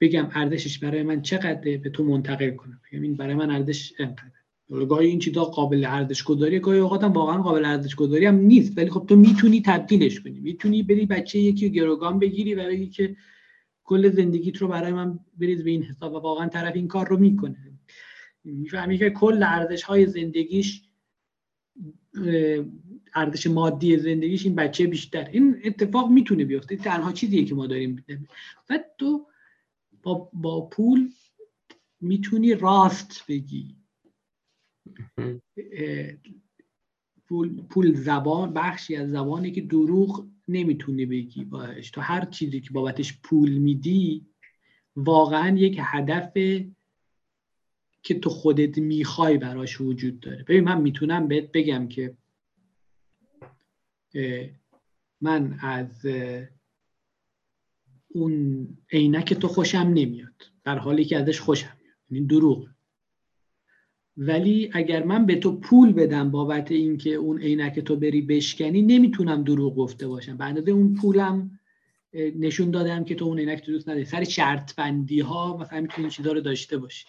[0.00, 2.80] بگم ارزشش برای من چقدره به تو منتقل کنم.
[2.92, 4.30] بگم این برای من ارزش انقدر
[4.88, 8.78] گاهی این چیزا قابل ارزش گذاری گاهی اوقات هم واقعا قابل ارزش گذاری هم نیست.
[8.78, 10.40] ولی خب تو می‌تونی تبدیلش کنی.
[10.40, 13.16] می‌تونی بری بچه یکی گروگان بگیری و بگی که
[13.84, 17.16] کل زندگیت رو برای من بریز به این حساب و واقعا طرف این کار رو
[17.16, 17.56] می‌کنه.
[18.44, 20.82] می‌فهمی که کل ارزش های زندگیش
[23.14, 25.28] ارزش مادی زندگیش این بچه بیشتر.
[25.32, 26.76] این اتفاق می‌تونه بیفته.
[26.76, 28.04] تنها چیزیه که ما داریم
[28.70, 29.26] و تو
[30.06, 31.10] با, با پول
[32.00, 33.76] می‌تونی راست بگی.
[37.28, 42.70] پول, پول زبان بخشی از زبانی که دروغ نمی‌تونی بگی باش تو هر چیزی که
[42.70, 44.26] بابتش پول میدی
[44.96, 46.32] واقعا یک هدف
[48.02, 50.42] که تو خودت می‌خوای براش وجود داره.
[50.42, 52.16] ببین من می‌تونم بهت بگم که
[55.20, 56.06] من از
[58.08, 60.50] اون عینک تو خوشم نمیاد.
[60.64, 61.94] در حالی که ازش خوشم میاد.
[62.10, 62.68] یعنی دروغ.
[64.16, 69.44] ولی اگر من به تو پول بدم بابت اینکه اون عینک تو بری بشکنی نمی‌تونم
[69.44, 70.36] دروغ گفته باشم.
[70.36, 71.58] به اون پولم
[72.12, 74.04] نشون دادم که تو اون عینک تو دوست نداری.
[74.04, 77.06] سر شرط بندی ها مثلا می‌تونی چیزا رو داشته باشی.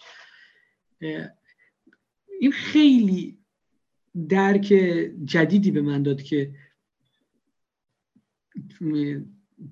[2.40, 3.38] این خیلی
[4.28, 4.66] درک
[5.24, 6.54] جدیدی به من داد که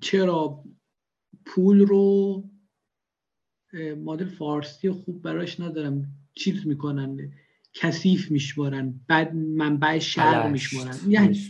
[0.01, 0.63] چرا
[1.47, 2.43] پول رو
[3.97, 6.13] مدل فارسی خوب براش ندارم.
[6.33, 7.33] چیز می‌کنن
[7.73, 8.99] کثیف میشمارن.
[9.07, 10.97] بعد منبع شر میشمارن.
[11.07, 11.49] یعنی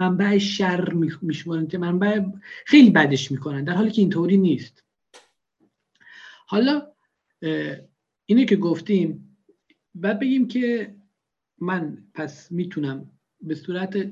[0.00, 0.92] منبع شر
[1.22, 1.66] میشمارن.
[1.66, 2.24] که منبع؟
[2.66, 3.64] خیلی بدش می‌کنن.
[3.64, 4.84] در حالی که اینطوری نیست.
[6.46, 6.92] حالا
[8.26, 9.36] اینه که گفتیم
[9.94, 10.94] بعد بگیم که
[11.58, 14.10] من پس می‌تونم به صورت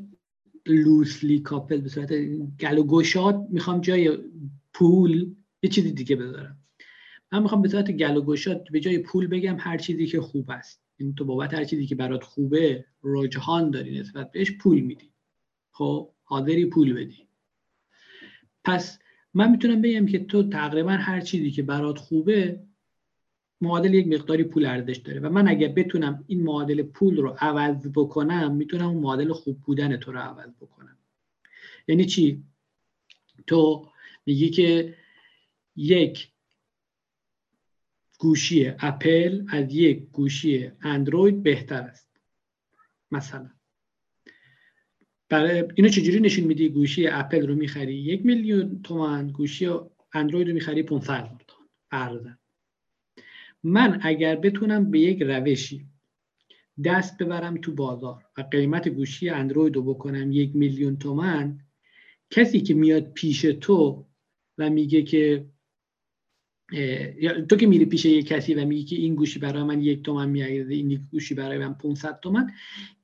[0.66, 2.12] لوسلی کاپل به صورت
[2.60, 4.18] گل و گشاد می‌خوام جای
[4.72, 6.59] پول یه چیزی دیگه بذارم.
[7.32, 10.51] من می‌خوام به صورت گل و گشاد به جای پول بگم هر چیزی که خوب
[10.51, 10.82] است.
[10.97, 15.10] این تو بابت هر چیزی که برات خوبه رجحان داری نسبت بهش پول میدی.
[15.70, 17.28] خب حاضری پول بدی.
[18.64, 18.98] پس
[19.34, 22.60] من می‌تونم بگم که تو تقریبا هر چیزی که برات خوبه
[23.61, 27.87] معادل یک مقداری پول ارزش داره و من اگر بتونم این معادل پول رو عوض
[27.95, 30.99] بکنم می‌تونم اون معادل خوب بودن تو رو عوض بکنم.
[31.89, 32.45] یعنی چی؟
[33.47, 33.89] تو
[34.27, 34.95] میگی که
[35.77, 36.28] یک
[38.19, 42.09] گوشی اپل از یک گوشی اندروید بهتر است
[43.11, 43.51] مثلا.
[45.28, 49.69] برای اینو چجوری نشون میدی؟ گوشی اپل رو می‌خری یک میلیون تومن گوشی
[50.12, 52.31] اندروید رو می‌خری 500 تومن فرضاً
[53.66, 55.86] من اگر بتونم به یک روشی
[56.84, 61.60] دست ببرم تو بازار و قیمت گوشی اندروید رو بکنم یک میلیون تومن
[62.30, 64.06] کسی که میاد پیش تو
[64.59, 65.47] و میگه که
[67.48, 70.28] تو که میری پیش یک کسی و میگی که این گوشی برای من یک تومن
[70.28, 72.51] میارزه این گوشی برای من 500 تومن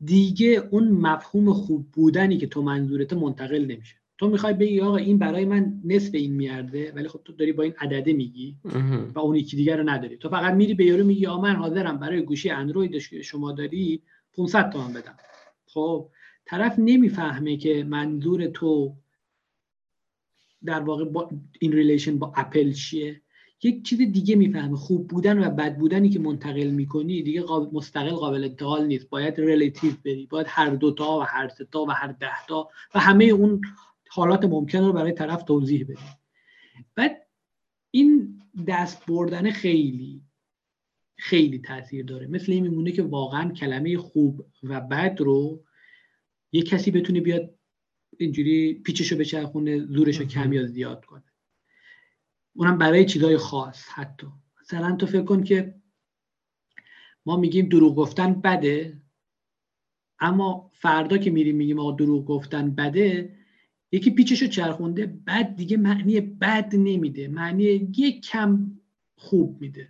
[0.05, 4.02] دیگه اون مفهوم خوب بودنی که تو منظورت منتقل نمیشه.
[4.19, 7.63] تو می‌خوای بگی آقا این برای من نصف این میارده ولی خب تو داری با
[7.63, 8.57] این عدده میگی
[9.15, 10.17] و اون یکی دیگر رو نداری.
[10.17, 14.03] تو فقط میری به یارو میگی آقا من حاضرم برای گوشی اندروید شما داری
[14.37, 15.17] 500 تومن بدم.
[15.67, 16.09] خب
[16.45, 18.97] طرف نمی‌فهمه که منظور تو
[20.65, 21.31] در واقع با
[21.61, 23.21] این relation با اپل چیه.
[23.63, 28.45] یک چیز دیگه می‌فهمه خوب بودن و بد بودنی که منتقل می‌کنی دیگه مستقل قابل
[28.45, 29.09] انتقال نیست.
[29.09, 33.61] باید relative بری باید هر دوتا و هر سه‌تا و هر دهتا و همه اون
[34.15, 36.19] حالات ممکن رو برای طرف توضیح بدیم.
[36.95, 37.27] بعد
[37.91, 40.23] این دست بردن خیلی
[41.17, 42.27] خیلی تاثیر داره.
[42.27, 45.65] مثل این میمونه که واقعا کلمه خوب و بد رو
[46.53, 47.55] یه کسی بتونه بیاد
[48.19, 51.25] اینجوری پیچشو بچرخونه زورش رو کم یا زیاد کنه.
[52.53, 54.27] اونم برای چیزای خاص حتی.
[54.61, 55.75] مثلا تو فکر کن که
[57.27, 59.03] ما میگیم دروغ گفتن بده
[60.19, 63.42] اما فردا که میریم میگیم آقا دروغ گفتن بده
[63.93, 67.29] یکی پیچشو چرخونده بعد دیگه معنی بد نمیده.
[67.29, 67.65] معنی
[67.97, 68.81] یک کم
[69.17, 69.89] خوب میده.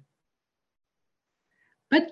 [1.91, 2.11] بعد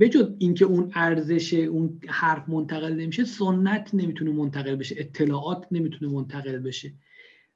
[0.00, 4.94] بجد اینکه اون ارزش اون حرف منتقل نمیشه سنت نمی‌تونه منتقل بشه.
[4.98, 6.92] اطلاعات نمی‌تونه منتقل بشه.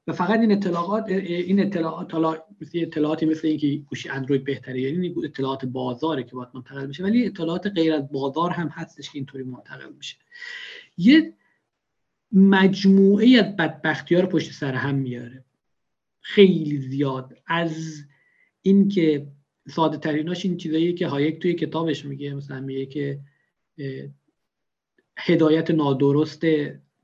[0.06, 2.14] و فقط این اطلاعات این اطلاعات
[2.60, 7.04] مثل اطلاعاتی مثل اینکه گوشی اندروید بهتره یعنی اطلاعات بازاره که باید منتقل بشه.
[7.04, 10.16] ولی اطلاعات غیر از بازار هم هستش که اینطوری منتقل میشه.
[10.96, 11.34] یه
[12.32, 15.44] مجموعه از بدبختی ها رو پشت سر هم میاره.
[16.20, 17.38] خیلی زیاد.
[17.46, 18.04] از
[18.62, 19.26] اینکه
[19.68, 23.20] ساده تریناش این چیزایی که هایک توی کتابش میگه مثلا میگه که
[25.18, 26.42] هدایت نادرست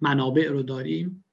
[0.00, 1.24] منابع رو داریم.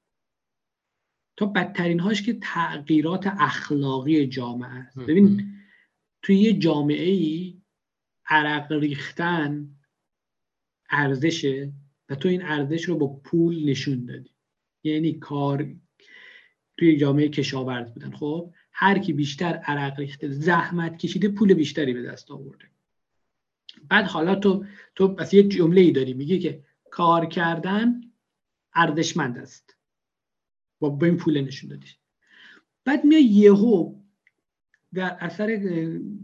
[1.36, 4.98] تا بدترین هاش که تغییرات اخلاقی جامعه است.
[4.98, 5.52] ببین
[6.22, 7.62] توی یه جامعه ای
[8.26, 9.68] عرق ریختن
[10.90, 11.72] ارزشه.
[12.14, 14.30] تو این ارزش رو با پول نشون دادی.
[14.82, 15.74] یعنی کار
[16.76, 18.10] توی جامعه کشاورز بودن.
[18.10, 22.64] خب هر کی بیشتر عرق ریخته زحمت کشیده پول بیشتری به دست آورده.
[23.88, 24.64] بعد حالا تو
[24.94, 26.14] تو پس یه جمله ای داری.
[26.14, 28.00] میگه که کار کردن
[28.74, 29.76] ارزشمند است.
[30.82, 31.86] با با این پول نشون دادی
[32.84, 33.94] بعد میای یهو
[34.94, 35.78] در اثر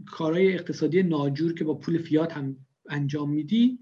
[0.05, 3.79] کارهای اقتصادی ناجور که با پول فیات هم انجام میدی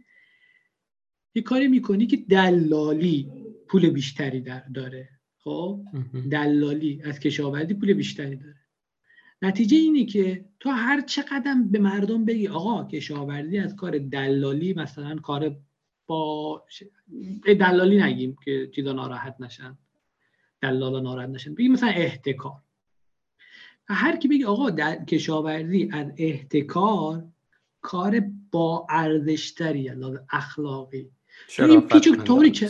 [1.37, 3.31] یه کاری می‌کنی که دلالی
[3.67, 5.09] پول بیشتری در داره.
[5.37, 5.81] خب؟
[6.31, 8.55] دلالی از کشاورزی پول بیشتری داره.
[9.41, 15.15] نتیجه اینه که تو هر چقدر به مردم بگی آقا کشاورزی از کار دلالی مثلا
[15.15, 15.55] کار
[16.07, 16.65] با
[17.59, 19.77] دلالی نگیم که چیزا ناراحت نشن.
[20.61, 21.55] دلالا ناراحت نشن.
[21.55, 22.61] بگیم مثلا احتکار.
[23.87, 27.23] هر کی بگی آقا در کشاورزی از احتکار
[27.81, 29.91] کار با ارزشتری
[30.29, 31.11] اخلاقی.
[31.59, 32.69] این پیچو طوری چه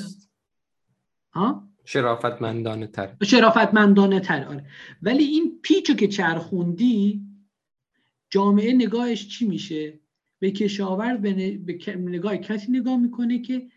[1.31, 4.65] ها شرافتمندانه تر شرافتمندانه تر آره.
[5.02, 7.22] ولی این پیچو که چرخوندی
[8.30, 9.99] جامعه نگاهش چی میشه؟
[10.39, 11.60] به کشاورز به,
[11.98, 13.68] نگاه کسی نگاه می‌کنه که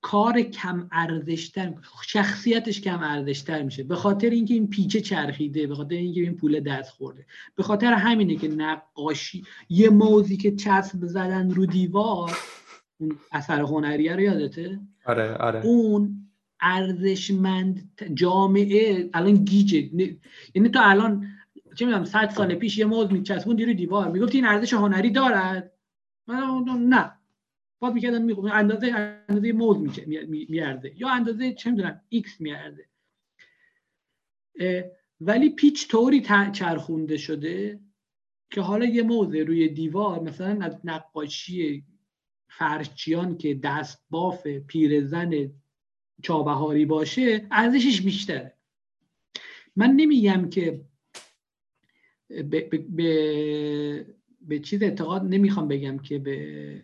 [0.00, 1.74] کار کم ارزشتر
[2.06, 3.82] شخصیتش کم ارزشتر میشه.
[3.82, 7.26] به خاطر اینکه این پیچه چرخیده به خاطر اینکه این پول دست خورده.
[7.54, 12.38] به خاطر همینه که نقاشی یه موزی که چسب زدن رو دیوار
[13.02, 15.66] اون اثر هنریه رو یادته؟ آره آره.
[15.66, 16.28] اون
[16.60, 19.90] ارزشمند جامعه الان گیجه.
[20.54, 21.26] یعنی تو الان
[21.76, 24.10] چه می‌دونم 100 سال پیش یه موز میچسبوندی رو دیوار.
[24.10, 25.72] می‌گفتی این ارزش هنری دارد؟
[26.78, 27.12] نه.
[27.78, 28.92] باز می‌کردن می اندازه
[29.28, 29.98] اندازه موز
[30.28, 32.88] میارده یا اندازه چه می‌دونم ایکس میارده
[35.20, 36.20] ولی پیچ طوری
[36.52, 37.80] چرخونده شده
[38.50, 41.84] که حالا یه موزه روی دیوار مثلا از نقاشی
[42.58, 45.50] فرشچیان که دست باف پیرزن
[46.22, 48.56] چابهاری باشه ارزشش بیشتره.
[49.76, 50.84] من نمیگم که
[52.28, 54.06] به, به,
[54.40, 56.82] به چیز اعتقاد نمی‌خوام بگم که به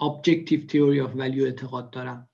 [0.00, 2.28] objective theory of value اعتقاد دارم.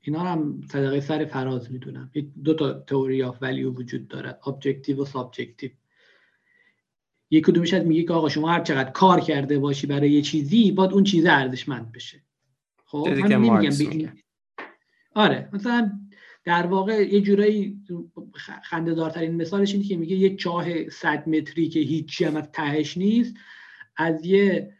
[0.00, 2.10] اینا هم صدقه سر فراز می‌دونم.
[2.44, 5.81] دو تا تئوری آف ولیو وجود دارد objective و subjective.
[7.32, 10.92] یک کدومش میگه که آقا شما هر چقدر کار کرده باشی برای یه چیزی باید
[10.92, 12.22] اون چیز ارزشمند بشه.
[12.84, 14.12] خب من نمیگم
[15.14, 15.92] آره مثلا
[16.44, 17.80] در واقع یه جورایی
[18.62, 22.96] خنده دارترین مثالش اینه که میگه یه چاه 100 متری که هیچی هم از تهش
[22.96, 23.34] نیست
[23.96, 24.74] از یه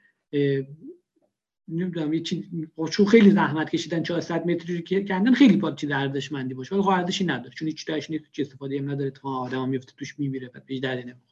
[1.68, 2.44] نمی‌دونم یه چیز
[2.76, 6.74] خب چون خیلی زحمت کشیدن 400 متری که کندن خیلی با چیز ارزشمندی باشه.
[6.74, 7.54] ولی خب ارزشی نداره.
[7.54, 9.10] چون هیچ داخلش نیست چه استفاده هم نداره.
[9.10, 11.31] تو آدم میفته توش میمیره بعد به هیچ دردی نمی‌خوره.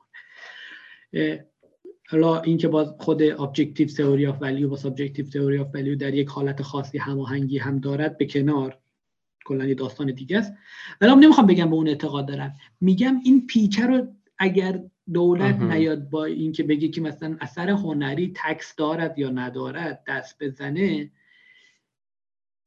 [2.11, 6.28] حالا اینکه باز خود objective theory of value با subjective theory of value در یک
[6.28, 8.78] حالت خاصی هماهنگی هم دارد به کنار
[9.45, 10.53] کلا یه داستان دیگه است.
[11.01, 12.55] ولی نمی‌خوام بگم به اون اعتقاد دارم.
[12.81, 14.07] میگم این پیچه رو
[14.39, 14.82] اگر
[15.12, 21.11] دولت نیاد با اینکه بگه که مثلا اثر هنری tax دارد یا ندارد دست بزنه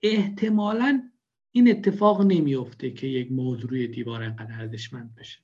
[0.02, 1.10] احتمالا
[1.52, 5.40] این اتفاق نمیفته که یک موضوع دیوار انقدر ارزشمند بشه.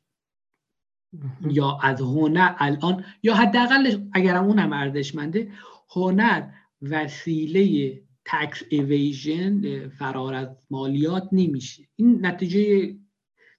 [1.49, 5.51] یا از هنر الان یا حداقل اگر اون هم ارزشمنده
[5.89, 11.83] هنر وسیله تکس ایویژن فرار از مالیات نمیشه.
[11.95, 12.95] این نتیجه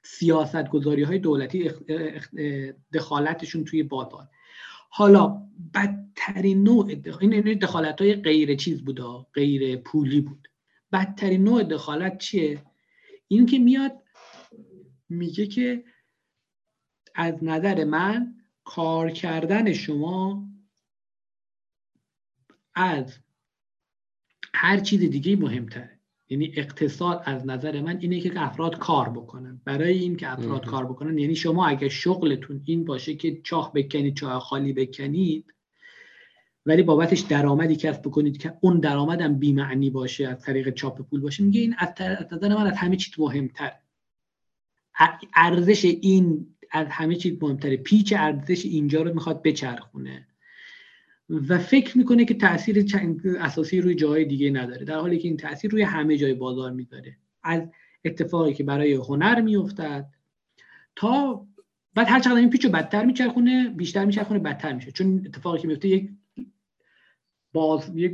[0.03, 1.71] سیاست گذاری های دولتی
[2.93, 4.29] دخالتشون توی بازار.
[4.91, 5.43] حالا
[5.75, 9.03] بدترین نوع این دخالت های غیر چیز بوده
[9.35, 10.49] غیر پولی بود.
[10.93, 12.63] بدترین نوع دخالت چیه؟
[13.29, 13.93] این که میاد
[15.09, 15.85] میگه که
[17.15, 18.35] از نظر من
[18.65, 20.49] کار کردن شما
[22.75, 23.19] از
[24.55, 26.01] هر چیز دیگه مهمتره.
[26.29, 29.61] یعنی اقتصاد از نظر من اینه که افراد کار بکنن.
[29.65, 34.17] برای این که افراد کار بکنن یعنی شما اگه شغلتون این باشه که چاه بکنید
[34.17, 35.55] چاه خالی بکنید
[36.67, 41.21] ولی بابتش درآمدی کسب بکنید که اون درآمدم بی معنی باشه از طریق چاپ پول
[41.21, 41.89] باشه میگه این از
[42.33, 43.73] نظر من از همه چیز مهمتر.
[45.37, 47.77] ارزش این از همه چیز مهمتره.
[47.77, 50.27] پیچ ارزش اینجا رو می‌خواد بچرخونه.
[51.49, 52.85] و فکر می‌کنه که تاثیر
[53.41, 54.85] اساسی روی جای دیگه نداره.
[54.85, 57.17] در حالی که این تاثیر روی همه جای بازار می‌ذاره.
[57.43, 57.63] از
[58.05, 60.07] اتفاقی که برای هنر میافتد
[60.97, 61.47] تا
[61.95, 64.91] بعد هر چقدر این پیچو بدتر میچرخونه بیشتر میچرخونه بدتر میشه.
[64.91, 66.11] چون اتفاقی که میفته یک
[67.53, 68.13] باز یک,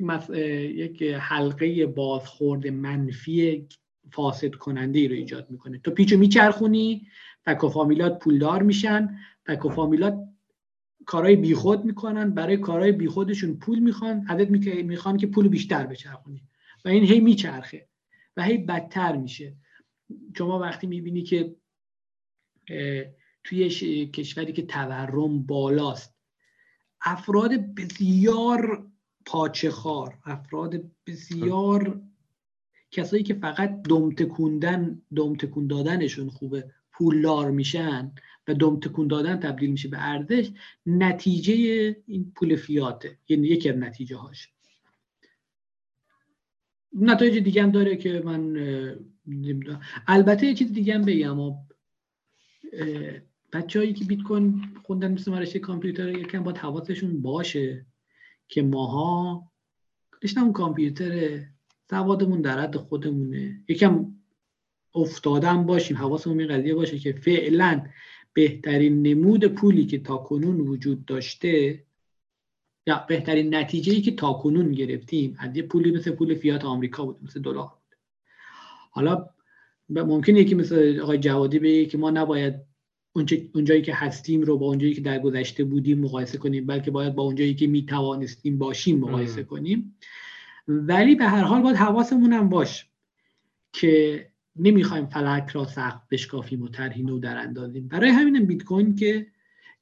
[0.74, 3.66] یک حلقه بازخورد منفی
[4.12, 5.78] فاسد کننده ای رو ایجاد می‌کنه.
[5.78, 7.06] تو پیچو میچرخونی
[7.46, 9.18] تکوفامیلات پولدار میشن.
[9.46, 10.28] تکوفامیلات
[11.06, 12.30] کارهای بیخود می‌کنن.
[12.30, 14.24] برای کارهای بیخودشون پول می‌خوان.
[14.28, 16.42] ازت می‌خوان که پول بیشتر بچرخونی.
[16.84, 17.88] و این هی میچرخه.
[18.36, 19.56] و هی بدتر میشه.
[20.38, 21.56] شما وقتی می‌بینی که
[23.44, 23.68] توی
[24.06, 26.16] کشوری که تورم بالاست
[27.00, 28.86] افراد بسیار
[29.26, 32.00] پاچه خار افراد بسیار
[32.90, 36.70] کسایی که فقط دم تکوندن دم تکون دادنشون خوبه.
[36.98, 38.12] پولدار میشن
[38.48, 40.50] و دم تکون دادن تبدیل میشه به ارزش
[40.86, 41.54] نتیجه
[42.06, 43.18] این پول فیاته.
[43.28, 44.48] یعنی یکی از نتیجه هاش
[46.92, 48.56] نتایج دیگه هم داره که من
[50.06, 51.54] البته یه چیز دیگه هم بگم.
[53.52, 57.86] بچههایی که بیت کوین خوندن مثل مرشه کامپیوتر یکم باید حواسشون باشه
[58.48, 59.52] که ماها
[60.36, 61.40] اون کامپیوتر
[61.90, 63.60] سوادمون در حد خودمونه.
[63.68, 64.15] یکم
[64.96, 67.86] افتادن باشیم حواسمون این قضیه باشه که فعلا
[68.32, 71.84] بهترین نمود پولی که تاکنون وجود داشته
[72.86, 77.18] یا بهترین نتیجه ای که تاکنون گرفتیم از یه پولی مثل پول فیات آمریکا بود
[77.22, 77.96] مثل دلار بود.
[78.90, 79.28] حالا
[79.88, 82.54] ممکنه یکی مثل آقای جوادی بگه که ما نباید
[83.54, 87.22] اونجایی که هستیم رو با اونجایی که در گذشته بودیم مقایسه کنیم بلکه باید با
[87.22, 89.98] اونجایی که می توانستیم باشیم مقایسه کنیم.
[90.68, 92.86] ولی به هر حال باید حواسمون هم باش
[93.72, 94.26] که
[94.58, 97.88] نمی‌خوایم فلک را سخت بشکافیم و طرحی نو در اندازیم.
[97.88, 99.26] برای همین بیت کوین که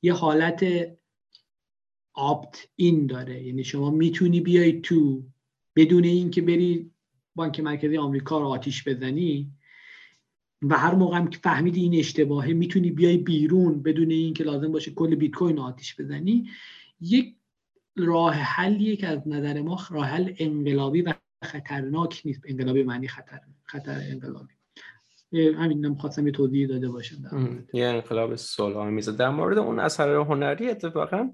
[0.03, 0.65] یه حالت
[2.13, 3.43] آپت این داره.
[3.43, 5.23] یعنی شما می‌تونی بیای تو
[5.77, 6.91] بدون اینکه بری
[7.35, 9.51] بانک مرکزی آمریکا رو آتیش بزنی
[10.63, 14.91] و هر موقع هم که فهمیدی این اشتباهه می‌تونی بیای بیرون بدون اینکه لازم باشه
[14.91, 16.49] کل بیت کوین آتیش بزنی.
[17.01, 17.37] یک
[17.97, 21.15] راه حلیه که از نظر ما راه حل انقلابی و
[21.45, 22.43] خطرناک نیست.
[22.47, 24.55] انقلابی معنی خطر خطر انقلابی.
[25.35, 27.17] همین هم خواستم یه توضیح داده باشم
[27.73, 31.31] یه انقلاب صلح میزه در مورد اون اثر هنری اتفاقا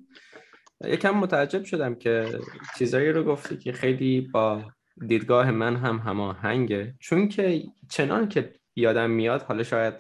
[0.84, 2.38] یکم متعجب شدم که
[2.78, 4.64] چیزایی رو گفتی که خیلی با
[5.06, 6.94] دیدگاه من هم هماهنگه.
[6.98, 9.94] چون که چنان که یادم میاد حالا شاید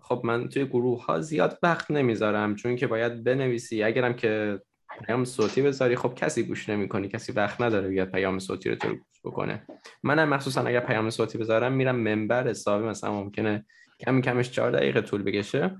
[0.00, 3.82] خب من توی گروه ها زیاد وقت نمی‌ذارم چون که باید بنویسی.
[3.82, 4.60] اگرم که
[5.04, 5.96] پیام صوتی بذاری.
[5.96, 9.66] خب کسی گوش نمی‌کنی کسی وقت نداره بیاد پیام صوتی رو تو گوش بکنه.
[10.02, 13.66] منم مخصوصا اگر پیام صوتی بذارم میرم منبر حسابی مثلا ممکنه
[14.00, 15.76] کمی کمش چهار دقیقه طول بکشه.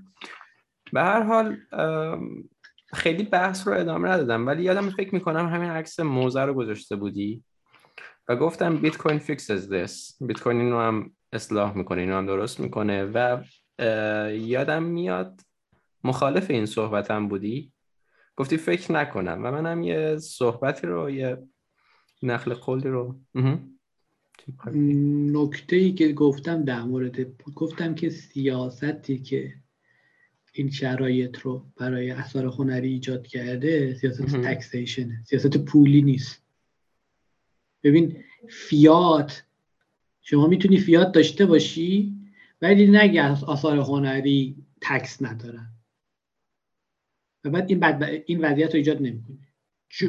[0.93, 1.57] به هر حال
[2.93, 7.43] خیلی بحث رو ادامه ندادم ولی یادم فکر می‌کنم همین عکس موزه رو گذاشته بودی
[8.27, 10.25] و گفتم بیت کوین فیکسز this.
[10.27, 13.43] بیت کوین اینو هم اصلاح می‌کنه اینو هم درست می‌کنه و
[14.31, 15.41] یادم میاد
[16.03, 17.71] مخالف این صحبتم بودی.
[18.37, 19.39] گفتی فکر نکنم.
[19.43, 21.37] و منم یه صحبتی رو یه
[22.23, 23.19] نقل قولی رو.
[25.33, 29.53] نکته ای که گفتم در مورد گفتم که سیاستی که
[30.53, 36.43] این شرایط رو برای اثار هنری ایجاد کرده سیاست تکسیشن سیاست پولی نیست.
[37.83, 39.43] ببین فیات
[40.21, 42.17] شما می‌تونی فیات داشته باشی
[42.61, 45.76] ولی نگه آثار هنری تکس ندارن.
[47.49, 48.23] بعد این, بد...
[48.25, 49.37] این وضعیت رو ایجاد نمی‌کنه.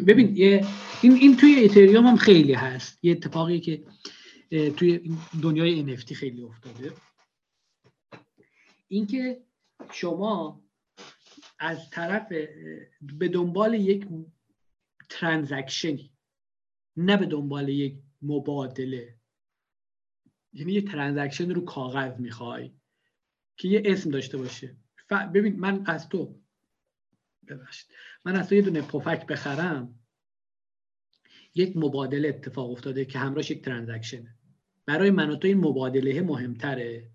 [0.06, 0.64] ببین یه
[1.02, 3.04] این این توی ایتریوم هم خیلی هست.
[3.04, 3.84] یه اتفاقی که
[4.50, 6.92] توی دنیای NFT خیلی افتاده.
[8.88, 9.42] اینکه
[9.92, 10.64] شما
[11.58, 12.32] از طرف
[13.18, 14.06] به دنبال یک
[15.08, 16.12] transaction ی
[16.96, 19.14] نه به دنبال یک مبادله.
[20.52, 22.72] یعنی یه transaction رو کاغذ می‌خوای
[23.56, 24.76] که یه اسم داشته باشه.
[25.08, 25.12] ف...
[25.12, 26.37] ببین من از تو
[27.48, 27.90] ببخشید.
[28.24, 29.98] من از تو یه دونه پفک بخرم.
[31.54, 34.34] یک مبادله اتفاق افتاده که همراهش یک ترانزکشنه.
[34.86, 37.10] برای من و تو این مبادله مهمتره.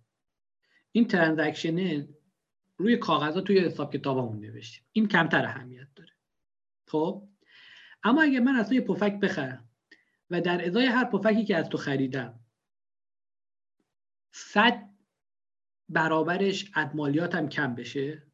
[0.91, 2.09] این ترانزکشنه
[2.77, 4.83] روی کاغذها توی حساب کتابمون نوشتیم.
[4.91, 6.11] این کمتر اهمیت داره.
[6.87, 7.29] خب؟
[8.03, 9.69] اما اگه من از تو یه پفک بخرم
[10.29, 12.39] و در ازای هر پفکی که از تو خریدم
[14.31, 14.89] صد
[15.89, 18.27] برابرش از مالیاتم کم بشه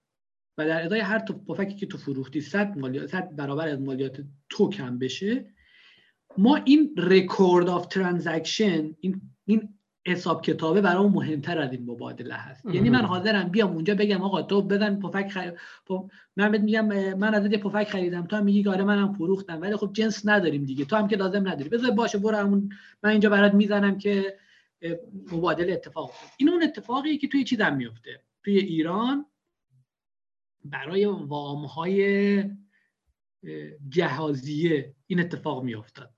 [0.58, 4.70] و در ازای هر پفکی که تو فروختی صد مالیات صد برابر از مالیات تو
[4.70, 5.46] کم بشه
[6.38, 9.70] ما این record of transaction این این
[10.08, 12.66] حساب کتابه برام مهمتر از این مبادله هست.
[12.66, 15.54] یعنی من حاضرم بیام اونجا بگم آقا تو بزن پفک خرید
[16.36, 18.26] من بهت میگم من از یه پفک خریدم.
[18.28, 20.86] تو هم میگی آره منم فروختم ولی خب جنس نداریم دیگه.
[20.86, 21.70] تو هم که لازم نداری.
[21.70, 22.70] بذار باشه برو همون
[23.04, 24.38] من اینجا برات می‌زنم که
[25.32, 26.30] مبادله اتفاق افتاد.
[26.38, 28.22] این اون اتفاقیه که توی چیزم میفته.
[28.44, 29.26] توی ایران
[30.65, 32.44] برای وام های
[33.90, 36.14] جهازیه این اتفاق میافتاد.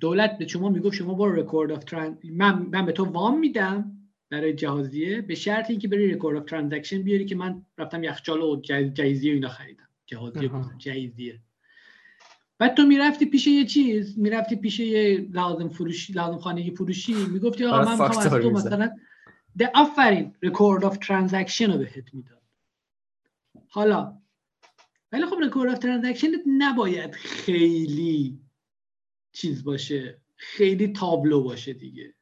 [0.00, 1.94] دولت به شما می‌گفت شما برو record of
[2.24, 3.92] من من به تو وام میدم
[4.30, 8.60] برای جهازیه به شرط اینکه بری record of transaction بیاری که من رفتم یخچال و
[8.92, 9.88] جهازیه اینا خریدم.
[10.06, 11.40] جهازیه جهازیه
[12.58, 17.64] بعد تو می‌رفتی پیش یه چیز می‌رفتی پیش یه لوازم فروشی لوازم خانگی فروشی می‌گفتی
[17.64, 18.90] آقا من می‌خوام از تو مثلا
[19.58, 22.37] ده آفرین record of transaction رو بهت می‌داد
[23.70, 24.18] حالا
[25.12, 28.40] ولی خب record of transaction نباید خیلی
[29.32, 32.14] چیز باشه خیلی تابلو باشه دیگه.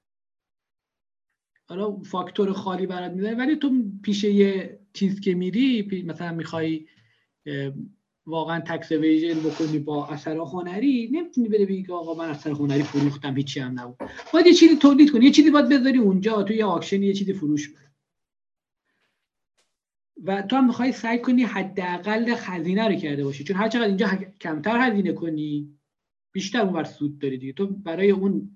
[1.68, 6.86] حالا فاکتور خالی برات میده ولی تو پیش یه چیز که میری مثلا می‌خوای
[8.26, 13.36] واقعا تکس ویژن بکنی با اثر هنری نمی‌تونی بری بگی آقا من اثر هنری فروختم
[13.36, 13.96] هیچی هم نبود.
[14.32, 17.32] باید یه چیزی تولید کنی یه چیزی باید بذاری اونجا تو یه آکشن یه چیزی
[17.32, 17.85] فروش بری
[20.24, 23.44] و تو هم می‌خوای سعی کنی حداقل خزینه رو کرده باشی.
[23.44, 24.08] چون هر چقدر اینجا
[24.40, 25.68] کمتر هزینه کنی
[26.32, 27.52] بیشتر اونور سود داری دیگه.
[27.52, 28.50] تو برای اون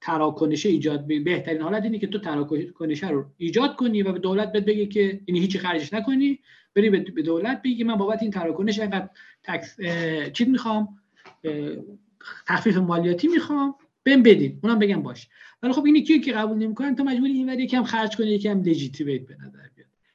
[0.00, 4.64] تراکنش ایجاد بهترین حالت اینه که تو تراکنش رو ایجاد کنی و به دولت بهت
[4.64, 6.38] بگی که این یعنی هیچی خرجش نکنی.
[6.74, 9.08] بری به دولت بگی من بابت این تراکنش اینقدر
[9.42, 9.76] تکس
[10.32, 10.88] چیز می‌خوام؟
[12.46, 13.74] تخفیف مالیاتی می‌خوام.
[14.02, 14.60] بهم بدین.
[14.62, 15.28] اونم بگم باش.
[15.62, 19.26] ولی خب اینی کیو که قبول نمی‌کنن تو مجبوری اینور یکم خرج کنی یکم لجیتیمیت
[19.26, 19.58] به نظر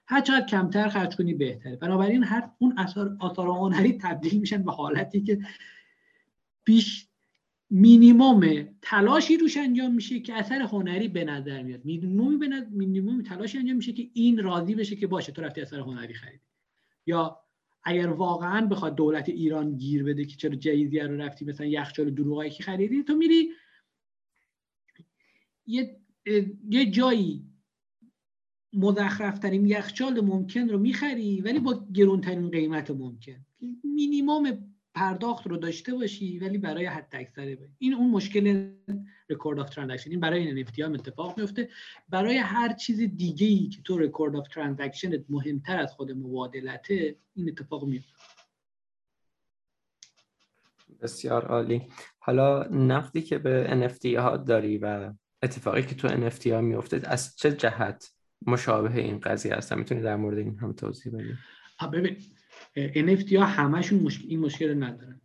[0.08, 1.76] هر چقدر کمتر خرج کنی بهتره.
[1.76, 5.40] بنابراین هر اون اثر آثار هنری تبدیل میشن به حالتی که
[6.64, 7.08] بیش
[7.70, 11.86] مینیموم تلاشی روش انجام میشه که اثر هنری به نظر میاد.
[11.86, 15.32] مینیمومی به مینیموم تلاشی انجام میشه که این راضی بشه که باشه.
[15.32, 16.40] تو رفتی اثر هنری خریدی.
[17.06, 17.40] یا
[17.84, 22.10] اگر واقعا بخواد دولت ایران گیر بده که چرا جایزه ای رو رفتی مثلا یخچال
[22.10, 23.50] دروغایی که خریدی تو میری
[25.68, 25.98] یه
[26.70, 27.46] یه جایی
[28.76, 33.46] مزخرفترین یخچال ممکن رو می‌خری ولی با گرونترین قیمت ممکن.
[33.84, 37.58] مینیموم پرداخت رو داشته باشی ولی برای حداکثره.
[37.78, 38.72] این اون مشکل
[39.30, 41.70] record of transaction این برای این هم اتفاق میفته
[42.10, 47.50] برای هر چیز دیگه ای که تو record of transaction مهمتر از خود مبادله‌ته این
[47.50, 48.14] اتفاق میفته
[51.02, 51.82] بسیار عالی.
[52.20, 57.36] حالا نقدی که به NFT ها داری و اتفاقی که تو NFT ها میفته از
[57.36, 58.15] چه جهت
[58.48, 61.34] مشابه این قضیه هستن می‌تونی در مورد این هم توضیح بدی؟
[61.94, 62.18] ببین
[62.76, 65.22] NFT ها همشون مشکل این مشکل رو ندارن.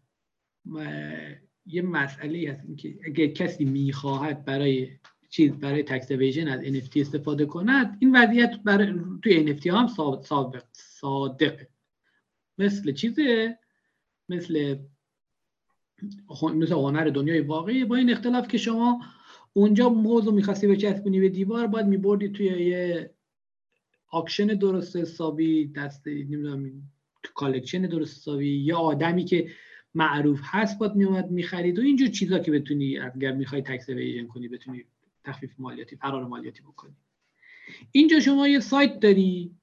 [1.67, 4.89] یه مسئله هست که اگه کسی می‌خواهد برای
[5.31, 9.87] چیز برای tax از NFT استفاده کند این وضعیت برای توی NFT هم
[10.23, 11.69] صادق صادقه.
[12.59, 13.59] مثل چیزه؟
[14.29, 14.77] مثل
[16.43, 17.85] مثل هنر دنیای واقعی.
[17.85, 19.03] با این اختلاف که شما
[19.53, 23.11] اونجا موضوع می‌خواستی بچسبونی به دیوار باید میبردی توی یه
[24.09, 26.73] auction درست حسابی دست نمی‌دونم
[27.23, 29.51] تو collection درست حسابی یا آدمی که
[29.95, 34.49] معروف هست باید میومد می‌خرید و اینجور چیزا که بتونی اگر می‌خوای tax evasion کنی
[34.49, 34.85] بتونی
[35.25, 36.97] تخفیف مالیاتی فرار مالیاتی بکنی.
[37.93, 39.55] اینجا شما یه سایت داری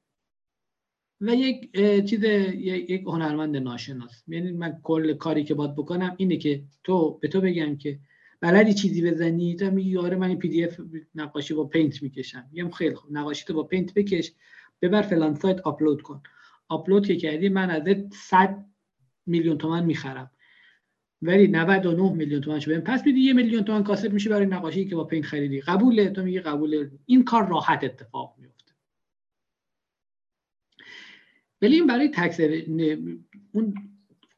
[1.22, 1.76] و یک
[2.09, 4.23] چیز یک هنرمند ناشناس.
[4.27, 7.99] یعنی من کل کاری که باید بکنم اینه که تو به تو بگم که
[8.41, 10.79] بلدی چیزی بزنی؟ تا میگی آره من PDF
[11.15, 12.49] نقاشی با Paint می‌کشم.
[12.51, 14.31] میگم خیلی خوب نقاشی تو با Paint بکش
[14.81, 16.23] ببر فلان سایت آپلود کن.
[16.68, 18.65] آپلود که کردی من ازت 100
[19.26, 20.31] میلیون تومن می‌خرم.
[21.22, 24.95] ولی 99 میلیون تومن شو پس میدی یه میلیون تومن کاسب میشه برای نقاشی که
[24.95, 25.61] با پینت خریدی.
[25.61, 26.09] قبوله.
[26.09, 26.91] تو میگی قبوله.
[27.05, 28.73] این کار راحت اتفاق میفته
[31.61, 32.39] ولی این برای تکس
[33.51, 33.73] اون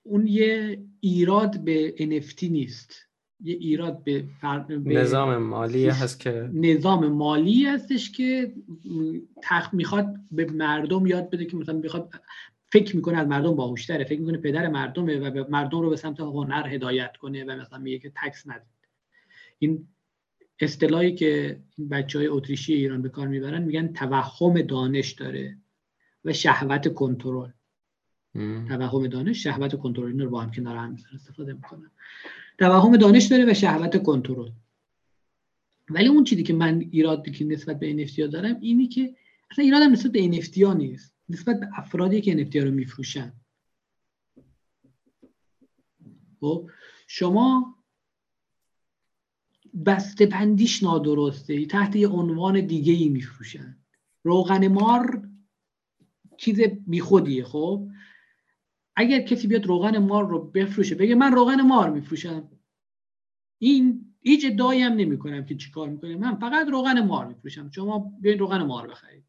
[0.04, 3.09] اون یه ایراد به NFT نیست.
[3.44, 4.24] یه ایراد به,
[4.86, 8.54] نظام مالی هست که نظام مالی هستش که
[9.44, 12.10] تخ می‌خواد به مردم یاد بده که مثلا می‌خواد
[12.72, 16.20] فکر می‌کنه از مردم باهوشتره فکر می‌کنه پدر مردمه و به مردم رو به سمت
[16.20, 18.80] هنر هدایت کنه و مثلا میگه که تکس ندید.
[19.60, 19.88] این
[20.60, 21.60] اصطلاحی که
[21.92, 25.58] بچه های اتریشی ایران به کار می‌برن میگن توهم دانش داره
[26.26, 27.50] و شهوت کنترل.
[28.68, 30.08] توهم دانش شهوت کنترل.
[30.08, 31.92] این رو با هم کنار هم استفاده می‌کنن.
[32.60, 34.52] توهم دانش داره و شهوت کنترل.
[35.90, 39.16] ولی اون چیزی که من ایراد که نسبت به NFT دارم اینی که
[39.52, 41.16] اصلا ایرادم نسبت به NFT نیست.
[41.30, 43.34] نسبت به افرادی که NFT رو میفروشن.
[46.40, 46.70] خب
[47.08, 47.76] شما
[49.86, 51.66] بسته بندیش نادرسته.
[51.66, 53.78] تحت یه عنوان دیگه ای میفروشن.
[54.24, 55.30] روغن مار
[56.38, 57.88] چیز بیخودیه خب؟
[59.00, 62.52] اگر کسی بیاد روغن مار رو بفروشه بگه من روغن مار میفروشم.
[63.58, 66.16] این هیچ ادعایی هم نمی کنم که چیکار می‌کنه.
[66.16, 67.72] من فقط روغن مار میفروشم.
[67.72, 69.24] شما بیاین روغن مار بخرید.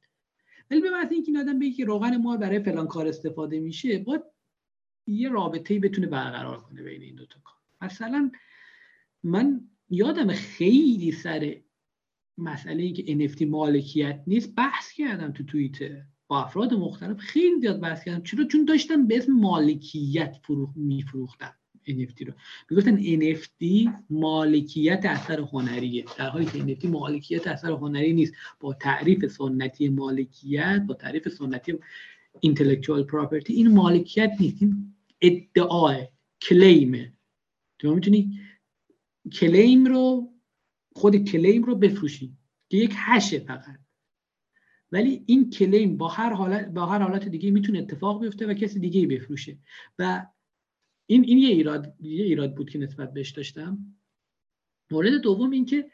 [0.71, 4.23] ولی به وقتی اینکه آدم بگه که روغن مار برای فلان کار استفاده میشه باید
[5.07, 7.57] یه رابطه‌ای بتونه برقرار کنه بین این دوتا کار.
[7.81, 8.31] مثلا
[9.23, 9.61] من
[9.91, 11.61] یادم خیلی سر
[12.39, 16.03] مسئله اینکه NFT مالکیت نیست بحث کردم تو توییتر.
[16.31, 18.23] با افراد مختلف خیلی زیاد بحث کردم.
[18.23, 21.51] چرا؟ چون داشتن به اسم مالکیت فروخ میفروختن
[21.89, 22.33] NFT رو.
[22.71, 26.05] می‌گفتن NFT مالکیت اثر هنریه.
[26.19, 28.35] در حالی که NFT مالکیت اثر هنری نیست.
[28.61, 31.73] با تعریف سنتی مالکیت با تعریف سنتی
[32.47, 34.63] intellectual property این مالکیت نیست.
[34.63, 35.97] این ادعاه
[36.43, 37.13] کلیمه
[37.79, 38.41] تو می‌تونی
[39.33, 40.33] کلیم رو
[40.93, 42.37] خود کلیم رو بفروشی.
[42.69, 43.90] که یک هشه فقط.
[44.93, 48.79] ولی این کلیم با هر حالت با هر حالت دیگه می‌تونه اتفاق بیفته و کسی
[48.79, 49.59] دیگه بفروشه.
[49.99, 50.27] و
[51.07, 53.79] این این یه ایراد یه ایراد بود که نسبت بهش داشتم.
[54.91, 55.91] مورد دوم این که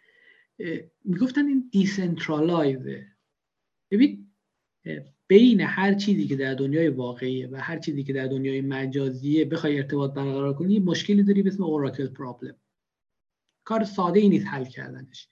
[1.05, 3.07] می‌گفتن این دیسنترالایزه.
[3.91, 4.31] ببین
[5.27, 9.77] بین هر چیزی که در دنیای واقعیه و هر چیزی که در دنیای مجازیه بخوای
[9.77, 12.57] ارتباط برقرار کنی مشکلی داری به اسم اوراکل پرابلم
[13.65, 15.29] کار ساده ای نیست حل کردنش.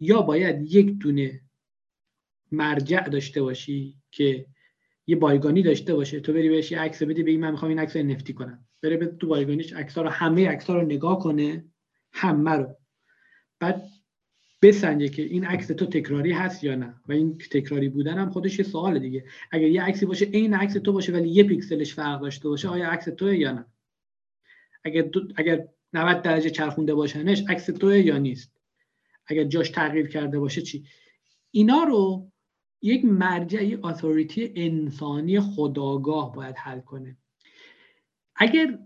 [0.00, 1.42] یا باید یک دونه
[2.52, 4.46] مرجع داشته باشی که
[5.06, 6.20] یه بایگانی داشته باشه.
[6.20, 8.66] تو بری بهش عکس بدی بگی من می‌خوام این عکس رو NFT کنم.
[8.82, 11.64] بره به تو بایگانیش عکس‌ها رو همه عکس‌ها رو نگاه کنه
[12.12, 12.76] همه رو.
[13.60, 13.82] بعد
[14.62, 16.94] بسنجه که این عکس تو تکراری هست یا نه.
[17.08, 19.24] و این تکراری بودن هم خودش یه سوال دیگه.
[19.50, 22.90] اگر یه عکسی باشه این عکس تو باشه ولی یه پیکسلش فرق داشته باشه آیا
[22.90, 23.66] عکس توه یا نه؟
[24.84, 28.52] اگر اگر 90 درجه چرخونده باشنش عکس توه یا نیست؟
[29.26, 30.84] اگر جاش تغییر کرده باشه چی؟
[31.50, 32.30] اینا رو
[32.82, 37.16] یک مرجع یک اتوریتی انسانی خداگاه باید حل کنه.
[38.36, 38.78] اگر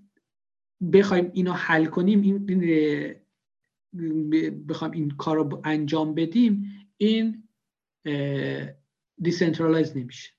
[0.93, 2.47] بخوایم اینو حل کنیم این
[4.67, 6.65] بخوایم این کار رو انجام بدیم
[6.97, 7.49] این
[9.23, 10.31] decentralize نمیشه.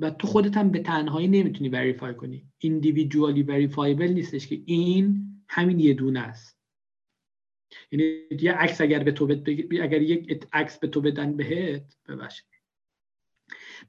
[0.00, 2.46] و تو خودت هم به تنهایی نمی‌تونی verify کنی.
[2.58, 6.61] individually verifiable نیستش که این همین یه دونه است.
[7.90, 9.24] یعنی یه عکس اگر به تو
[9.82, 12.46] اگر یک عکس به تو بدن بهت ببخشید.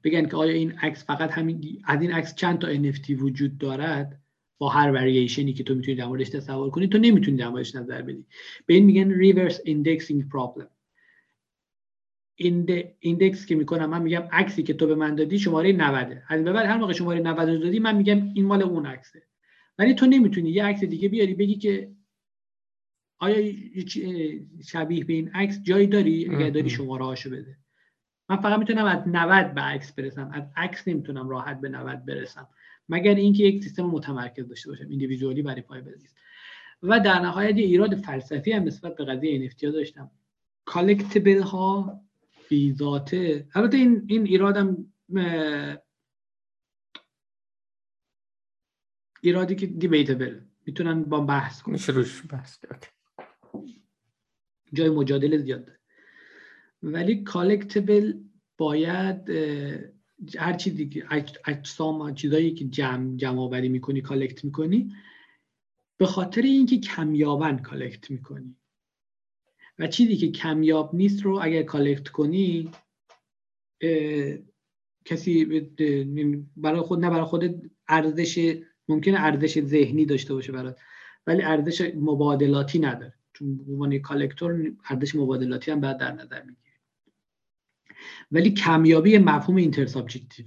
[0.04, 4.20] بگن که آیا این عکس فقط همین از این عکس چند تا NFT وجود دارد؟
[4.58, 8.02] با هر ورییشنی که تو می‌تونی در موردش تصور کنی تو نمی‌تونی در موردش نظر
[8.02, 8.26] بدی.
[8.66, 10.66] به این میگن reverse indexing problem.
[13.00, 16.52] ایندکس که می‌کنم من میگم عکسی که تو به من دادی شماره 90 از به
[16.52, 19.22] بعد هر موقع شماره 90 رو دادی من میگم این مال اون عکسه.
[19.78, 21.90] ولی تو نمی‌تونی یه عکس دیگه بیاری بگی که
[23.18, 23.54] آیا
[24.64, 27.58] شبیه به این عکس جایی داری؟ اگر داری شماره هاشو بده.
[28.28, 30.30] من فقط می‌تونم از 90 به عکس برسم.
[30.34, 32.48] از عکس نمی‌تونم راحت به 90 برسم.
[32.88, 36.10] مگر اینکه یک سیستم متمرکز داشته باشم ایندیویدوالی برای پای بزنید
[36.82, 40.10] و در نهایت یه ایراد فلسفی هم نسبت به قضیه NFT داشتم
[40.64, 42.00] کالکتیبل ها
[42.48, 44.86] بی ذاته البته این این ایرادم
[49.20, 51.78] ایرادی که دیبیتبل می‌تونن با بحث کنن.
[51.88, 52.58] روش بحث
[54.74, 55.78] جای مجادله زیاد داره.
[56.82, 58.12] ولی collectible
[58.58, 59.30] باید
[60.38, 61.06] هر چیزی که
[61.44, 64.92] اجسام چیزایی که جمع جمع آوری می‌کنی collect می‌کنی
[65.96, 68.56] به خاطر اینکه کمیابن collect می‌کنی.
[69.78, 72.70] و چیزی که کمیاب نیست رو اگر collect کنی
[75.04, 75.44] کسی
[76.56, 80.78] برای خود نه برای خود ارزش ممکنه ارزش ذهنی داشته باشه برات
[81.26, 83.14] ولی ارزش مبادلاتی نداره.
[83.34, 86.78] چون عنوان collector ارزش مبادلاتی هم باید در نظر می‌گیری
[88.32, 90.46] ولی کمیابی مفهوم intersubjective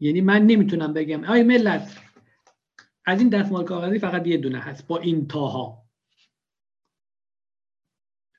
[0.00, 1.98] یعنی من نمی‌تونم بگم آی ملت
[3.04, 5.86] از این دستمال کاغذی فقط یه دونه هست با این تاها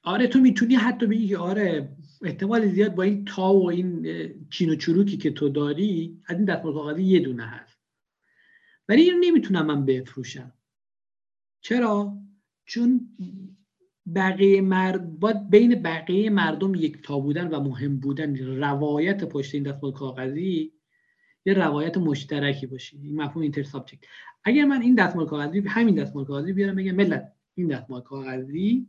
[0.03, 4.07] آره تو می‌تونی حتی بگی آره احتمال زیاد با این تا و این
[4.49, 7.79] چین و چروکی که تو داری از این دستمال کاغذی یه دونه هست.
[8.89, 10.53] ولی اینو نمی‌تونم من بفروشم.
[11.61, 12.20] چرا؟
[12.71, 13.09] چون
[14.15, 19.63] بقیه مرد باید بین بقیه مردم یک تا بودن و مهم بودن روایت پشت این
[19.63, 20.71] دستمال کاغذی
[21.45, 22.97] یه روایت مشترکی باشه.
[23.03, 23.99] این مفهوم اینتر سابجکت.
[24.43, 28.87] اگر من این دستمال کاغذی همین دستمال کاغذی بیارم بگم ملت این دستمال کاغذی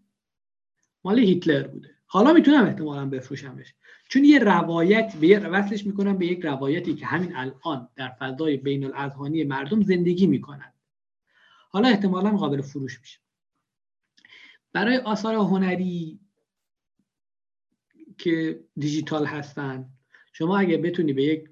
[1.05, 1.91] مال هیتلر بوده.
[2.07, 3.75] حالا می‌تونم احتمالا بفروشمش.
[4.09, 8.85] چون یه روایت به وصلش می‌کنم به یک روایتی که همین الان در فضای بین
[8.85, 10.73] الاذهانی مردم زندگی می‌کنن
[11.71, 13.19] حالا احتمالا قابل فروش میشه.
[14.73, 16.21] برای آثار هنری
[18.19, 19.89] که دیجیتال هستن
[20.33, 21.51] شما اگه بتونی به یک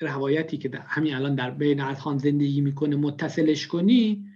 [0.00, 4.26] روایتی که همین الان در بین اذهان زندگی می‌کنه متصلش کنی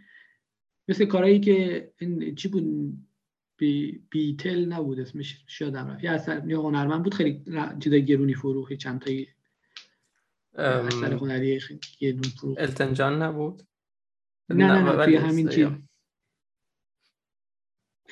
[0.88, 2.94] مثل کارهایی که این چی بود؟
[3.56, 6.04] بی بیتل نبود اسمش شادم رفت.
[6.04, 7.44] یه اثر یه هنرمند بود خیلی
[7.80, 9.28] چیزای گرونی فروخی چند تایی
[10.54, 11.60] اثر هنری
[11.98, 13.62] گرون فروخ التن جان نبود؟
[14.48, 15.68] نه نه نه توی همین چیز.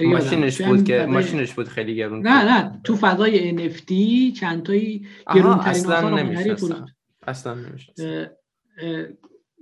[0.01, 3.93] ماشینش بود که ماشینش بود خیلی گرون نه نه تو فضای NFT
[4.39, 6.95] چند تایی گرون ترین آثار هنری فروخت.
[7.27, 7.57] اصلا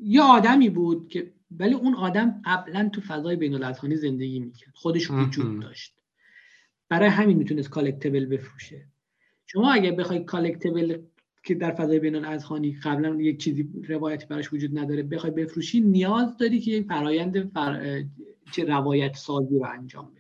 [0.03, 4.73] یه آدمی بود که ولی اون آدم قبلا تو فضای بین الازهانی زندگی می‌کرد.
[4.75, 5.95] خودش وجود داشت.
[6.89, 8.87] برای همین می‌تونست کالکتبل بفروشه.
[9.47, 10.99] شما اگه بخوای collectible
[11.45, 16.37] که در فضای بین الاذهانی قبلا یک چیزی روایتی براش وجود نداره بخوای بفروشی نیاز
[16.37, 18.03] داری که یک فرایند فر...
[18.53, 20.20] چه روایت سازی رو انجام بدی.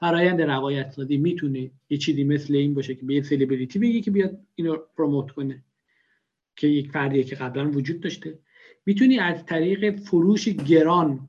[0.00, 4.10] فرایند روایت سازی می‌تونه یه چیزی مثل این باشه که به یه سلبریتی بگی که
[4.10, 5.64] بیاد اینو promote کنه.
[6.56, 8.38] که یک فردیه که قبلا وجود داشته.
[8.86, 11.28] می‌تونی از طریق فروش گران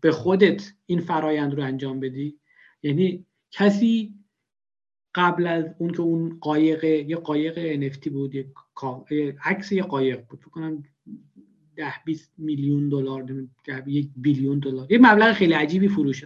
[0.00, 2.38] به خودت این فرایند رو انجام بدی.
[2.82, 4.14] یعنی کسی
[5.14, 8.46] قبل از اون که اون قایق یه قایق NFT بود یک
[9.44, 10.40] عکس یه قایق بود.
[10.40, 10.82] فکر کنم
[11.76, 13.48] ده 20 میلیون دلار
[13.86, 14.92] یک بیلیون دلار.
[14.92, 16.24] یه مبلغ خیلی عجیبی فروش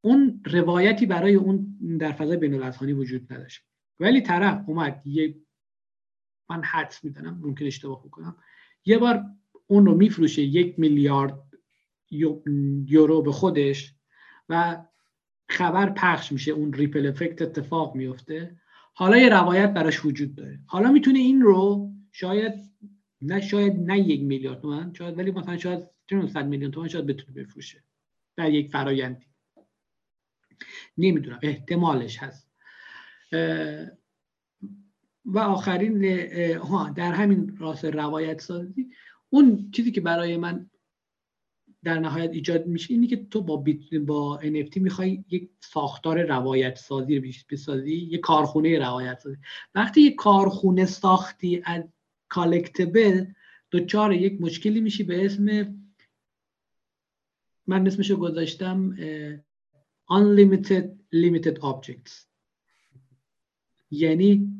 [0.00, 2.54] اون روایتی برای اون در فضای بین
[2.92, 3.62] وجود نداشت.
[4.00, 5.02] ولی طرف اومد.
[5.04, 5.34] یه
[6.50, 8.36] من حدس میدنم ممکن اشتباه کنم
[8.84, 9.24] یه بار
[9.66, 11.38] اون رو میفروشه یک میلیارد
[12.10, 13.94] یورو به خودش
[14.48, 14.84] و
[15.48, 18.60] خبر پخش میشه اون ریپل افکت اتفاق میفته
[18.94, 20.58] حالا یه روایت براش وجود داره.
[20.66, 22.52] حالا می‌تونه این رو شاید
[23.22, 25.82] نه شاید نه یک میلیارد تومن شاید ولی مثلا شاید
[26.28, 27.84] 100 میلیون تومن شاید بتونه بفروشه.
[28.36, 29.29] در یک فرایندی.
[30.98, 31.38] نمی‌دونم.
[31.42, 32.50] احتمالش هست.
[35.24, 36.04] و آخرین
[36.56, 38.90] ها در همین راست روایت سازی
[39.30, 40.70] اون چیزی که برای من
[41.84, 43.64] در نهایت ایجاد میشه اینی که تو با
[44.06, 49.36] با NFT می‌خوای یک ساختار روایت سازی بسازی یک کارخونه روایت سازی
[49.74, 51.84] وقتی یک کارخونه ساختی از
[52.28, 53.24] کالکتبل
[53.70, 55.76] دوچار یک مشکلی میشی به اسم
[57.66, 58.96] من اسمشو گذاشتم
[60.10, 62.26] unlimited limited objects.
[63.90, 64.52] یعنی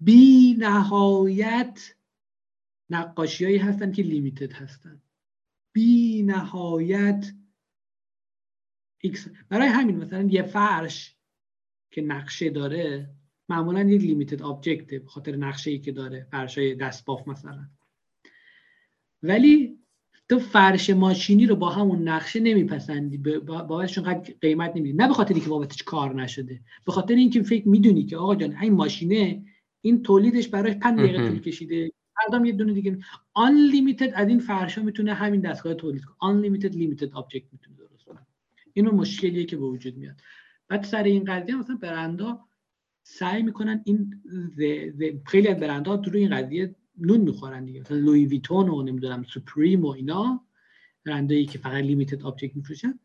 [0.00, 1.94] بی نهایت
[2.90, 5.02] نقاشی هایی هستن که لیمیتد هستن.
[5.72, 7.32] بی نهایت
[9.48, 11.16] برای همین مثلا یه فرش
[11.90, 13.10] که نقشه داره
[13.48, 17.68] معمولا یک لیمیتد آبجکته به خاطر نقشه ای که داره فرش های دستباف مثلا.
[19.22, 19.75] ولی
[20.28, 23.18] تو فرش ماشینی رو با همون نقشه نمیپسندی
[23.68, 27.68] بابتش قد قیمت نمیدی نه به خاطر که بابتش کار نشده به خاطر اینکه فکر
[27.68, 29.44] می‌دونی که آقا جان این ماشینه
[29.80, 31.92] این تولیدش برای 5 دقیقه طول کشیده.
[32.16, 32.98] هر دم یه دونه دیگه
[33.38, 36.16] unlimited از این فرشا می‌تونه همین دستگاه تولید کنه.
[36.32, 38.26] unlimited limited object می‌تونه درست کنه.
[38.72, 40.14] اینو مشکلیه که به وجود میاد.
[40.68, 42.40] بعد سر این قضیه مثلا برندا
[43.02, 44.22] سعی می‌کنن این
[45.26, 47.80] خیلی از برندها تو این قضیه نون می‌خورن دیگه.
[47.80, 50.44] مثلا لوی ویتون و نمی‌دونم سوپریم و اینا
[51.04, 52.98] برندایی که فقط limited object میفروشن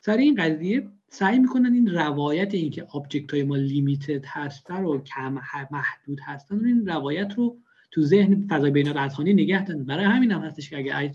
[0.00, 5.40] سر این قضیه سعی می‌کنن این روایت اینکه object های ما limited هستن و کم
[5.70, 7.58] محدود هستن این روایت رو
[7.90, 9.84] تو ذهن فضای بین الاذهانی نگه دارن.
[9.84, 11.12] برای همین هم هستش که اگه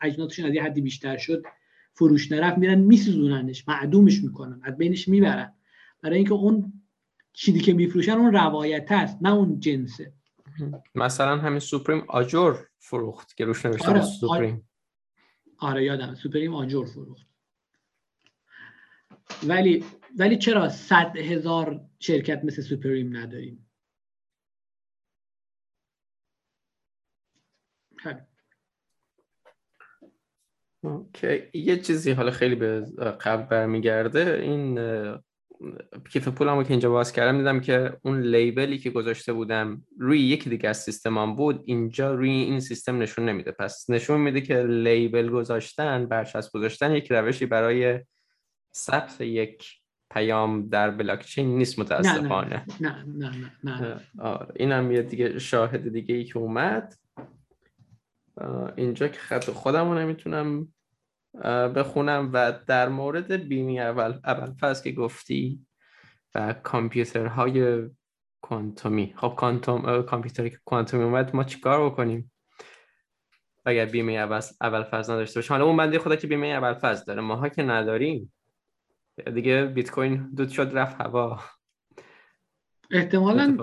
[0.00, 1.44] اجناسشون از یه حدی بیشتر شد
[1.94, 5.52] فروش نرفت میرن میسوزوننش معدومش می‌کنن از بینش می‌برن.
[6.02, 6.72] برای اینکه اون
[7.32, 10.12] چیزی که میفروشن اون روایت هست نه اون جنسه.
[10.94, 14.68] مثلا همین سوپریم آجور فروخت که روش نوشته آره سوپریم.
[15.58, 17.26] آره یادم سوپریم آجور فروخت.
[19.48, 19.84] ولی
[20.18, 23.70] ولی چرا صد هزار شرکت مثل سوپریم نداریم؟
[30.82, 31.50] اوکی.
[31.54, 32.80] یه چیزی حالا خیلی به
[33.20, 34.78] قبل برمیگرده این
[36.10, 40.20] کیف پولمو که اینجا باز کردم دیدم که اون label ی که گذاشته بودم روی
[40.20, 43.52] یکی دیگه از سیستمم بود اینجا روی این سیستم نشون نمیده.
[43.52, 48.00] پس نشون میده که label گذاشتن برچسب گذاشتن یک روشی برای
[48.76, 49.68] ثبت یک
[50.10, 52.66] پیام در بلاکچین نیست متاسفانه.
[52.80, 54.00] نه نه نه نه, نه.
[54.18, 54.52] آره.
[54.56, 56.94] اینم یه دیگه شاهد دیگه ای که اومد.
[58.76, 60.68] اینجا که خط خودم رو نمی‌تونم
[61.76, 65.66] بخونم و در مورد بیمی اول اول فاز که گفتی
[66.34, 67.82] و کامپیوترهای
[68.40, 69.14] کوانتومی.
[69.16, 72.32] خب کانتوم کامپیوتری که کوانتومی اومد ما چیکار بکنیم
[73.64, 77.04] اگر بیمه اول اول فاز نداشته باشیم؟ حالا اون بنده خدا که بیمه اول فاز
[77.04, 78.32] داره ماها که نداریم.
[79.34, 81.40] دیگه بیت کوین دود شد رفت هوا.
[82.90, 83.56] احتمالا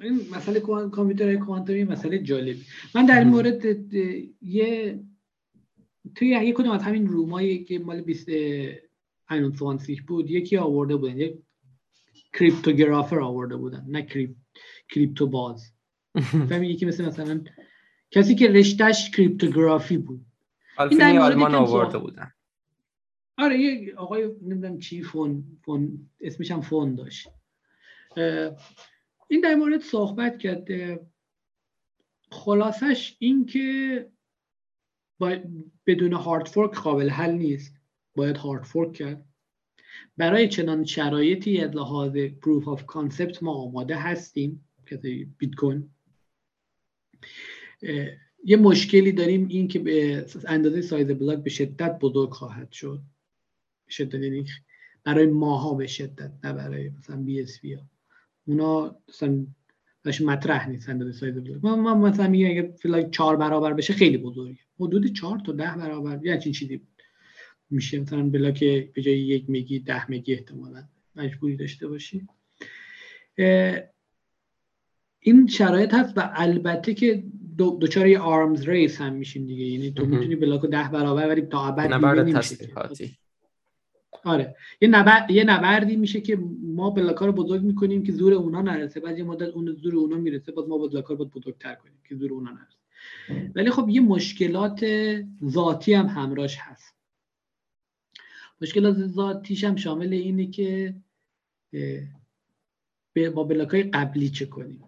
[0.00, 2.64] این مسئله کامپیوتر کوانتومی مسئله جالبی.
[2.94, 3.64] من در مورد
[4.42, 5.00] یه
[6.14, 8.28] توی یه کدوم از همین رومایی که مال 20
[9.58, 11.38] فانسیش بود یکی آورده بودن یک
[12.32, 14.30] کریپتوگرافر آورده بودن نه کریپ
[14.88, 15.72] کریپتو باز
[16.48, 17.40] فهمی یکی مثل مثلا
[18.10, 20.26] کسی که رشتهش کریپتوگرافی بود.
[20.90, 22.32] این آلمان آورده بودن.
[23.38, 27.28] آره یه آقای نمی‌دونم چی فون فون اسمش هم فون داشت.
[29.28, 31.06] این در مورد صحبت کرده
[32.30, 34.10] خلاصش این که
[35.86, 37.76] بدون hard fork قابل حل نیست.
[38.16, 39.24] باید hard fork کرد.
[40.16, 44.96] برای چنان شرایطی از لحاظ proof of concept ما آماده هستیم که
[45.38, 45.90] بیت کوین
[48.44, 53.02] یه مشکلی داریم این که به اندازه سایز بلاک به شدت بزرگ خواهد شد.
[53.88, 54.46] شدت یعنی
[55.04, 57.82] برای ماها به شدت نه برای مثلا BSV ها.
[58.46, 59.46] اونا مثلا
[60.20, 61.64] مطرح نیست اندازه سایز بلاک.
[61.64, 64.65] ما, مثلا میگه اگه بلاک چهار برابر بشه خیلی بزرگه.
[64.80, 67.02] حدود چهار تا ده برابر یا همچین چیزی بود.
[67.70, 70.84] میشه مثلا بلاک به جای یک میگی ده میگی احتمالا.
[71.16, 72.26] مجبوری داشته باشی.
[75.20, 77.24] این شرایط هست و البته که
[77.58, 79.64] دوچار یه آرمز ریس هم میشین دیگه.
[79.64, 82.56] یعنی تو می‌تونی بلاک ده برابر ولی تا ابد نمیشه
[84.24, 84.56] آره.
[84.80, 89.00] یه نبرد یه نبردی میشه که ما بلاکا رو بزرگ می‌کنیم که زور اونا نرسه.
[89.00, 92.32] بعد یه مدت اون زور اونا می‌رسه بعد ما بلاکا رو بزرگتر کنیم که زور
[92.32, 92.76] اونا نرسه.
[93.54, 94.86] ولی خب یه مشکلات
[95.44, 96.94] ذاتی هم همراهش هست.
[98.60, 100.94] مشکلات ذاتیش هم شامل اینه که
[103.34, 104.84] با بلاک های قبلی چه کنیم.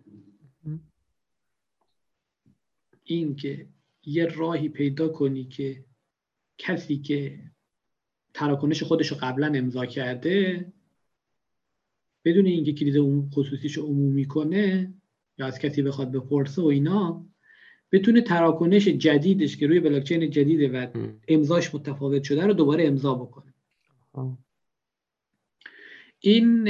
[3.04, 3.68] این که
[4.04, 5.84] یه راهی پیدا کنی که
[6.58, 7.40] کسی که
[8.34, 10.72] تراکنش خودش رو قبلا امضا کرده
[12.24, 14.94] بدون اینکه کلید خصوصیش رو عمومی کنه
[15.38, 17.26] یا از کسی بخواد بپرسه و اینا
[17.92, 20.86] بتونه تراکنش جدیدش که روی بلاکچین جدیده و
[21.28, 23.54] امضاش متفاوت شده رو دوباره امضا بکنه.
[26.20, 26.64] این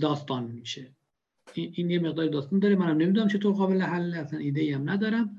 [0.00, 0.90] داستان میشه.
[1.54, 2.76] این یه مقدار داستان داره.
[2.76, 5.38] منم نمی‌دونم چطور قابل حل اصلا ایده ای هم ندارم.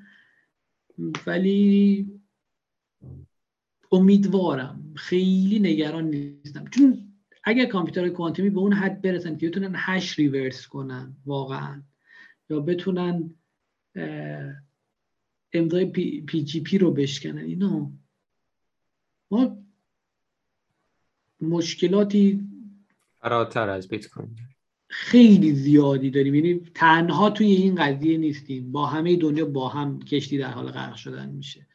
[1.27, 2.07] ولی
[3.91, 4.93] امیدوارم.
[4.95, 6.65] خیلی نگران نیستم.
[6.67, 7.13] چون
[7.43, 11.83] اگر کامپیوتر کوانتومی به اون حد برسن که بتونن hash reverse کنن واقعا
[12.49, 13.35] یا بتونن
[15.53, 17.37] امضای P, PGP رو بشکنن.
[17.37, 17.91] اینا.
[19.31, 19.57] ما
[21.41, 22.47] مشکلاتی
[23.21, 24.35] فراتر از بیت کوین.
[24.87, 26.35] خیلی زیادی داریم.
[26.35, 28.71] یعنی تنها توی این قضیه نیستیم.
[28.71, 31.67] با همه دنیا با هم کشتی در حال غرق شدن میشه.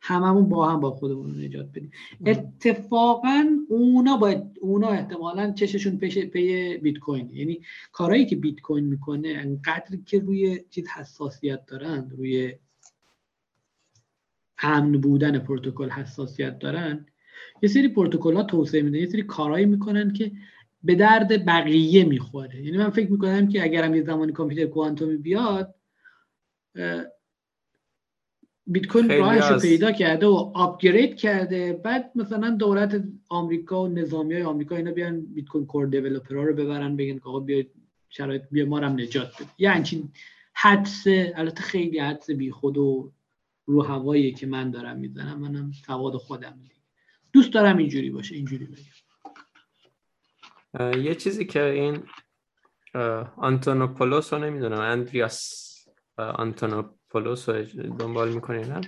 [0.00, 1.90] هممون با هم با خودمون رو نجات بدیم.
[2.26, 7.30] اتفاقا اونا باید اونا احتمالا چششون پیش پی بیت کوین.
[7.30, 7.60] یعنی
[7.92, 12.54] کارهایی که بیت کوین می‌کنه انقدر که روی چیز حساسیت دارن روی
[14.58, 17.06] امن بودن پروتکل حساسیت دارن.
[17.62, 20.32] یه سری پروتکل ها توسعه میدن یه سری کارهایی می‌کنن که
[20.82, 22.62] به درد بقیه می‌خوره.
[22.62, 25.74] یعنی من فکر می‌کنم که اگرم یه زمانی کامپیوتر کوانتومی بیاد
[28.66, 31.72] بیت کوین راهش رو پیدا کرده و آپگرید کرده.
[31.72, 36.54] بعد مثلا دولت آمریکا و نظامی های آمریکا اینا بیان بیت کوین کور دیولپرها رو
[36.54, 37.64] ببرن بگن که آقا بیا
[38.08, 39.48] شرایط بیا ما هم نجات بده.
[39.58, 40.08] یعنی همچین
[40.52, 43.12] حدس البته خیلی حدس بی خود و
[43.66, 46.74] رو هوایی که من دارم می‌زنم منم سواد خودم دیگه.
[47.32, 48.92] دوست دارم اینجوری باشه اینجوری بگم.
[51.02, 52.02] یه چیزی که این
[53.36, 55.62] آنتونوپولوس رو نمی‌دونم اندریاس
[56.16, 57.64] آنتونوپولوس رو
[57.98, 58.80] دنبال می‌کنین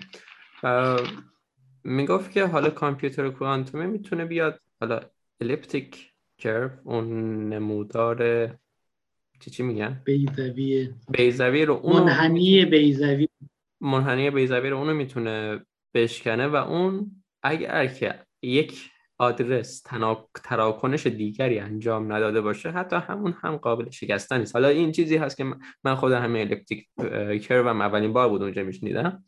[1.84, 5.00] می‌گفت که حالا کامپیوتر کوانتومی می‌تونه بیاد حالا
[5.40, 7.08] الیپتیک کرف اون
[7.48, 8.48] نمودار
[9.40, 13.28] چی چی میگن؟ بیزوی بیزوی رو اون منحنی بیزوی.
[13.80, 19.82] منحنی بیزوی رو اونو می‌تونه بشکنه و اون اگر که یک آدرس
[20.44, 24.56] تراکنش دیگری انجام نداده باشه حتی همون هم قابل شکستن نیست.
[24.56, 25.44] حالا این چیزی هست که
[25.84, 26.86] من خود همه الکتریک
[27.46, 29.24] کروم اولین بار بود اونجا میشنیدم.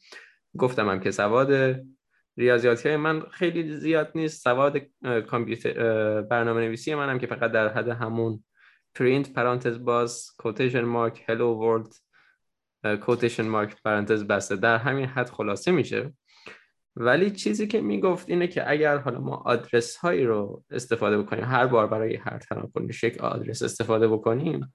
[0.59, 1.81] گفتم هم که سواد
[2.37, 4.43] ریاضیاتی های من خیلی زیاد نیست.
[4.43, 4.79] سواد
[5.27, 5.73] کامپیوتر
[6.23, 8.45] برنامه نویسی منم که فقط در حد همون
[8.95, 11.95] پرینت پرانتز باز quotation mark hello world
[12.85, 14.57] quotation mark پرانتز بسته.
[14.57, 16.13] در همین حد خلاصه میشه.
[16.97, 21.67] ولی چیزی که می‌گفت اینه که اگر حالا ما آدرس هایی رو استفاده بکنیم هر
[21.67, 24.75] بار برای هر تراکنش یک آدرس استفاده بکنیم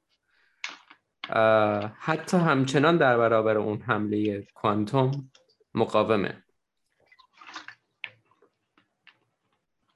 [1.99, 5.31] حتی همچنان در برابر اون حمله کوانتوم
[5.73, 6.43] مقاومه.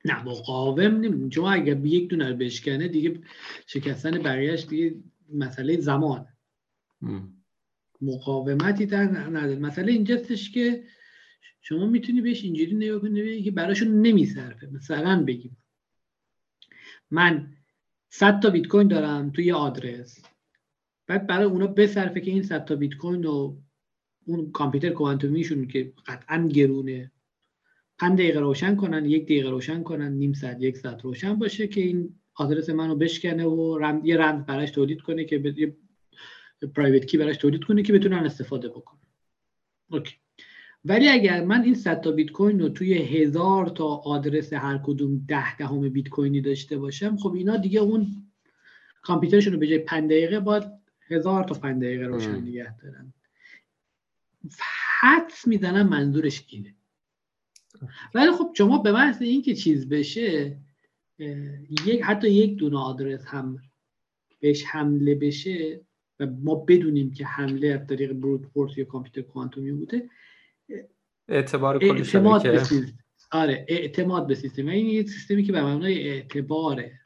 [0.06, 3.22] نه مقاوم نمیم چون اگر به یک دونه بشکنه دیگه
[3.68, 4.96] شکستن بقیهش دیگه
[5.34, 6.28] مسئله زمان.
[8.02, 10.84] مقاومتی در نداره مسئله اینجاستش که
[11.62, 14.68] شما می‌تونی بهش اینجوری نگاه کنی که براشون نمیصرفه.
[14.68, 15.58] مثلا بگیم.
[17.12, 17.54] من
[18.10, 20.26] 100 تا بیت کوین دارم توی آدرس.
[21.08, 23.62] بعد برای اونا بصرفه که این 100 تا بیت کوین رو
[24.26, 27.12] اون کامپیوتر کوانتومیشون که قطعا گرونه
[27.98, 31.82] 5 دقیقه روشن کنن یک دقیقه روشن کنن نیم ساعت یک ساعت روشن باشه که
[31.82, 34.02] این آدرس منو بشکنه و رم...
[34.06, 35.76] یه رمز براش تولید کنه که.
[36.68, 39.00] پرایوت کی براش تولید کنه که بتونن استفاده بکنن.
[39.92, 40.16] اوکی.
[40.86, 45.26] ولی اگر من این 100 تا بیت کوین رو توی هزار تا آدرس هر کدوم
[45.28, 48.32] ده دهم بیت کوینی داشته باشم خب اینا دیگه اون
[49.02, 50.64] کامپیوترشون رو به جای 5 دقیقه باید
[51.10, 53.14] هزار تا 5 دقیقه روشن نگه دارن.
[55.02, 56.76] حدس می‌زنم منظورش اینه.
[58.16, 60.58] ولی خب شما به محض اینکه چیز بشه
[61.86, 63.62] یک حتی یک دونه آدرس هم
[64.40, 65.82] بهش حمله بشه
[66.20, 70.10] و ما بدونیم که حمله از طریق بروت فورس یا کامپیوتر کوانتومی بوده
[71.28, 72.98] اعتبار کلی اعتماد به سیستم.
[73.32, 74.68] آره اعتماد به سیستم.
[74.68, 77.00] این یه سیستمی که به معنای اعتباره.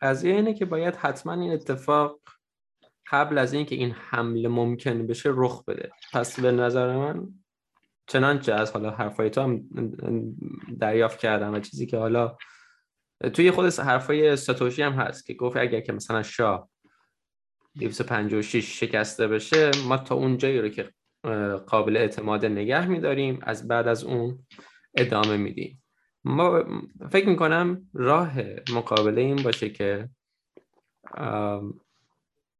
[0.00, 2.20] از اینه که باید حتما این اتفاق
[3.10, 5.90] قبل از اینکه این حمله ممکن بشه رخ بده.
[6.12, 7.28] پس به نظر من
[8.06, 9.68] چنانچه از حالا حرفای تو هم
[10.78, 12.36] دریافت کردم و چیزی که حالا
[13.34, 16.70] توی خود حرفای ساتوشی هم هست که گفت اگر که مثلا شاه
[17.80, 20.92] 256 شکسته بشه ما تا اون جایی رو که
[21.66, 24.46] قابل اعتماد نگه میداریم از بعد از اون
[24.94, 25.82] ادامه میدیم.
[26.24, 26.64] ما
[27.12, 28.32] فکر می‌کنم راه
[28.72, 30.08] مقابله این باشه که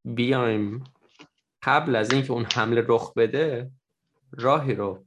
[0.05, 0.85] بیایم
[1.63, 3.71] قبل از اینکه اون حمله رخ بده
[4.33, 5.05] راهی رو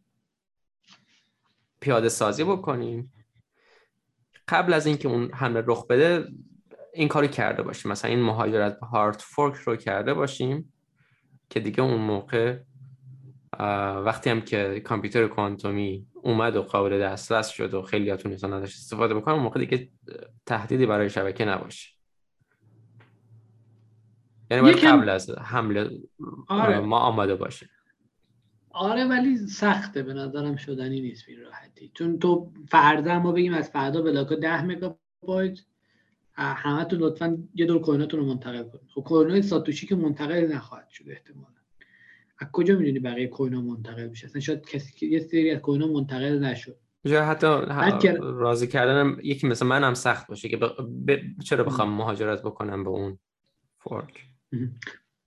[1.81, 3.14] پیاده سازی بکنیم.
[4.48, 6.27] قبل از اینکه اون حمله رخ بده
[6.94, 7.91] این کاری کرده باشیم.
[7.91, 10.74] مثلا این مهاجرت به هارت فورک رو کرده باشیم
[11.49, 12.60] که دیگه اون موقع
[14.06, 19.14] وقتی هم که کامپیوتر کوانتومی اومد و قابل دسترس شد و خیلی هاتون ازش استفاده
[19.14, 19.90] بکنن اون موقع دیگه
[20.45, 21.90] تهدیدی برای شبکه نباشه.
[24.52, 25.90] یعنی باید قبل از حمله
[26.48, 26.80] آره.
[26.80, 27.70] ما آماده باشه
[28.72, 30.03] آره ولی سخته.
[30.03, 31.91] به نظرم شدنی نیست به راحتی.
[31.94, 35.60] چون تو فردا ما بگیم از فردا بلاکا 10 مگابایت
[36.90, 38.90] تو لطفا یه دور کویناتون رو منتقل کنید.
[38.94, 41.60] خب کوینات ساتوشی که منتقل نخواهد شد احتمالا.
[42.40, 45.88] از کجا می‌دونی بقیه کوینا منتقل میشه؟ اصلا شاید کسی که یه سری از کوینا
[45.88, 46.76] منتقل نشد.
[47.03, 47.48] یا حتی
[48.20, 51.16] راضی کردن یکی مثل من هم سخت باشه که ب...
[51.45, 53.20] چرا بخوام مهاجرت بکنم به اون
[53.78, 54.26] فورک؟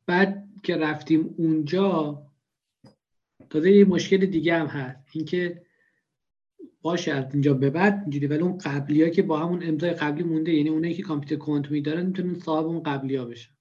[0.07, 2.23] بعد که رفتیم اونجا
[3.51, 5.09] تازه یه مشکل دیگه هم هست.
[5.13, 5.63] اینکه
[6.83, 10.23] باشه از اینجا به بعد اینجوری ولی اون قبلی ها که با همون امضای قبلی
[10.23, 13.53] مونده یعنی اونایی که کامپیوتر کوانتومی دارن می‌تونن صاحب اون قبلی ها بشن.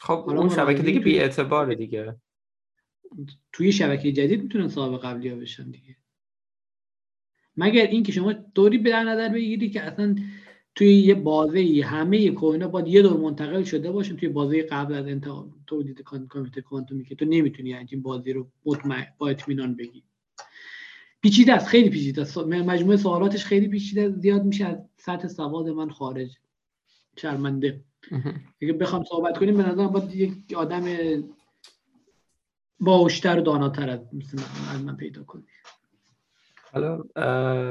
[0.00, 2.16] خب اون شبکه دیگه بی اعتباره دیگه.
[3.52, 5.96] توی شبکه جدید می‌تونن صاحب قبلی ها بشن دیگه.
[7.56, 10.16] مگر اینکه شما دوری به نظر بگیری که اصلا
[10.74, 14.94] توی یه بازه ای همه کوینا باید یه دور منتقل شده باشن توی بازه قبل
[14.94, 18.50] از انتقال تولید کامپیوتر کوانتومی که تو نمی‌تونی این بازی رو
[19.18, 20.04] با اطمینان بگی.
[21.22, 22.38] پیچیده است خیلی پیچیده است.
[22.38, 26.36] مجموعه سوالاتش خیلی پیچیده زیاد میشه از سطح سواد من خارج
[27.16, 27.84] شرمنده
[28.62, 30.84] اگه بخوام صحبت کنیم به نظرم باید یک آدم
[32.80, 34.00] باوشتر و داناتر از
[34.74, 35.46] من, من پیدا کنیم
[36.72, 37.04] حالا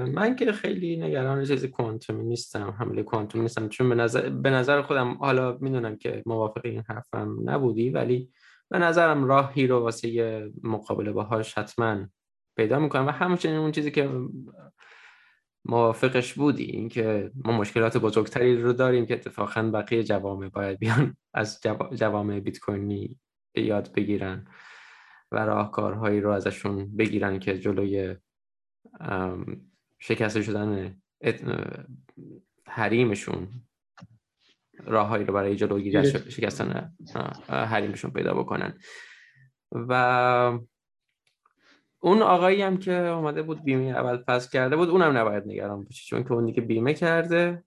[0.05, 4.81] من که خیلی نگران چیز کوانتومی نیستم حمله کوانتومی نیستم چون به نظر, به نظر
[4.81, 8.29] خودم حالا می‌دونم که موافق این حرفم نبودی ولی
[8.69, 12.07] به نظرم راهی رو واسه مقابله باهاش حتما
[12.59, 14.09] پیدا می‌کنم و همچنین اون چیزی که
[15.65, 21.61] موافقش بودی اینکه ما مشکلات بزرگتری رو داریم که اتفاقا بقیه جوامع باید بیان از
[21.95, 23.19] جوامع بیت کوینی
[23.55, 24.47] یاد بگیرن
[25.31, 28.15] و راهکارهایی رو ازشون بگیرن که جلوی
[29.99, 31.01] شکسته شدن
[32.67, 33.47] حریمشون
[34.83, 36.95] راههایی رو برای جلوگیری شکستن
[37.47, 38.79] حریمشون پیدا بکنن.
[39.71, 40.59] و
[41.99, 46.05] اون آقایی هم که اومده بود بیمه اول پس کرده بود اونم نباید نگران باشه
[46.05, 47.63] چون که اون دیگه بیمه کرده.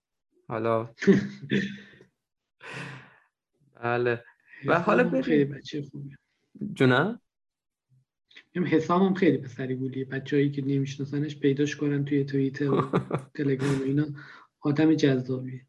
[0.47, 0.89] حالا
[3.83, 4.23] بله.
[4.65, 6.15] و حالا خیلی بچه خوبی
[6.73, 7.19] جونه
[8.55, 12.81] حسام هم خیلی پسری بودی بچه‌ای که نمیشناسنش پیداش کنن توی توییتر و
[13.35, 14.05] تلگرام و اینا.
[14.59, 15.61] آدم جذابی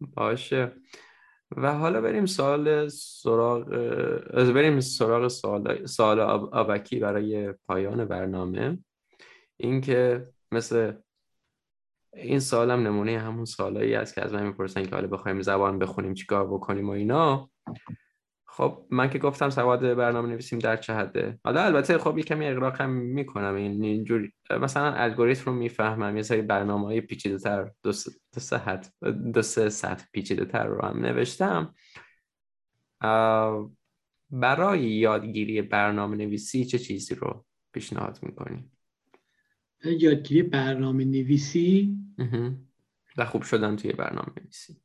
[0.00, 0.72] باشه.
[1.56, 3.68] و حالا بریم سوال سراغ
[4.54, 8.78] بریم سراغ سوال سوال آبکی برای پایان برنامه.
[9.56, 10.92] اینکه مثل
[12.12, 15.78] این سال هم نمونه همون سالایی است که از من می‌پرسن که حالا بخوایم زبان
[15.78, 17.50] بخونیم چیکار بکنیم و اینا.
[18.56, 22.46] خب من که گفتم سواد برنامه نویسیم در چه حده؟ حالا البته خب یه کمی
[22.46, 27.70] اقراق هم می‌کنم این اینجوری مثلا الگوریتم رو می‌فهمم یه سری برنامه های پیچیده تر
[27.82, 28.10] دو, سه
[29.34, 31.74] دو سه سطح پیچیده تر رو هم نوشتم.
[34.30, 38.70] برای یادگیری برنامه نویسی چه چیزی رو پیشنهاد می‌کنی؟
[39.84, 41.96] یادگیری برنامه نویسی؟
[43.16, 44.80] و خوب شدن توی برنامه نویسی.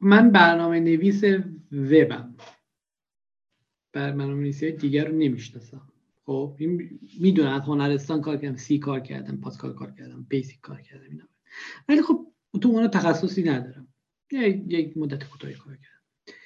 [0.00, 1.24] من برنامه نویس
[1.72, 2.36] وبم.
[3.92, 5.92] برنامه نویسی دیگر رو نمی‌شناسم.
[6.24, 6.56] خب
[7.20, 11.28] می‌دونم از هنرستان کار کردم سی کار کردم پاسکال کار کردم بیسیک کار کردم اینا.
[11.88, 12.32] ولی خب
[12.62, 13.88] تو اون تخصصی ندارم.
[14.30, 16.36] یک مدت کوتاهی کار کردم.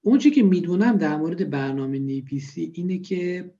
[0.00, 3.54] اون چی که می‌دونم در مورد برنامه نویسی اینه که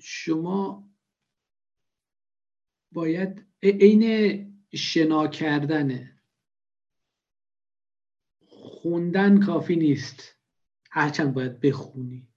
[0.00, 0.90] شما
[2.92, 6.15] باید عین شنا کردنه
[8.66, 10.36] خوندن کافی نیست.
[10.90, 12.28] هرچند باید بخونی.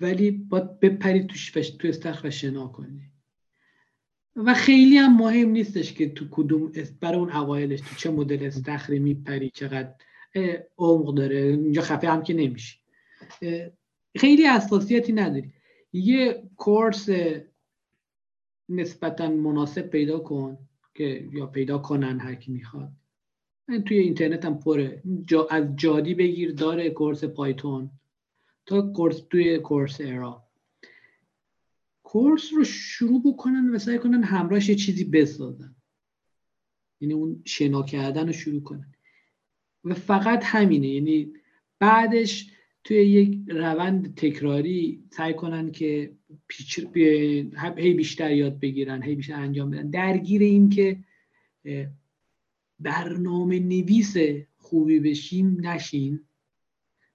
[0.00, 3.10] ولی باید بپری توش تو استخر و شنا کنی.
[4.36, 8.98] و خیلی هم مهم نیستش که تو کدوم برای اون اوایلش تو چه مدل استخری
[8.98, 9.94] میپری چقدر
[10.78, 11.36] عمق داره.
[11.36, 12.78] اینجا خفه هم که نمیشی.
[14.16, 15.52] خیلی اساسیتی نداری.
[15.92, 17.08] یه کورس
[18.68, 20.58] نسبتا مناسب پیدا کن
[20.94, 22.92] که یا پیدا کنن هر کی می‌خواد.
[23.66, 25.02] توی اینترنت هم پره.
[25.26, 27.90] جا از جادی بگیر داره کورس پایتون
[28.66, 30.44] تا کورس توی کورس ارا.
[32.02, 35.74] کورس رو شروع بکنن و سعی کنن همراهش یه چیزی بسازن.
[37.00, 38.94] یعنی اون شنا کردن رو شروع کنن.
[39.84, 40.88] و فقط همینه.
[40.88, 41.32] یعنی
[41.78, 42.50] بعدش
[42.84, 46.12] توی یک روند تکراری سعی کنن که
[47.76, 49.90] هی بیشتر یاد بگیرن هی بیشتر انجام بدن.
[49.90, 50.98] درگیر این که
[52.80, 54.16] برنامه نویس
[54.56, 56.20] خوبی بشیم نشین.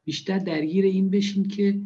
[0.03, 1.81] بیشتر درگیر این بشین که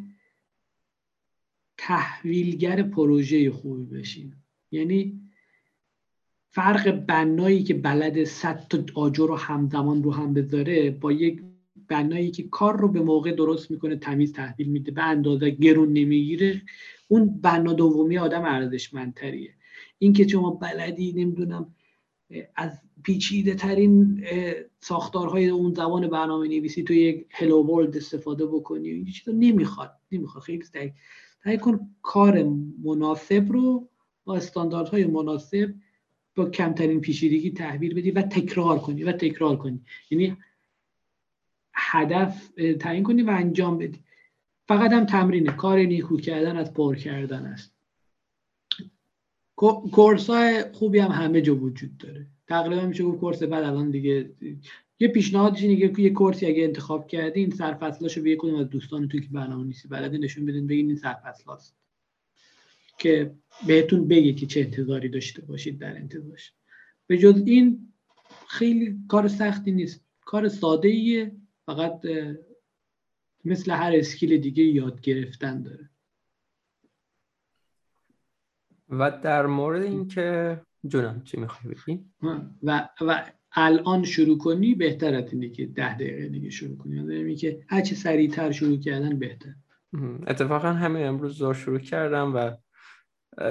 [1.77, 4.33] تحویلگر پروژه خوبی بشین.
[4.71, 5.19] یعنی
[6.49, 11.41] فرق بنایی که بلد صد تا آجر رو همزمان رو هم بذاره با یک
[11.87, 16.61] بنایی که کار رو به موقع درست می‌کنه تمیز تحویل میده به اندازه گرون نمی‌گیره
[17.07, 19.53] اون بنا دومی آدم ارزشمندتریه.
[19.99, 21.75] این که شما بلدی نمی‌دونم
[22.55, 24.25] از پیچیده ترین
[24.79, 28.89] ساختارهای اون زبان برنامه نویسی تو یک هلو ورلد استفاده بکنی.
[28.89, 30.43] این چیزا نمی‌خواد نمی‌خواد.
[30.43, 30.93] خیلی سعی
[31.43, 32.43] سعی کن کار
[32.83, 33.89] مناسب رو
[34.25, 35.73] با استانداردهای مناسب
[36.35, 39.81] با کمترین پیچیدگی تحویل بدی و تکرار کنی و تکرار کنی.
[40.09, 40.37] یعنی
[41.73, 43.99] هدف تعیین کنی و انجام بدی.
[44.67, 45.51] فقط هم تمرینه.
[45.51, 47.72] کار نیکو کردن از پر کردن است.
[49.55, 52.27] کورس های خوبی هم همه جا وجود داره.
[52.47, 54.33] تقریبا میشه گفت کورس بعد الان دیگه
[54.99, 59.19] یه پیشنهادش اینه که یه کورسی اگه انتخاب کردین سرفصلاشو به کدوم از دوستان تو
[59.19, 61.75] که برنامه نیستی بلده نشون بدین بگین این سرفصلاست.
[62.97, 63.35] که
[63.67, 66.53] بهتون بگه که چه انتظاری داشته باشید در انتظارش.
[67.07, 67.93] به جز این
[68.47, 70.05] خیلی کار سختی نیست.
[70.21, 71.31] کار ساده ایه
[71.65, 72.01] فقط
[73.45, 75.89] مثل هر اسکیل دیگه یاد گرفتن داره.
[78.99, 82.05] و در مورد اینکه جونم چی می‌خوای بگی؟
[82.63, 83.23] و و
[83.55, 86.95] الان شروع کنی بهتر از اینه که ده دقیقه دیگه شروع کنی.
[86.95, 89.53] یعنی که هر چه سریعتر شروع کردن بهتر
[90.27, 92.51] اتفاقا همین امروز زور شروع کردم و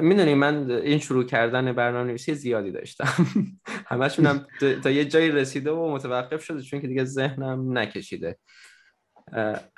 [0.01, 3.27] می‌دونی من این شروع کردن برنامه نویسی زیادی داشتم.
[3.91, 4.47] همشون هم
[4.83, 8.39] تا یه جایی رسیده و متوقف شده چون که دیگه ذهنم نکشیده.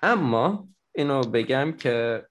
[0.02, 2.26] اما اینو بگم که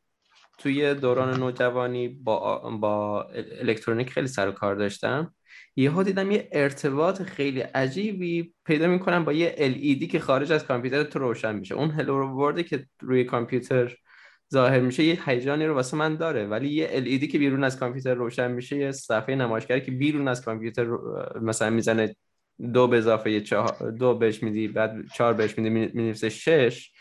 [0.57, 3.23] توی دوران نوجوانی با, با
[3.61, 5.33] الکترونیک خیلی سر و کار داشتم.
[5.75, 11.03] یهو دیدم یه ارتباط خیلی عجیبی پیدا می‌کنم با یه LED که خارج از کامپیوتر
[11.03, 11.75] تو روشن میشه.
[11.75, 13.97] اون هلو که روی کامپیوتر
[14.53, 18.13] ظاهر میشه یه هیجانی رو واسه من داره ولی یه LED که بیرون از کامپیوتر
[18.13, 20.87] روشن میشه یه صفحه نمایشگری که بیرون از کامپیوتر
[21.41, 22.15] مثلا می‌زنه
[22.73, 26.91] دو به اضافه چهار دو بهش میدی بعد چهار بهش میدی می‌نویسه شش.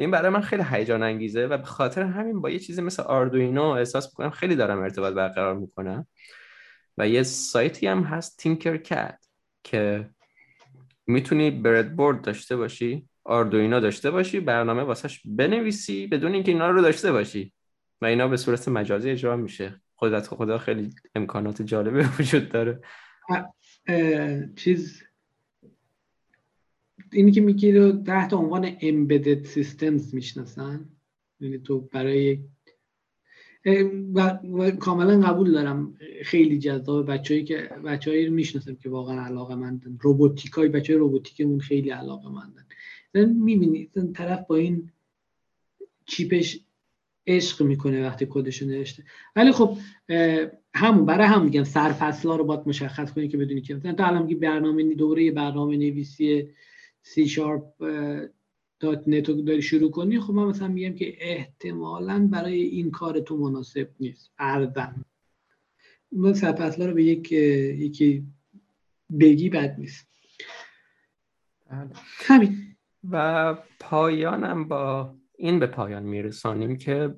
[0.00, 3.62] این برای من خیلی هیجان انگیزه و به خاطر همین با یه چیزی مثل آردوینو
[3.62, 6.06] احساس می‌کنم خیلی دارم ارتباط برقرار می‌کنم.
[6.98, 9.18] و یه سایتی هم هست تینکر کت
[9.64, 10.10] که
[11.06, 16.82] می‌تونی برد بورد داشته باشی آردوینو داشته باشی برنامه واسش بنویسی بدون اینکه اینا رو
[16.82, 17.52] داشته باشی.
[18.00, 19.80] و اینا به صورت مجازی اجرا میشه.
[19.94, 22.80] خودت خدا خیلی امکانات جالبه وجود داره.
[24.56, 25.02] چیز
[27.12, 30.88] اینی که میگی رو تحت عنوان embedded systems می‌شناسن؟
[31.40, 32.38] یعنی تو برای
[34.14, 35.94] و, کاملا قبول دارم.
[36.24, 41.60] خیلی جذاب بچه‌ای که بچه‌ای رو می‌شناسم که واقعا علاقه مندن روبوتیک های بچه روبوتیکمون
[41.60, 44.90] خیلی علاقه مندن می‌بینید طرف با این
[46.06, 46.60] چیپش
[47.26, 49.04] عشق می‌کنه وقتی کدشو نوشته.
[49.36, 49.76] ولی خب
[50.74, 54.26] همون برای هم میگم سرفصلا رو باید مشخص کنی که بدونی که مثلا تو الان
[54.26, 56.48] برنامه دوره برنامه نویسی
[57.02, 57.64] سی شارپ
[58.80, 63.36] دات نتو داری شروع کنی خب من مثلا میگم که احتمالا برای این کار تو
[63.36, 64.32] مناسب نیست.
[64.40, 65.04] اون،
[66.12, 68.26] من سرفصلا رو به یک یکی
[69.20, 70.08] بگی بد نیست.
[71.70, 71.90] بله.
[72.18, 72.76] همین.
[73.10, 77.14] و پایانم با این به پایان میرسانیم که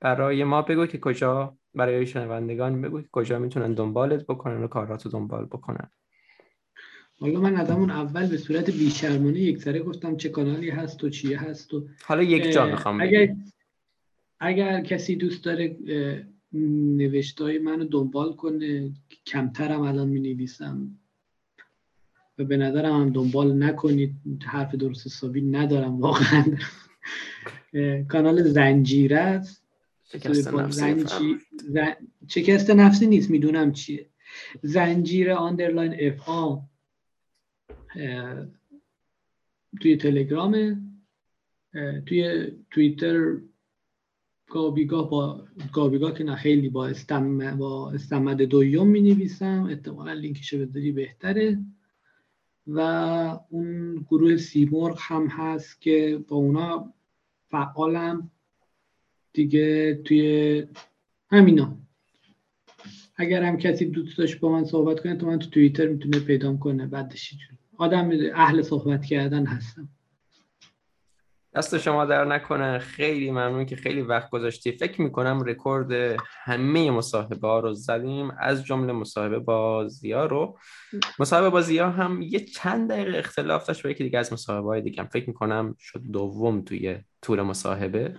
[0.00, 5.08] برای ما بگو که کجا برای شنوندگان بگو که کجا می‌تونن دنبالت بکنن و کاراتو
[5.08, 5.90] دنبال بکنن.
[7.20, 11.08] حالا من از همون اول به صورت بیشرمانه یک سره گفتم چه کانالی هست و
[11.08, 13.36] چیه هست و حالا یک جا می‌خوام اگر,
[14.40, 15.76] اگر کسی دوست داره
[16.96, 18.92] نوشتای منو دنبال کنه
[19.26, 20.98] کمترم الان می نویسم
[22.38, 24.14] و به نظرم هم دنبال نکنید
[24.44, 26.44] حرف درست حسابی ندارم واقعا.
[28.08, 29.64] کانال زنجیره است.
[32.28, 34.06] شکست نفسی نیست می‌دونم چیه.
[34.62, 36.56] زنجیر underline fa
[39.80, 40.80] توی تلگرام
[42.06, 43.36] توی توییتر
[44.50, 50.58] گابیگاه با گابیگاه که نه خیلی با استم با استمد دویوم می نویسم احتمالا لینکشو
[50.58, 51.58] بذاری بهتره.
[52.66, 52.80] و
[53.50, 56.92] اون گروه سیمرغ هم هست که با اونا
[57.50, 58.30] فعالم.
[59.32, 60.66] دیگه توی
[61.30, 61.78] همینا.
[63.16, 66.56] اگر هم کسی دوست داشت با من صحبت کنه تو من تو توییتر می‌تونه پیدا
[66.56, 66.86] کنه.
[66.86, 67.34] بعدش
[67.78, 69.88] آدم اهل صحبت کردن هستم.
[71.54, 72.78] دست شما در نکنه.
[72.78, 74.72] خیلی ممنون که خیلی وقت گذاشتی.
[74.72, 78.30] فکر می‌کنم رکورد همه مصاحبه ها رو زدیم.
[78.38, 80.58] از جمله مصاحبه با زیا رو.
[81.18, 84.80] مصاحبه با زیا هم یه چند دقیقه اختلاف داشت با یکی دیگه از مصاحبه های
[84.80, 88.14] دیگه فکر می‌کنم شد دوم توی طول مصاحبه.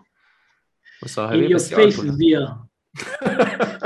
[1.04, 2.70] مصاحبه بسیار زیا.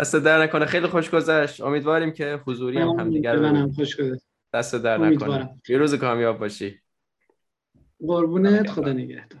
[0.00, 0.66] دست در نکنه.
[0.66, 1.60] خیلی خوش گذشت.
[1.60, 4.26] امیدواریم که حضوری هم همدیگر خوش گذشت.
[4.54, 5.60] دست در نکنه.
[5.68, 6.80] یه روز کامیاب باشی.
[8.06, 8.70] قربونت.
[8.70, 9.40] خدا نگهدار.